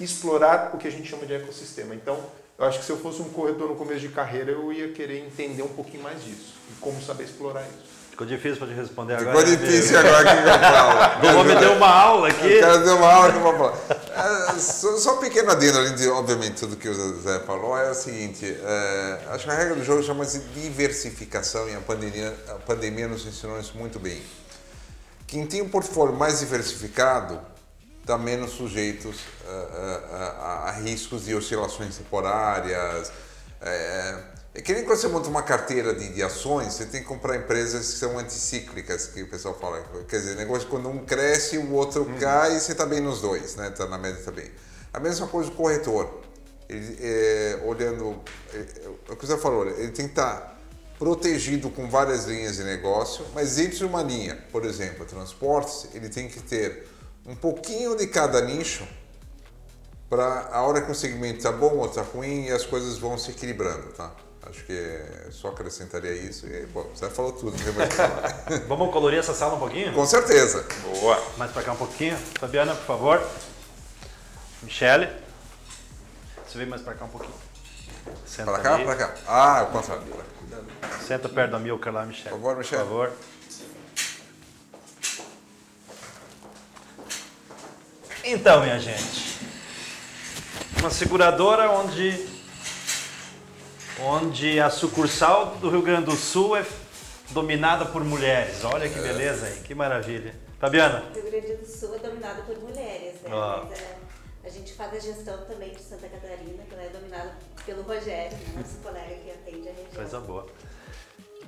explorar 0.00 0.72
o 0.74 0.78
que 0.78 0.86
a 0.86 0.90
gente 0.90 1.08
chama 1.08 1.26
de 1.26 1.34
ecossistema. 1.34 1.94
Então, 1.94 2.18
eu 2.58 2.64
acho 2.64 2.78
que 2.78 2.84
se 2.84 2.90
eu 2.90 2.98
fosse 2.98 3.20
um 3.20 3.28
corretor 3.28 3.68
no 3.68 3.76
começo 3.76 4.00
de 4.00 4.08
carreira, 4.08 4.52
eu 4.52 4.72
ia 4.72 4.92
querer 4.92 5.18
entender 5.18 5.62
um 5.62 5.68
pouquinho 5.68 6.02
mais 6.02 6.22
disso 6.24 6.54
e 6.70 6.74
como 6.80 7.00
saber 7.02 7.24
explorar 7.24 7.62
isso. 7.62 7.96
Ficou 8.16 8.26
difícil 8.26 8.56
para 8.56 8.68
te 8.68 8.72
responder 8.72 9.18
Ficou 9.18 9.32
agora. 9.32 9.46
né, 9.46 9.56
difícil 9.56 9.98
agora 9.98 10.24
que 10.24 10.48
eu 10.48 10.58
falo. 10.58 11.40
O 11.50 11.60
deu 11.60 11.72
uma 11.74 11.86
aula 11.86 12.28
aqui. 12.28 12.56
O 12.56 12.60
cara 12.60 12.78
deu 12.78 12.96
uma 12.96 13.12
aula 13.12 13.30
que 13.30 13.36
eu 13.36 13.42
vou 13.42 13.52
falar. 13.52 13.76
É, 14.16 14.58
só, 14.58 14.96
só 14.96 15.16
um 15.16 15.18
pequeno 15.18 15.50
adendo, 15.50 15.76
além 15.76 15.94
de, 15.94 16.08
obviamente, 16.08 16.54
tudo 16.54 16.76
que 16.76 16.88
o 16.88 17.20
Zé 17.20 17.40
falou, 17.40 17.76
é 17.76 17.90
o 17.90 17.94
seguinte, 17.94 18.56
é, 18.58 19.18
acho 19.28 19.44
que 19.44 19.50
a 19.50 19.54
regra 19.54 19.74
do 19.74 19.84
jogo 19.84 20.02
chama-se 20.02 20.38
diversificação 20.54 21.68
e 21.68 21.74
a 21.74 21.80
pandemia, 21.80 22.34
a 22.48 22.54
pandemia 22.54 23.06
nos 23.06 23.26
ensinou 23.26 23.60
isso 23.60 23.76
muito 23.76 23.98
bem. 23.98 24.22
Quem 25.26 25.46
tem 25.46 25.62
um 25.62 25.68
portfólio 25.68 26.14
mais 26.14 26.40
diversificado 26.40 27.40
está 28.00 28.16
menos 28.16 28.52
sujeitos 28.52 29.16
a, 29.46 29.50
a- 29.50 30.66
a- 30.66 30.68
a 30.68 30.72
riscos 30.72 31.24
de 31.24 31.34
oscilações 31.34 31.96
temporárias. 31.96 33.10
É, 33.60 34.18
é 34.54 34.62
que 34.62 34.72
nem 34.72 34.84
quando 34.84 34.98
você 34.98 35.08
monta 35.08 35.28
uma 35.28 35.42
carteira 35.42 35.92
de, 35.94 36.10
de 36.14 36.22
ações, 36.22 36.74
você 36.74 36.86
tem 36.86 37.02
que 37.02 37.08
comprar 37.08 37.36
empresas 37.36 37.92
que 37.92 37.98
são 37.98 38.18
anticíclicas, 38.18 39.06
que 39.08 39.22
o 39.22 39.28
pessoal 39.28 39.58
fala. 39.58 39.82
Quer 40.08 40.18
dizer, 40.18 40.36
negócio 40.36 40.68
quando 40.68 40.88
um 40.88 41.04
cresce, 41.04 41.58
o 41.58 41.72
outro 41.72 42.06
cai 42.20 42.56
e 42.56 42.60
você 42.60 42.72
está 42.72 42.86
bem 42.86 43.00
nos 43.00 43.20
dois, 43.20 43.56
né? 43.56 43.68
Está 43.68 43.86
na 43.86 43.98
média 43.98 44.22
também. 44.24 44.50
A 44.94 45.00
mesma 45.00 45.26
coisa 45.26 45.50
o 45.50 45.54
corretor. 45.54 46.20
Ele, 46.68 46.96
é, 47.00 47.60
olhando, 47.64 48.20
é, 48.52 48.56
é 49.08 49.12
o 49.12 49.16
que 49.16 49.26
você 49.26 49.36
falou, 49.38 49.66
ele 49.68 49.92
tem 49.92 50.06
que 50.06 50.12
estar 50.12 50.55
protegido 50.98 51.70
com 51.70 51.88
várias 51.88 52.24
linhas 52.24 52.56
de 52.56 52.64
negócio, 52.64 53.26
mas 53.34 53.56
dentro 53.56 53.78
de 53.78 53.84
uma 53.84 54.02
linha, 54.02 54.36
por 54.50 54.64
exemplo, 54.64 55.04
transportes, 55.04 55.88
ele 55.94 56.08
tem 56.08 56.28
que 56.28 56.40
ter 56.40 56.88
um 57.26 57.34
pouquinho 57.34 57.96
de 57.96 58.06
cada 58.06 58.40
nicho 58.40 58.86
para 60.08 60.48
a 60.52 60.62
hora 60.62 60.80
que 60.82 60.90
o 60.90 60.94
segmento 60.94 61.38
está 61.38 61.52
bom 61.52 61.76
ou 61.76 61.86
está 61.86 62.02
ruim 62.02 62.46
e 62.46 62.52
as 62.52 62.64
coisas 62.64 62.98
vão 62.98 63.18
se 63.18 63.32
equilibrando, 63.32 63.88
tá? 63.92 64.12
Acho 64.48 64.64
que 64.64 65.02
só 65.32 65.48
acrescentaria 65.48 66.12
isso. 66.12 66.46
E 66.46 66.54
aí, 66.54 66.66
bom, 66.66 66.88
você 66.94 67.10
falou 67.10 67.32
tudo. 67.32 67.56
Vamos 68.68 68.92
colorir 68.92 69.18
essa 69.18 69.34
sala 69.34 69.56
um 69.56 69.58
pouquinho? 69.58 69.92
Com 69.92 70.06
certeza. 70.06 70.64
Boa. 71.00 71.20
Mais 71.36 71.50
para 71.50 71.64
cá 71.64 71.72
um 71.72 71.76
pouquinho. 71.76 72.16
Fabiana, 72.38 72.72
por 72.72 72.84
favor. 72.84 73.28
Michele. 74.62 75.08
Você 76.46 76.58
vem 76.58 76.66
mais 76.68 76.80
para 76.80 76.94
cá 76.94 77.06
um 77.06 77.08
pouquinho. 77.08 77.34
Senta 78.36 78.50
Para 78.52 78.62
cá, 78.62 78.74
ali. 78.74 78.84
para 78.84 78.96
cá. 78.96 79.14
Ah, 79.26 79.62
o 79.62 79.72
contrário. 79.72 80.02
pra. 80.02 80.88
Senta 81.00 81.26
perto 81.26 81.52
da 81.52 81.58
Milka 81.58 81.90
lá, 81.90 82.04
Michele. 82.04 82.28
Por 82.28 82.36
favor, 82.38 82.56
Michele. 82.58 82.82
Por 82.82 82.88
favor. 82.88 83.12
Então, 88.24 88.60
minha 88.62 88.78
gente. 88.78 89.38
Uma 90.80 90.90
seguradora 90.90 91.70
onde 91.70 92.36
onde 94.02 94.60
a 94.60 94.68
sucursal 94.68 95.56
do 95.56 95.70
Rio 95.70 95.80
Grande 95.80 96.04
do 96.04 96.16
Sul 96.16 96.54
é 96.56 96.66
dominada 97.30 97.86
por 97.86 98.04
mulheres. 98.04 98.62
Olha 98.64 98.86
que 98.88 98.98
beleza, 98.98 99.48
hein? 99.48 99.62
Que 99.64 99.74
maravilha. 99.74 100.34
Fabiana, 100.60 101.04
O 101.10 101.14
Rio 101.14 101.30
Grande 101.30 101.54
do 101.56 101.66
Sul 101.66 101.94
é 101.94 101.98
dominado 101.98 102.42
por 102.42 102.58
mulheres, 102.60 103.14
né? 103.22 103.30
Mas 103.30 103.78
é, 103.78 103.96
a 104.46 104.50
gente 104.50 104.72
faz 104.74 104.94
a 104.94 104.98
gestão 105.00 105.44
também 105.46 105.70
de 105.70 105.82
Santa 105.82 106.08
Catarina, 106.08 106.62
que 106.64 106.72
ela 106.74 106.84
é 106.84 106.88
dominada 106.88 107.34
pelo 107.64 107.82
Rogério, 107.82 108.36
né? 108.38 108.54
nosso 108.62 108.76
colega 108.78 109.14
que 109.16 109.30
atende 109.30 109.68
a 109.68 109.72
região. 109.72 109.90
coisa 109.94 110.20
boa. 110.20 110.46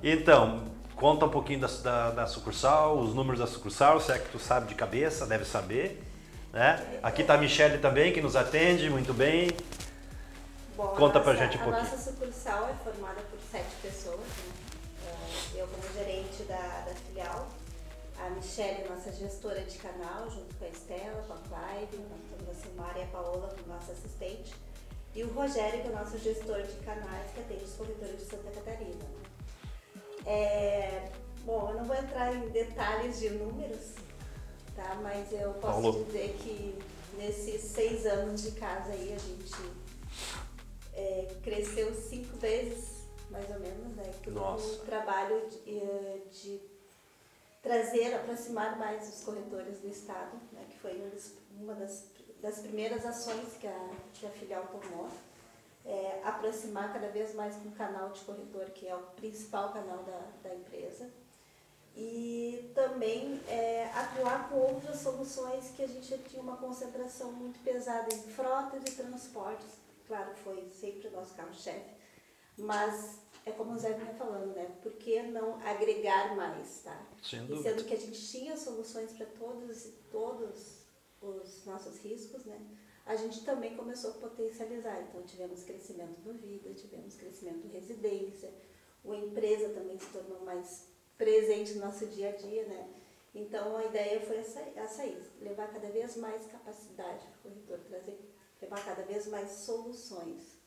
Então, 0.03 0.65
conta 0.95 1.25
um 1.25 1.29
pouquinho 1.29 1.59
da, 1.61 1.67
da, 1.67 2.11
da 2.11 2.27
sucursal, 2.27 2.99
os 2.99 3.13
números 3.13 3.39
da 3.39 3.47
sucursal, 3.47 3.99
se 4.01 4.11
é 4.11 4.19
que 4.19 4.29
tu 4.29 4.39
sabe 4.39 4.67
de 4.67 4.75
cabeça, 4.75 5.25
deve 5.25 5.45
saber. 5.45 6.03
Né? 6.51 6.99
Aqui 7.03 7.21
está 7.21 7.35
a 7.35 7.37
Michelle 7.37 7.77
também, 7.77 8.11
que 8.11 8.21
nos 8.21 8.35
atende 8.35 8.89
muito 8.89 9.13
bem. 9.13 9.49
Bom, 10.75 10.87
Conta 10.89 11.19
a 11.19 11.21
pra 11.21 11.33
nossa- 11.33 11.45
gente 11.45 11.57
um 11.57 11.63
pouquinho. 11.63 11.85
A 11.85 11.89
nossa 11.89 12.11
sucursal 12.11 12.69
é 12.69 12.83
formada 12.83 13.21
por 13.29 13.39
sete 13.51 13.75
pessoas. 13.81 14.19
Né? 14.19 14.53
Eh, 15.55 15.59
Eu 15.61 15.67
como 15.67 15.83
gerente 15.93 16.43
da, 16.43 16.85
a 18.29 18.35
Michelle, 18.35 18.87
nossa 18.87 19.11
gestora 19.11 19.61
de 19.61 19.77
canal, 19.79 20.29
junto 20.29 20.55
com 20.55 20.65
a 20.65 20.67
Estela, 20.67 21.23
com 21.27 21.33
a 21.33 21.37
Clyde, 21.37 21.97
nós 21.97 22.19
temos 22.29 22.49
a 22.49 22.61
Silmara 22.61 22.99
e 22.99 23.03
a 23.03 23.07
Paola 23.07 23.55
como 23.55 23.73
nossa 23.73 23.91
assistente, 23.91 24.53
e 25.15 25.23
o 25.23 25.33
Rogério, 25.33 25.81
que 25.81 25.87
é 25.87 25.91
o 25.91 25.95
nosso 25.95 26.17
gestor 26.19 26.61
de 26.61 26.73
canais, 26.85 27.31
que 27.31 27.39
atende 27.39 27.63
os 27.63 27.73
corretores 27.73 28.19
de 28.19 28.25
Santa 28.25 28.51
Catarina. 28.51 29.05
É, 30.25 31.09
bom, 31.43 31.69
eu 31.69 31.77
não 31.77 31.85
vou 31.85 31.95
entrar 31.95 32.35
em 32.35 32.49
detalhes 32.49 33.19
de 33.19 33.31
números, 33.31 33.95
tá? 34.75 34.99
mas 35.01 35.31
eu 35.31 35.51
posso 35.53 35.81
Paulo. 35.81 36.03
dizer 36.05 36.37
que 36.39 36.77
nesses 37.17 37.63
seis 37.63 38.05
anos 38.05 38.43
de 38.43 38.51
casa 38.51 38.91
aí 38.91 39.11
a 39.11 39.17
gente 39.17 39.71
é, 40.93 41.27
cresceu 41.41 41.95
cinco 41.95 42.37
vezes, 42.37 43.07
mais 43.31 43.49
ou 43.49 43.59
menos, 43.59 43.95
né? 43.95 44.11
Por 44.23 44.33
Nossa. 44.33 44.81
um 44.81 44.85
trabalho 44.85 45.49
de, 45.49 45.79
eh, 45.79 46.21
de 46.31 46.78
trazer, 47.61 48.13
aproximar 48.13 48.77
mais 48.77 49.07
os 49.09 49.23
corretores 49.23 49.79
do 49.79 49.87
Estado, 49.87 50.39
né? 50.51 50.65
que 50.69 50.77
foi 50.79 51.01
uma 51.57 51.73
das, 51.73 52.05
das 52.41 52.59
primeiras 52.59 53.05
ações 53.05 53.57
que 53.59 53.67
a, 53.67 53.89
que 54.13 54.25
a 54.25 54.29
filial 54.29 54.67
tomou. 54.67 55.09
É, 55.85 56.21
aproximar 56.23 56.93
cada 56.93 57.07
vez 57.07 57.33
mais 57.33 57.55
com 57.55 57.69
o 57.69 57.71
canal 57.71 58.09
de 58.09 58.19
corretor, 58.21 58.65
que 58.71 58.87
é 58.87 58.95
o 58.95 59.01
principal 59.15 59.71
canal 59.71 60.03
da, 60.03 60.21
da 60.43 60.53
empresa. 60.53 61.09
E 61.95 62.71
também 62.75 63.41
é, 63.47 63.89
atuar 63.95 64.49
com 64.49 64.57
outras 64.57 64.97
soluções 64.97 65.71
que 65.75 65.81
a 65.81 65.87
gente 65.87 66.15
tinha 66.29 66.41
uma 66.41 66.57
concentração 66.57 67.31
muito 67.31 67.59
pesada 67.63 68.13
em 68.13 68.21
frotas 68.23 68.83
e 68.83 68.95
transportes. 68.95 69.67
Claro, 70.07 70.31
foi 70.43 70.69
sempre 70.69 71.07
o 71.07 71.11
nosso 71.11 71.33
carro-chefe. 71.33 71.89
Mas 72.57 73.19
é 73.49 73.51
como 73.53 73.73
o 73.73 73.77
Zé 73.77 73.93
vinha 73.93 74.13
falando, 74.13 74.55
né? 74.55 74.77
Por 74.81 74.93
que 74.93 75.21
não 75.23 75.55
agregar 75.61 76.35
mais, 76.35 76.81
tá? 76.83 77.07
Sem 77.21 77.45
E 77.51 77.61
sendo 77.61 77.83
que 77.83 77.93
a 77.93 77.97
gente 77.97 78.21
tinha 78.27 78.55
soluções 78.55 79.11
para 79.13 79.25
todos, 79.25 79.91
todos 80.11 80.79
os 81.21 81.65
nossos 81.65 81.97
riscos, 81.99 82.45
né? 82.45 82.59
A 83.05 83.15
gente 83.15 83.43
também 83.43 83.75
começou 83.75 84.11
a 84.11 84.13
potencializar. 84.15 85.01
Então, 85.01 85.23
tivemos 85.23 85.63
crescimento 85.63 86.19
do 86.21 86.33
vida, 86.33 86.73
tivemos 86.73 87.15
crescimento 87.15 87.67
do 87.67 87.73
residência, 87.73 88.53
a 89.03 89.15
empresa 89.15 89.69
também 89.69 89.97
se 89.97 90.07
tornou 90.07 90.41
mais 90.41 90.87
presente 91.17 91.73
no 91.73 91.85
nosso 91.85 92.05
dia 92.07 92.29
a 92.29 92.31
dia, 92.33 92.65
né? 92.65 92.93
Então, 93.33 93.77
a 93.77 93.85
ideia 93.85 94.19
foi 94.21 94.37
essa, 94.37 94.59
essa 94.75 95.03
aí, 95.03 95.21
levar 95.41 95.71
cada 95.71 95.89
vez 95.89 96.17
mais 96.17 96.45
capacidade 96.47 97.25
para 97.25 97.49
o 97.49 97.53
corretor, 97.53 97.79
trazer, 97.87 98.19
levar 98.61 98.83
cada 98.83 99.03
vez 99.03 99.27
mais 99.27 99.49
soluções. 99.51 100.58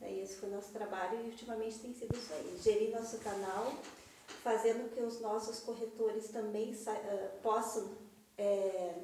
Né? 0.00 0.12
E 0.12 0.20
esse 0.20 0.36
foi 0.36 0.48
o 0.48 0.52
nosso 0.52 0.72
trabalho 0.72 1.20
e 1.20 1.30
ultimamente 1.30 1.78
tem 1.78 1.94
sido 1.94 2.16
isso 2.16 2.32
aí, 2.32 2.58
gerir 2.62 2.90
nosso 2.90 3.18
canal, 3.18 3.74
fazendo 4.42 4.90
que 4.94 5.00
os 5.02 5.20
nossos 5.20 5.60
corretores 5.60 6.28
também 6.28 6.74
eh, 6.86 7.30
possam 7.42 7.90
eh, 8.38 8.94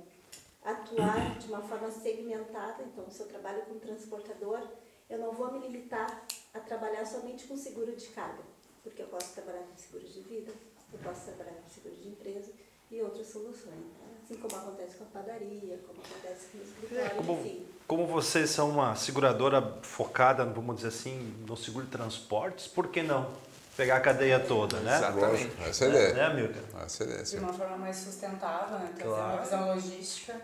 atuar 0.64 1.38
de 1.38 1.48
uma 1.48 1.60
forma 1.60 1.90
segmentada. 1.90 2.82
Então, 2.82 3.10
se 3.10 3.20
eu 3.20 3.28
trabalho 3.28 3.62
com 3.66 3.78
transportador, 3.78 4.62
eu 5.08 5.18
não 5.18 5.32
vou 5.32 5.52
me 5.52 5.60
limitar 5.60 6.26
a 6.52 6.60
trabalhar 6.60 7.04
somente 7.04 7.46
com 7.46 7.56
seguro 7.56 7.94
de 7.94 8.08
carga, 8.08 8.42
porque 8.82 9.02
eu 9.02 9.06
posso 9.08 9.34
trabalhar 9.34 9.62
com 9.62 9.76
seguro 9.76 10.04
de 10.04 10.20
vida, 10.20 10.52
eu 10.92 10.98
posso 11.00 11.26
trabalhar 11.26 11.54
com 11.54 11.68
seguro 11.68 11.94
de 11.94 12.08
empresa 12.08 12.52
e 12.90 13.02
outras 13.02 13.26
soluções. 13.26 14.05
Assim 14.28 14.40
como 14.40 14.56
acontece 14.56 14.96
com 14.96 15.04
a 15.04 15.06
padaria, 15.22 15.78
como 15.86 16.00
acontece 16.04 16.46
com 16.50 16.58
o 16.58 16.62
escritório, 16.62 17.04
É, 17.06 17.10
como, 17.10 17.32
enfim. 17.40 17.64
como 17.86 18.06
vocês 18.08 18.50
são 18.50 18.70
uma 18.70 18.96
seguradora 18.96 19.78
focada, 19.82 20.44
vamos 20.44 20.74
dizer 20.76 20.88
assim, 20.88 21.32
no 21.46 21.56
seguro 21.56 21.84
de 21.84 21.92
transportes, 21.92 22.66
por 22.66 22.88
que 22.88 23.04
não 23.04 23.30
pegar 23.76 23.98
a 23.98 24.00
cadeia 24.00 24.40
toda, 24.40 24.80
né? 24.80 24.96
Exatamente. 24.96 25.44
Lógico, 25.44 25.62
essa 25.62 25.84
é 25.84 25.86
a 25.86 25.90
ideia. 25.90 26.14
Né, 26.14 26.24
Amilcar? 26.24 26.82
Essa 26.84 27.04
é 27.04 27.06
a 27.06 27.10
ideia, 27.10 27.22
de 27.24 27.36
uma 27.36 27.52
forma 27.52 27.76
mais 27.76 27.96
sustentável, 27.98 28.78
né? 28.80 28.90
trazer 28.96 29.02
Claro. 29.14 29.32
uma 29.34 29.42
visão 29.42 29.66
logística, 29.68 30.40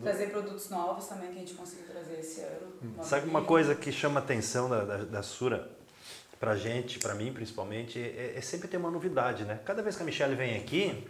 trazer 0.00 0.30
produtos 0.30 0.70
novos 0.70 1.06
também 1.08 1.30
que 1.32 1.36
a 1.36 1.40
gente 1.40 1.54
conseguiu 1.54 1.86
trazer 1.86 2.20
esse 2.20 2.40
ano. 2.40 2.72
Nova 2.82 3.08
Sabe 3.08 3.28
uma 3.28 3.42
coisa 3.42 3.74
que 3.74 3.90
chama 3.90 4.20
a 4.20 4.22
atenção 4.22 4.68
da, 4.68 4.84
da, 4.84 4.96
da 4.98 5.22
Sura, 5.24 5.68
pra 6.38 6.54
gente, 6.54 7.00
pra 7.00 7.14
mim 7.14 7.32
principalmente, 7.32 7.98
é, 7.98 8.34
é 8.36 8.40
sempre 8.40 8.68
ter 8.68 8.76
uma 8.76 8.92
novidade, 8.92 9.44
né? 9.44 9.58
Cada 9.64 9.82
vez 9.82 9.96
que 9.96 10.02
a 10.02 10.06
Michelle 10.06 10.36
vem 10.36 10.56
aqui, 10.56 11.04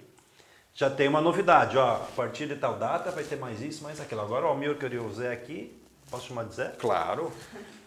já 0.74 0.90
tem 0.90 1.06
uma 1.06 1.20
novidade, 1.20 1.78
ó, 1.78 1.94
a 1.94 2.08
partir 2.16 2.48
de 2.48 2.56
tal 2.56 2.76
data 2.76 3.12
vai 3.12 3.22
ter 3.22 3.36
mais 3.36 3.62
isso, 3.62 3.84
mais 3.84 4.00
aquilo. 4.00 4.22
Agora 4.22 4.46
o 4.46 4.50
Amilcar 4.50 4.92
e 4.92 4.98
o 4.98 5.08
Zé 5.12 5.32
aqui, 5.32 5.80
posso 6.10 6.26
chamar 6.26 6.44
de 6.46 6.54
Zé? 6.54 6.74
Claro. 6.78 7.32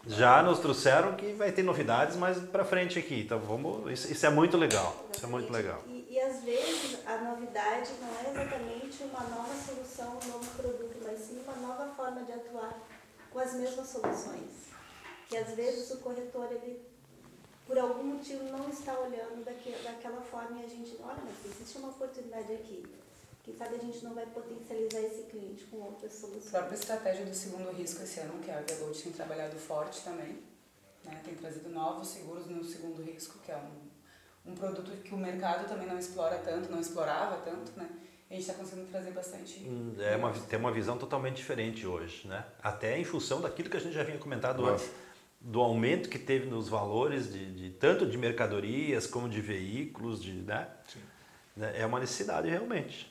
Já 0.08 0.42
nos 0.42 0.60
trouxeram 0.60 1.18
que 1.18 1.34
vai 1.34 1.52
ter 1.52 1.64
novidades 1.64 2.16
mais 2.16 2.40
pra 2.40 2.64
frente 2.64 2.98
aqui, 2.98 3.24
então 3.26 3.40
vamos, 3.40 3.92
isso, 3.92 4.10
isso 4.10 4.26
é 4.26 4.30
muito 4.30 4.56
legal, 4.56 5.06
isso 5.14 5.26
é 5.26 5.28
muito 5.28 5.52
legal. 5.52 5.84
E, 5.86 6.08
e 6.10 6.22
às 6.22 6.42
vezes 6.44 7.06
a 7.06 7.18
novidade 7.18 7.92
não 8.00 8.08
é 8.08 8.32
exatamente 8.32 9.04
uma 9.04 9.20
nova 9.36 9.54
solução, 9.54 10.18
um 10.24 10.32
novo 10.32 10.50
produto, 10.56 10.98
mas 11.04 11.20
sim 11.20 11.42
uma 11.46 11.68
nova 11.68 11.94
forma 11.94 12.24
de 12.24 12.32
atuar 12.32 12.74
com 13.30 13.40
as 13.40 13.54
mesmas 13.56 13.86
soluções. 13.90 14.68
Que 15.28 15.36
às 15.36 15.54
vezes 15.56 15.92
o 15.92 15.98
corretor, 15.98 16.48
ele, 16.52 16.82
por 17.68 17.78
algum 17.78 18.04
motivo, 18.04 18.44
não 18.46 18.70
está 18.70 18.98
olhando 19.00 19.44
daque, 19.44 19.72
daquela 19.84 20.22
forma 20.22 20.62
e 20.62 20.66
a 20.66 20.70
gente, 20.70 20.96
olha, 21.04 21.18
mas 21.24 21.52
existe 21.52 21.78
uma 21.78 21.90
oportunidade 21.90 22.54
aqui. 22.54 22.84
Quem 23.44 23.56
sabe 23.56 23.76
a 23.76 23.80
gente 23.80 24.04
não 24.04 24.14
vai 24.14 24.26
potencializar 24.26 25.00
esse 25.02 25.24
cliente 25.24 25.64
com 25.66 25.78
outras 25.78 26.14
A 26.16 26.20
soluções. 26.20 26.50
própria 26.50 26.76
estratégia 26.76 27.26
do 27.26 27.34
segundo 27.34 27.72
risco 27.72 28.04
esse 28.04 28.20
ano, 28.20 28.40
que 28.40 28.52
a 28.52 28.62
Velote 28.62 29.04
tem 29.04 29.12
trabalhado 29.14 29.56
forte 29.58 30.02
também, 30.04 30.40
né? 31.06 31.22
tem 31.24 31.34
trazido 31.36 31.70
novos 31.70 32.08
seguros 32.10 32.46
no 32.48 32.64
segundo 32.64 33.02
risco, 33.04 33.40
que 33.40 33.52
é 33.52 33.58
um, 33.58 34.52
um 34.52 34.56
produto 34.56 34.92
que 35.04 35.14
o 35.14 35.18
mercado 35.18 35.68
também 35.68 35.88
não 35.88 35.98
explora 35.98 36.38
tanto, 36.40 36.70
não 36.72 36.80
explorava 36.82 37.38
tanto, 37.38 37.72
né? 37.78 37.90
A 38.30 38.34
gente 38.34 38.42
está 38.42 38.54
conseguindo 38.56 38.92
trazer 38.92 39.12
bastante. 39.12 39.60
Hum, 39.60 39.96
É 39.98 40.18
uma, 40.18 40.34
tem 40.34 40.60
uma 40.60 40.72
visão 40.74 40.98
totalmente 40.98 41.38
diferente 41.38 41.88
hoje, 41.88 42.28
né? 42.28 42.46
Até 42.62 43.00
em 43.00 43.06
função 43.06 43.40
daquilo 43.40 43.70
que 43.70 43.78
a 43.78 43.80
gente 43.80 43.94
já 43.94 44.04
vinha 44.04 44.18
comentado 44.18 44.58
Claro. 44.58 44.74
antes, 44.74 44.90
do 45.48 45.62
aumento 45.62 46.10
que 46.10 46.20
teve 46.20 46.46
nos 46.50 46.68
valores 46.68 47.32
de, 47.32 47.52
de 47.54 47.70
tanto 47.72 48.06
de 48.06 48.18
mercadorias 48.18 49.08
como 49.08 49.30
de 49.30 49.40
veículos, 49.40 50.22
de, 50.22 50.34
né? 50.34 50.70
Né? 51.56 51.74
É 51.82 51.86
uma 51.86 52.00
necessidade 52.02 52.50
realmente. 52.50 53.10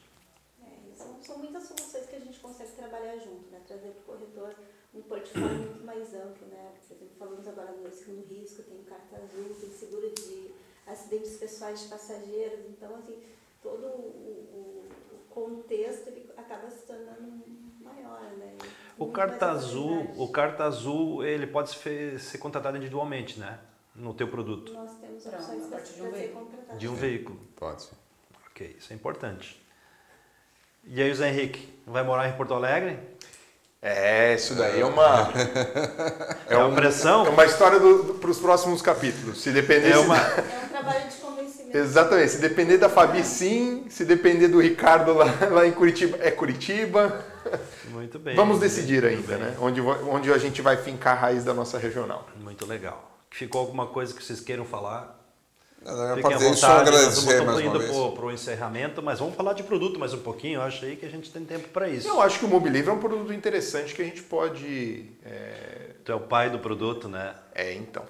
É, 0.62 0.66
são, 0.95 1.16
são 1.22 1.39
muitas 1.39 1.62
soluções 1.64 2.07
que 2.07 2.14
a 2.16 2.20
gente 2.20 2.39
consegue 2.39 2.72
trabalhar 2.72 3.16
junto, 3.16 3.49
né? 3.51 3.61
trazer 3.66 3.89
para 3.89 4.01
o 4.01 4.05
corretor 4.18 4.55
um 4.95 5.01
portfólio 5.03 5.49
muito 5.49 5.84
mais 5.84 6.12
amplo. 6.14 6.47
Né? 6.49 6.72
Por 6.87 6.95
exemplo, 6.95 7.16
falamos 7.18 7.49
agora 7.49 7.72
do 7.72 7.91
segundo 7.91 8.26
risco, 8.28 8.62
tem 8.64 8.82
carta 8.84 9.16
azul, 9.16 9.57
tem 9.59 9.70
seguro 9.70 10.12
de 10.14 10.51
acidentes 10.87 11.39
pessoais 11.39 11.80
de 11.84 11.89
passageiros. 11.89 12.61
Então, 12.68 12.95
assim, 12.97 13.16
todo 13.62 13.82
o, 13.87 13.89
o- 13.89 14.89
o 15.14 15.18
contexto 15.30 16.09
ele 16.09 16.30
acaba 16.37 16.70
se 16.70 16.84
tornando 16.87 17.43
maior. 17.87 18.20
Né? 18.39 18.53
O 18.99 19.07
carta 19.12 19.51
azul, 19.51 20.11
o 20.16 20.28
carta 20.28 20.64
azul, 20.64 21.24
ele 21.24 21.47
pode 21.47 21.70
ser, 21.70 22.18
ser 22.20 22.39
contratado 22.39 22.76
individualmente, 22.76 23.39
né? 23.39 23.59
No 23.95 24.12
teu 24.12 24.28
produto, 24.28 24.72
Nós 24.74 24.91
temos 25.01 25.24
opções 25.26 25.64
a 25.64 25.68
para 25.68 25.80
de 25.80 25.91
um 25.91 26.05
ser 26.05 26.11
veículo. 26.12 26.45
contratado. 26.47 26.78
de 26.78 26.89
um 26.89 26.95
Sim. 26.95 27.01
veículo. 27.01 27.41
Pode 27.57 27.82
ser. 27.82 27.95
Ok, 28.51 28.76
isso 28.78 28.93
é 28.93 28.97
importante. 28.97 29.62
E 30.84 31.01
aí, 31.03 31.11
o 31.11 31.14
Zé 31.14 31.28
Henrique, 31.30 31.68
vai 31.87 32.03
morar 32.03 32.28
em 32.28 32.32
Porto 32.34 32.53
Alegre? 32.55 32.99
É, 33.82 34.34
isso 34.34 34.55
daí 34.55 34.80
é 34.80 34.84
uma. 34.84 35.28
É 36.49 36.57
uma 36.57 36.74
pressão? 36.74 37.26
É 37.26 37.28
uma 37.30 37.45
história 37.45 37.78
para 38.20 38.30
os 38.30 38.39
próximos 38.39 38.80
capítulos. 38.82 39.41
Se 39.41 39.51
depender. 39.53 39.91
É 39.93 39.99
uma- 39.99 40.16
É 40.16 40.64
um 40.64 40.68
trabalho 40.68 41.09
de. 41.09 41.16
Exatamente. 41.77 42.33
Se 42.33 42.39
depender 42.39 42.79
da 42.79 42.89
Fabi, 42.89 43.24
sim. 43.24 43.87
Se 43.89 44.05
depender 44.05 44.49
do 44.49 44.61
Ricardo 44.61 45.14
lá, 45.14 45.27
lá 45.51 45.66
em 45.66 45.72
Curitiba, 45.72 46.18
é 46.20 46.31
Curitiba. 46.31 47.24
Muito 47.91 48.18
bem. 48.18 48.35
Vamos 48.35 48.59
decidir 48.59 49.03
bem, 49.03 49.16
ainda, 49.16 49.37
né? 49.37 49.57
Onde, 49.61 49.81
onde 49.81 50.33
a 50.33 50.39
gente 50.39 50.62
vai 50.62 50.77
fincar 50.77 51.16
a 51.16 51.20
raiz 51.20 51.45
da 51.45 51.55
nossa 51.55 51.79
regional. 51.79 52.27
Muito 52.41 52.66
legal. 52.66 53.11
Ficou 53.31 53.61
alguma 53.61 53.87
coisa 53.87 54.14
que 54.14 54.22
vocês 54.22 54.41
queiram 54.41 54.64
falar? 54.64 55.14
Não, 55.85 56.16
Fiquem 56.16 56.35
à 56.35 56.39
vontade, 56.39 56.62
nós 56.62 56.64
agradecer 56.64 57.18
estamos 57.18 57.47
mais 57.47 57.66
uma 57.66 57.85
indo 57.85 58.12
para 58.12 58.24
o 58.24 58.33
encerramento, 58.33 59.01
mas 59.03 59.20
vamos 59.20 59.37
falar 59.37 59.53
de 59.53 59.62
produto 59.62 60.01
mais 60.01 60.12
um 60.12 60.18
pouquinho. 60.18 60.57
Eu 60.57 60.62
acho 60.62 60.85
aí 60.85 60.97
que 60.97 61.07
a 61.07 61.09
gente 61.09 61.31
tem 61.31 61.45
tempo 61.45 61.68
para 61.68 61.89
isso. 61.89 62.09
Eu 62.09 62.20
acho 62.20 62.41
que 62.41 62.45
o 62.45 62.49
Mobilivre 62.49 62.91
é 62.91 62.93
um 62.93 62.99
produto 62.99 63.33
interessante 63.33 63.95
que 63.95 64.03
a 64.03 64.05
gente 64.05 64.22
pode. 64.22 65.11
É, 65.24 65.87
Tu 66.07 66.12
é 66.12 66.14
o 66.14 66.20
pai 66.20 66.49
do 66.49 66.61
produto, 66.61 67.09
né? 67.09 67.35
é, 67.53 67.74
então. 67.74 68.05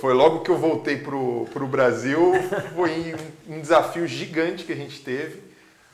Foi, 0.00 0.14
logo 0.14 0.40
que 0.40 0.50
eu 0.50 0.56
voltei 0.56 0.96
pro, 0.96 1.46
pro 1.52 1.66
Brasil, 1.66 2.32
foi 2.74 3.14
um, 3.46 3.60
desafio 3.60 4.06
gigante 4.06 4.64
que 4.64 4.72
a 4.72 4.76
gente 4.76 5.00
teve. 5.02 5.42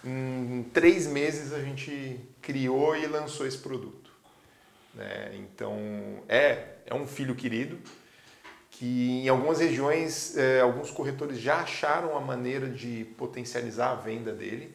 Em 0.05 0.65
três 0.73 1.07
meses 1.07 1.53
a 1.53 1.61
gente 1.61 2.21
criou 2.41 2.97
e 2.97 3.07
lançou 3.07 3.47
esse 3.47 3.59
produto. 3.59 4.11
né? 4.95 5.33
Então, 5.35 5.77
é, 6.29 6.67
é 6.87 6.95
um 6.95 7.07
filho 7.07 7.35
querido 7.35 7.79
que 8.71 9.23
em 9.25 9.29
algumas 9.29 9.61
regiões, 9.61 10.37
é, 10.37 10.61
alguns 10.61 10.91
corretores 10.91 11.39
já 11.41 11.57
acharam 11.61 12.17
a 12.17 12.21
maneira 12.21 12.69
de 12.69 13.05
potencializar 13.17 13.91
a 13.93 13.95
venda 13.95 14.33
dele. 14.33 14.75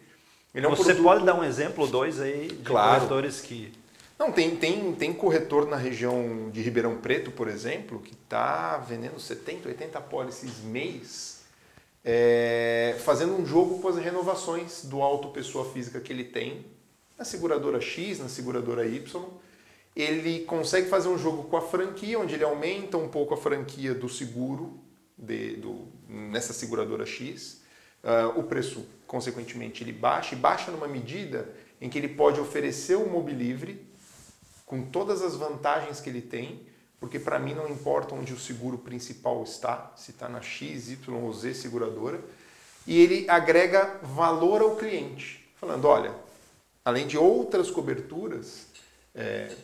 Ele 0.55 0.65
é 0.65 0.69
um 0.69 0.71
Você 0.75 0.83
produto- 0.95 1.03
pode 1.03 1.25
dar 1.25 1.35
um 1.35 1.43
exemplo 1.43 1.83
ou 1.83 1.89
dois 1.89 2.19
aí 2.19 2.47
de 2.47 2.63
Claro. 2.63 2.95
corretores 2.95 3.39
que 3.41 3.71
Não, 4.19 4.33
tem, 4.33 4.53
tem, 4.57 4.93
tem 4.95 5.13
corretor 5.13 5.65
na 5.65 5.77
região 5.77 6.49
de 6.49 6.61
Ribeirão 6.61 6.97
Preto, 6.97 7.31
por 7.31 7.47
exemplo, 7.47 8.01
que 8.01 8.13
está 8.13 8.77
vendendo 8.77 9.17
70, 9.17 9.69
80 9.69 10.01
pólices 10.01 10.59
mês, 10.61 11.43
é, 12.03 12.97
fazendo 12.99 13.33
um 13.33 13.45
jogo 13.45 13.79
com 13.79 13.87
as 13.87 13.95
renovações 13.95 14.83
do 14.83 15.01
auto 15.01 15.29
pessoa 15.29 15.71
física 15.71 16.01
que 16.01 16.11
ele 16.11 16.25
tem, 16.25 16.65
na 17.17 17.23
seguradora 17.23 17.79
X, 17.79 18.19
na 18.19 18.27
seguradora 18.27 18.85
Y. 18.85 19.23
Ele 19.95 20.41
consegue 20.41 20.89
fazer 20.89 21.07
um 21.07 21.17
jogo 21.17 21.43
com 21.43 21.55
a 21.55 21.61
franquia, 21.61 22.19
onde 22.19 22.35
ele 22.35 22.43
aumenta 22.43 22.97
um 22.97 23.07
pouco 23.07 23.33
a 23.33 23.37
franquia 23.37 23.93
do 23.93 24.09
seguro 24.09 24.81
de, 25.17 25.55
do, 25.55 25.87
nessa 26.09 26.51
seguradora 26.51 27.05
X. 27.05 27.61
Uh, 28.03 28.37
o 28.37 28.43
preço, 28.43 28.85
consequentemente, 29.07 29.81
ele 29.81 29.93
baixa, 29.93 30.35
e 30.35 30.37
baixa 30.37 30.71
numa 30.71 30.89
medida 30.89 31.47
em 31.79 31.89
que 31.89 31.97
ele 31.97 32.09
pode 32.09 32.41
oferecer 32.41 32.95
o 32.95 33.09
Mobilivre 33.09 33.87
com 34.69 34.83
todas 34.83 35.23
as 35.23 35.35
vantagens 35.35 35.99
que 35.99 36.07
ele 36.11 36.21
tem, 36.21 36.61
porque 36.99 37.17
para 37.17 37.39
mim 37.39 37.55
não 37.55 37.67
importa 37.67 38.13
onde 38.13 38.31
o 38.31 38.39
seguro 38.39 38.77
principal 38.77 39.41
está, 39.43 39.91
se 39.95 40.11
está 40.11 40.29
na 40.29 40.43
X, 40.43 40.91
Y 40.91 41.15
ou 41.15 41.33
Z 41.33 41.55
seguradora, 41.55 42.21
e 42.85 43.01
ele 43.01 43.27
agrega 43.27 43.99
valor 44.03 44.61
ao 44.61 44.75
cliente, 44.75 45.43
falando, 45.59 45.85
olha, 45.85 46.13
além 46.85 47.07
de 47.07 47.17
outras 47.17 47.71
coberturas, 47.71 48.67
é, 49.15 49.55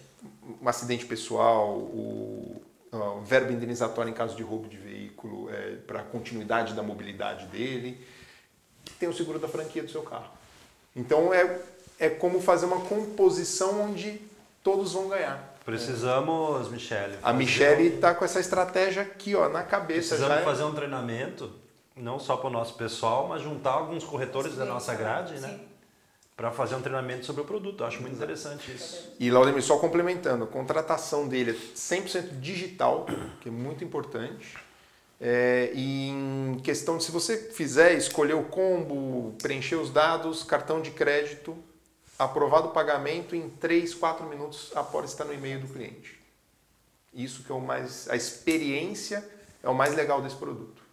um 0.60 0.68
acidente 0.68 1.06
pessoal, 1.06 1.78
o, 1.78 2.60
o 2.92 3.22
verbo 3.22 3.54
indenizatório 3.54 4.10
em 4.10 4.14
caso 4.14 4.36
de 4.36 4.42
roubo 4.42 4.68
de 4.68 4.78
veículo, 4.78 5.52
é, 5.52 5.76
para 5.86 6.00
a 6.00 6.04
continuidade 6.04 6.74
da 6.74 6.82
mobilidade 6.82 7.46
dele, 7.46 8.04
tem 9.00 9.08
o 9.08 9.14
seguro 9.14 9.38
da 9.38 9.48
franquia 9.48 9.84
do 9.84 9.92
seu 9.92 10.02
carro. 10.02 10.32
Então 10.96 11.32
é, 11.32 11.62
é 12.00 12.10
como 12.10 12.42
fazer 12.42 12.66
uma 12.66 12.82
composição 12.82 13.82
onde 13.82 14.20
todos 14.66 14.94
vão 14.94 15.08
ganhar. 15.08 15.56
Precisamos, 15.64 16.70
Michele. 16.70 17.18
A 17.22 17.32
Michele 17.32 17.96
está 17.96 18.16
com 18.16 18.26
essa 18.26 18.40
estratégia 18.40 19.04
aqui, 19.04 19.36
ó, 19.36 19.48
na 19.48 19.64
cabeça. 19.64 20.16
Precisamos 20.16 20.38
já. 20.38 20.44
fazer 20.44 20.64
um 20.64 20.74
treinamento, 20.74 21.52
não 21.96 22.20
só 22.20 22.36
para 22.36 22.48
o 22.48 22.52
nosso 22.52 22.74
pessoal, 22.74 23.28
mas 23.28 23.44
juntar 23.44 23.72
alguns 23.72 24.04
corretores 24.04 24.54
Sim, 24.54 24.58
da 24.58 24.66
nossa 24.66 24.94
grade, 24.96 25.36
sim. 25.36 25.42
né? 25.42 25.60
Para 26.36 26.52
fazer 26.52 26.76
um 26.76 26.82
treinamento 26.82 27.26
sobre 27.26 27.44
o 27.44 27.46
produto. 27.46 27.82
Eu 27.82 27.88
acho 27.88 28.02
muito 28.02 28.16
interessante 28.16 28.72
isso. 28.72 29.14
E 29.20 29.32
Laudemir, 29.32 29.64
só 29.64 29.78
complementando, 29.78 30.44
a 30.44 30.48
contratação 30.48 31.28
dele 31.28 31.52
é 31.52 31.54
100% 31.54 32.40
digital, 32.40 33.06
que 33.40 33.48
é 33.48 33.52
muito 33.52 33.84
importante. 33.84 34.58
É, 35.22 35.72
e 35.74 36.10
em 36.10 36.60
questão 36.62 36.98
de 36.98 37.04
se 37.06 37.12
você 37.12 37.38
fizer, 37.38 37.94
escolher 37.94 38.34
o 38.34 38.44
combo, 38.44 39.34
preencher 39.42 39.76
os 39.76 39.90
dados, 39.90 40.44
cartão 40.44 40.82
de 40.82 40.92
crédito, 40.92 41.56
aprovado 42.18 42.68
o 42.70 42.72
pagamento 42.72 43.36
em 43.36 43.50
3, 43.50 43.94
4 43.94 44.26
minutos 44.28 44.72
após 44.76 45.10
estar 45.12 45.26
no 45.26 45.34
e-mail 45.34 45.60
do 45.60 45.68
cliente. 45.68 46.20
Isso 47.14 47.44
que 47.44 47.52
é 47.52 47.56
o 47.56 47.62
mais. 47.62 48.10
A 48.10 48.16
experiência 48.16 49.28
é 49.64 49.70
o 49.70 49.74
mais 49.74 49.96
legal 49.96 50.22
desse 50.22 50.36
produto. 50.36 50.84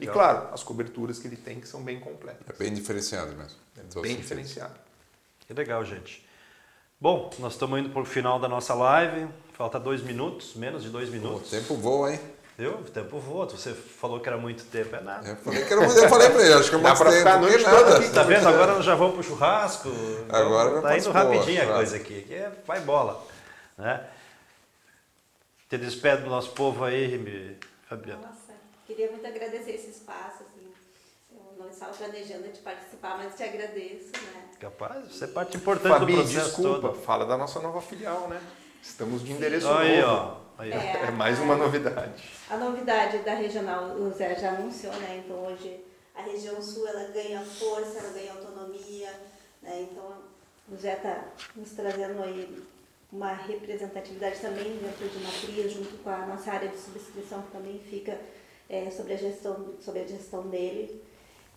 E 0.00 0.06
claro, 0.06 0.48
as 0.54 0.62
coberturas 0.62 1.18
que 1.18 1.26
ele 1.26 1.36
tem 1.36 1.60
que 1.60 1.68
são 1.68 1.82
bem 1.82 2.00
completas. 2.00 2.42
É 2.48 2.52
bem 2.58 2.72
diferenciado 2.72 3.34
mesmo. 3.36 3.58
Os 3.76 3.94
bem 3.94 4.02
sentidos. 4.02 4.16
diferenciado. 4.22 4.74
Que 5.46 5.52
legal, 5.52 5.84
gente. 5.84 6.24
Bom, 6.98 7.28
nós 7.38 7.52
estamos 7.52 7.78
indo 7.80 7.90
para 7.90 8.00
o 8.00 8.04
final 8.04 8.38
da 8.40 8.48
nossa 8.48 8.72
live. 8.72 9.28
Falta 9.52 9.78
dois 9.78 10.02
minutos, 10.02 10.54
menos 10.54 10.82
de 10.82 10.88
dois 10.88 11.08
O 11.10 11.12
minutos. 11.12 11.50
tempo 11.50 11.74
voa, 11.74 12.12
hein? 12.14 12.20
Viu? 12.56 12.72
O 12.74 12.84
tempo 12.84 13.18
voa. 13.18 13.46
Você 13.46 13.72
falou 13.74 14.20
que 14.20 14.28
era 14.28 14.38
muito 14.38 14.64
tempo, 14.64 14.94
é 14.94 15.00
nada. 15.00 15.28
Eu 15.28 15.36
falei 15.36 15.64
que 15.64 15.72
era 15.72 15.82
muito, 15.84 15.98
eu 15.98 16.08
falei 16.08 16.30
pra 16.30 16.42
ele, 16.44 16.54
acho 16.54 16.70
que 16.70 16.76
é 16.76 16.78
Dá 16.78 16.88
muito 16.88 16.98
tempo, 17.04 17.18
ficar 17.18 17.38
noite 17.40 17.62
nada. 17.64 17.76
toda 17.78 17.98
aqui. 17.98 18.10
Tá 18.10 18.22
vendo? 18.22 18.48
Agora 18.48 18.74
nós 18.74 18.84
já 18.84 18.94
vamos 18.94 19.14
pro 19.14 19.22
churrasco. 19.24 19.88
Agora 20.28 20.68
Então, 20.70 20.82
vai 20.82 20.92
tá 20.92 20.98
indo 20.98 21.10
rapidinho 21.10 21.62
a 21.70 21.74
coisa 21.74 21.96
aqui. 21.96 22.22
que 22.22 22.34
é, 22.34 22.52
vai 22.66 22.80
bola. 22.80 23.26
Né? 23.76 24.06
Te 25.68 25.78
despede 25.78 26.22
do 26.22 26.30
nosso 26.30 26.50
povo 26.50 26.84
aí, 26.84 27.18
me- 27.18 27.56
Fabiana. 27.88 28.20
Nossa, 28.28 28.52
queria 28.86 29.10
muito 29.10 29.26
agradecer 29.26 29.72
esse 29.72 29.90
espaço, 29.90 30.42
assim. 30.44 30.68
Eu 31.32 31.54
não 31.64 31.68
estava 31.68 31.92
planejando 31.92 32.48
de 32.48 32.60
participar, 32.60 33.16
mas 33.18 33.34
te 33.34 33.42
agradeço, 33.42 34.10
né? 34.12 34.44
Capaz, 34.60 35.12
você 35.12 35.24
é 35.24 35.26
parte 35.28 35.56
importante 35.56 35.92
Fabi, 35.98 36.12
do 36.12 36.22
processo 36.22 36.46
desculpa, 36.46 36.88
todo. 36.88 37.02
fala 37.02 37.26
da 37.26 37.36
nossa 37.36 37.60
nova 37.60 37.80
filial, 37.82 38.28
né? 38.28 38.40
Estamos 38.82 39.24
de 39.24 39.32
endereço 39.32 39.68
Aí, 39.68 40.00
novo. 40.00 40.12
ó. 40.40 40.43
Aí. 40.58 40.72
É. 40.72 41.04
É 41.06 41.10
mais 41.10 41.38
uma 41.40 41.56
novidade. 41.56 42.22
A 42.48 42.56
novidade 42.56 43.18
da 43.18 43.34
regional, 43.34 43.86
o 43.96 44.10
Zé 44.12 44.34
já 44.36 44.50
anunciou, 44.50 44.92
né? 44.94 45.22
Então 45.24 45.44
hoje 45.46 45.80
a 46.14 46.22
região 46.22 46.60
sul 46.62 46.86
ela 46.86 47.08
ganha 47.10 47.40
força, 47.40 47.98
ela 47.98 48.12
ganha 48.12 48.32
autonomia, 48.32 49.10
né? 49.62 49.86
Então 49.90 50.12
o 50.70 50.76
Zé 50.76 50.94
está 50.94 51.24
nos 51.56 51.70
trazendo 51.72 52.22
aí 52.22 52.62
uma 53.12 53.32
representatividade 53.32 54.40
também 54.40 54.76
dentro 54.78 55.08
de 55.08 55.16
uma 55.18 55.30
tria, 55.40 55.68
junto 55.68 56.02
com 56.02 56.10
a 56.10 56.26
nossa 56.26 56.50
área 56.52 56.68
de 56.68 56.76
subscrição 56.78 57.42
que 57.42 57.50
também 57.52 57.78
fica 57.78 58.18
é, 58.68 58.88
sobre, 58.90 59.12
a 59.14 59.16
gestão, 59.16 59.74
sobre 59.80 60.00
a 60.00 60.06
gestão 60.06 60.42
dele. 60.48 61.02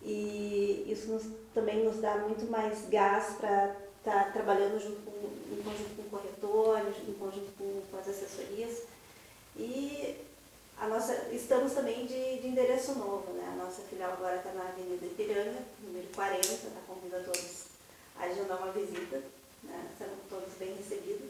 E 0.02 0.84
isso 0.88 1.08
nos- 1.10 1.28
também 1.54 1.84
nos 1.84 1.96
dá 2.00 2.16
muito 2.18 2.48
mais 2.50 2.88
gás 2.88 3.34
para 3.40 3.74
estar 3.98 4.32
trabalhando 4.32 4.78
junto 4.80 5.00
com, 5.02 5.10
em 5.52 5.62
conjunto 5.62 5.96
com 5.96 6.02
o 6.02 6.10
corretor, 6.20 6.80
em 7.08 7.12
conjunto 7.14 7.52
as 8.08 8.16
assessorias. 8.16 8.82
E 9.56 10.16
a 10.80 10.86
nossa, 10.86 11.12
estamos 11.32 11.72
também 11.72 12.06
de, 12.06 12.38
de 12.40 12.46
endereço 12.48 12.94
novo, 12.94 13.32
né? 13.34 13.48
A 13.52 13.64
nossa 13.64 13.82
filial 13.82 14.12
agora 14.12 14.36
está 14.36 14.50
na 14.52 14.62
Avenida 14.68 15.04
Ipiranga, 15.06 15.58
número 15.82 16.06
40, 16.14 16.38
está 16.46 16.68
convido 16.86 17.16
a 17.16 17.20
todos 17.20 17.64
a 18.20 18.24
agendar 18.24 18.58
uma 18.58 18.72
visita, 18.72 19.20
né? 19.64 19.80
Serão 19.98 20.12
todos 20.30 20.54
bem 20.58 20.74
recebidos. 20.76 21.28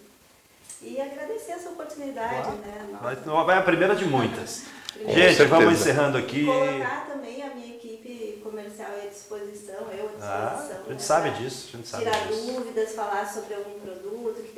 E 0.80 1.00
agradecer 1.00 1.52
essa 1.52 1.70
oportunidade, 1.70 2.42
Claro. 2.42 2.56
né? 2.58 2.98
Vai, 3.02 3.16
vai 3.16 3.58
a 3.58 3.62
primeira 3.62 3.96
de 3.96 4.04
muitas. 4.04 4.62
Gente, 4.98 5.14
certeza. 5.14 5.46
vamos 5.48 5.80
encerrando 5.80 6.18
aqui. 6.18 6.44
Colocar 6.44 7.06
também 7.06 7.42
a 7.42 7.54
minha 7.54 7.74
equipe 7.76 8.40
comercial 8.42 8.90
à 9.02 9.06
disposição, 9.06 9.86
eu 9.92 10.08
à 10.08 10.10
Ah, 10.20 10.54
disposição. 10.54 10.76
a 10.76 10.82
gente 10.82 10.92
né, 10.92 10.98
sabe 10.98 11.30
disso, 11.30 11.68
a 11.72 11.76
gente 11.76 11.88
sabe 11.88 12.04
Tirar 12.04 12.26
disso. 12.26 12.52
dúvidas, 12.52 12.92
falar 12.94 13.32
sobre 13.32 13.54
algum 13.54 13.78
produto 13.80 14.42
que 14.42 14.48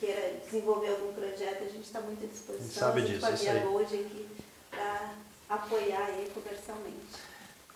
queira 0.00 0.32
desenvolver 0.44 0.88
algum 0.88 1.12
projeto, 1.12 1.62
a 1.62 1.68
gente 1.68 1.82
está 1.84 2.00
muito 2.00 2.24
à 2.24 2.26
disposição. 2.28 2.58
A 2.58 2.62
gente 2.64 2.78
sabe 2.78 3.02
disso, 3.02 3.26
com 3.26 3.34
isso 3.34 3.42
Via 3.44 3.52
aí. 3.52 4.28
Para 4.70 5.10
apoiar 5.50 6.06
aí 6.06 6.30
comercialmente. 6.32 6.96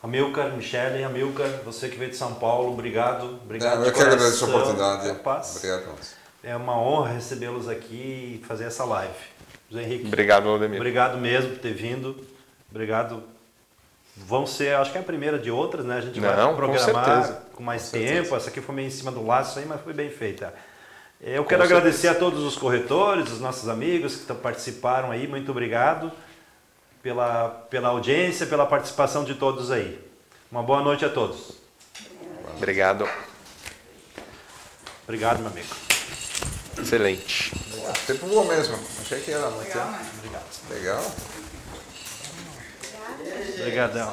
Amilcar, 0.03 0.53
Michele, 0.57 1.03
Amilcar, 1.05 1.49
você 1.65 1.89
que 1.89 1.97
veio 1.97 2.11
de 2.11 2.17
São 2.17 2.35
Paulo, 2.35 2.73
obrigado. 2.73 3.39
Obrigado. 3.45 3.83
De 3.83 3.89
eu 3.89 3.93
que 3.93 4.01
agradeço 4.01 4.45
a 4.45 4.49
oportunidade. 4.49 5.09
Capaz. 5.09 5.57
Obrigado. 5.57 5.95
É 6.43 6.55
uma 6.57 6.79
honra 6.79 7.13
recebê-los 7.13 7.69
aqui 7.69 8.41
e 8.43 8.47
fazer 8.47 8.65
essa 8.65 8.85
live. 8.85 9.15
José 9.71 9.83
Henrique, 9.83 10.07
Obrigado, 10.07 10.47
Laudemir. 10.47 10.77
obrigado 10.79 11.17
mesmo 11.19 11.53
por 11.53 11.59
ter 11.59 11.73
vindo. 11.73 12.25
Obrigado. 12.71 13.23
Vão 14.17 14.47
ser, 14.47 14.77
acho 14.77 14.93
que 14.93 14.99
é 14.99 15.01
a 15.01 15.05
primeira 15.05 15.39
de 15.39 15.51
outras, 15.51 15.85
né? 15.85 15.97
A 15.97 16.01
gente 16.01 16.21
Não, 16.21 16.29
vai 16.29 16.47
com 16.47 16.55
programar 16.55 17.05
certeza. 17.05 17.43
com 17.55 17.63
mais 17.63 17.85
Com 17.87 17.91
tempo. 17.93 18.07
certeza. 18.09 18.37
Essa 18.37 18.51
aqui 18.51 18.61
foi 18.61 18.75
meio 18.75 18.89
em 18.89 18.91
cima 18.91 19.11
do 19.11 19.27
laço 19.27 19.59
aí, 19.59 19.65
mas 19.67 19.81
foi 19.81 19.93
bem 19.95 20.11
feita. 20.11 20.55
Eu 21.21 21.45
quero 21.45 21.63
certeza. 21.63 21.79
agradecer 21.81 22.09
a 22.09 22.15
todos 22.15 22.43
os 22.43 22.57
corretores, 22.57 23.31
os 23.33 23.41
nossos 23.41 23.69
amigos 23.69 24.17
que 24.17 24.35
participaram 24.35 25.11
aí. 25.11 25.27
Muito 25.27 25.51
obrigado 25.51 26.13
pela, 27.03 27.49
pela 27.71 27.89
audiência, 27.89 28.47
pela 28.47 28.67
participação 28.67 29.25
de 29.25 29.35
todos 29.35 29.71
aí. 29.71 29.99
Uma 30.51 30.63
boa 30.63 30.83
noite 30.83 31.05
a 31.05 31.09
todos. 31.09 31.53
Obrigado. 32.57 33.09
Obrigado, 35.05 35.39
meu 35.41 35.49
amigo. 35.49 35.69
Excelente. 36.79 37.53
O 37.73 38.07
tempo 38.07 38.27
voa 38.27 38.45
mesmo. 38.45 38.79
Achei 39.01 39.21
que 39.21 39.31
era 39.31 39.49
muito 39.51 39.69
Legal, 39.69 39.87
tempo. 39.87 40.33
né? 40.33 40.41
Legal. 40.71 41.15
Obrigadão. 43.61 44.13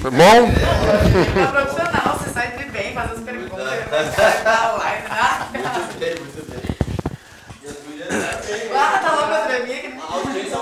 Foi 0.00 0.10
bom? 0.10 0.50
Tá 0.52 1.46
profissional, 1.52 2.18
você 2.18 2.30
sai 2.30 2.50
de 2.56 2.64
bem, 2.66 2.92
faz 2.94 3.12
as 3.12 3.20
perguntas, 3.20 4.14
sai 4.14 4.42
da 4.44 4.72
live. 4.72 5.06
Ah, 5.10 5.48
Muito 5.52 5.98
bem, 5.98 6.14
muito 6.16 6.50
bem. 6.50 6.60
E 7.62 7.66
as 7.68 7.76
mulheres 7.84 8.46
também. 8.46 8.68
tá 9.02 9.12
louco, 9.14 9.34
André, 9.34 9.58
minha 9.60 9.80
que 9.80 9.86
A 10.00 10.14
audiência 10.14 10.58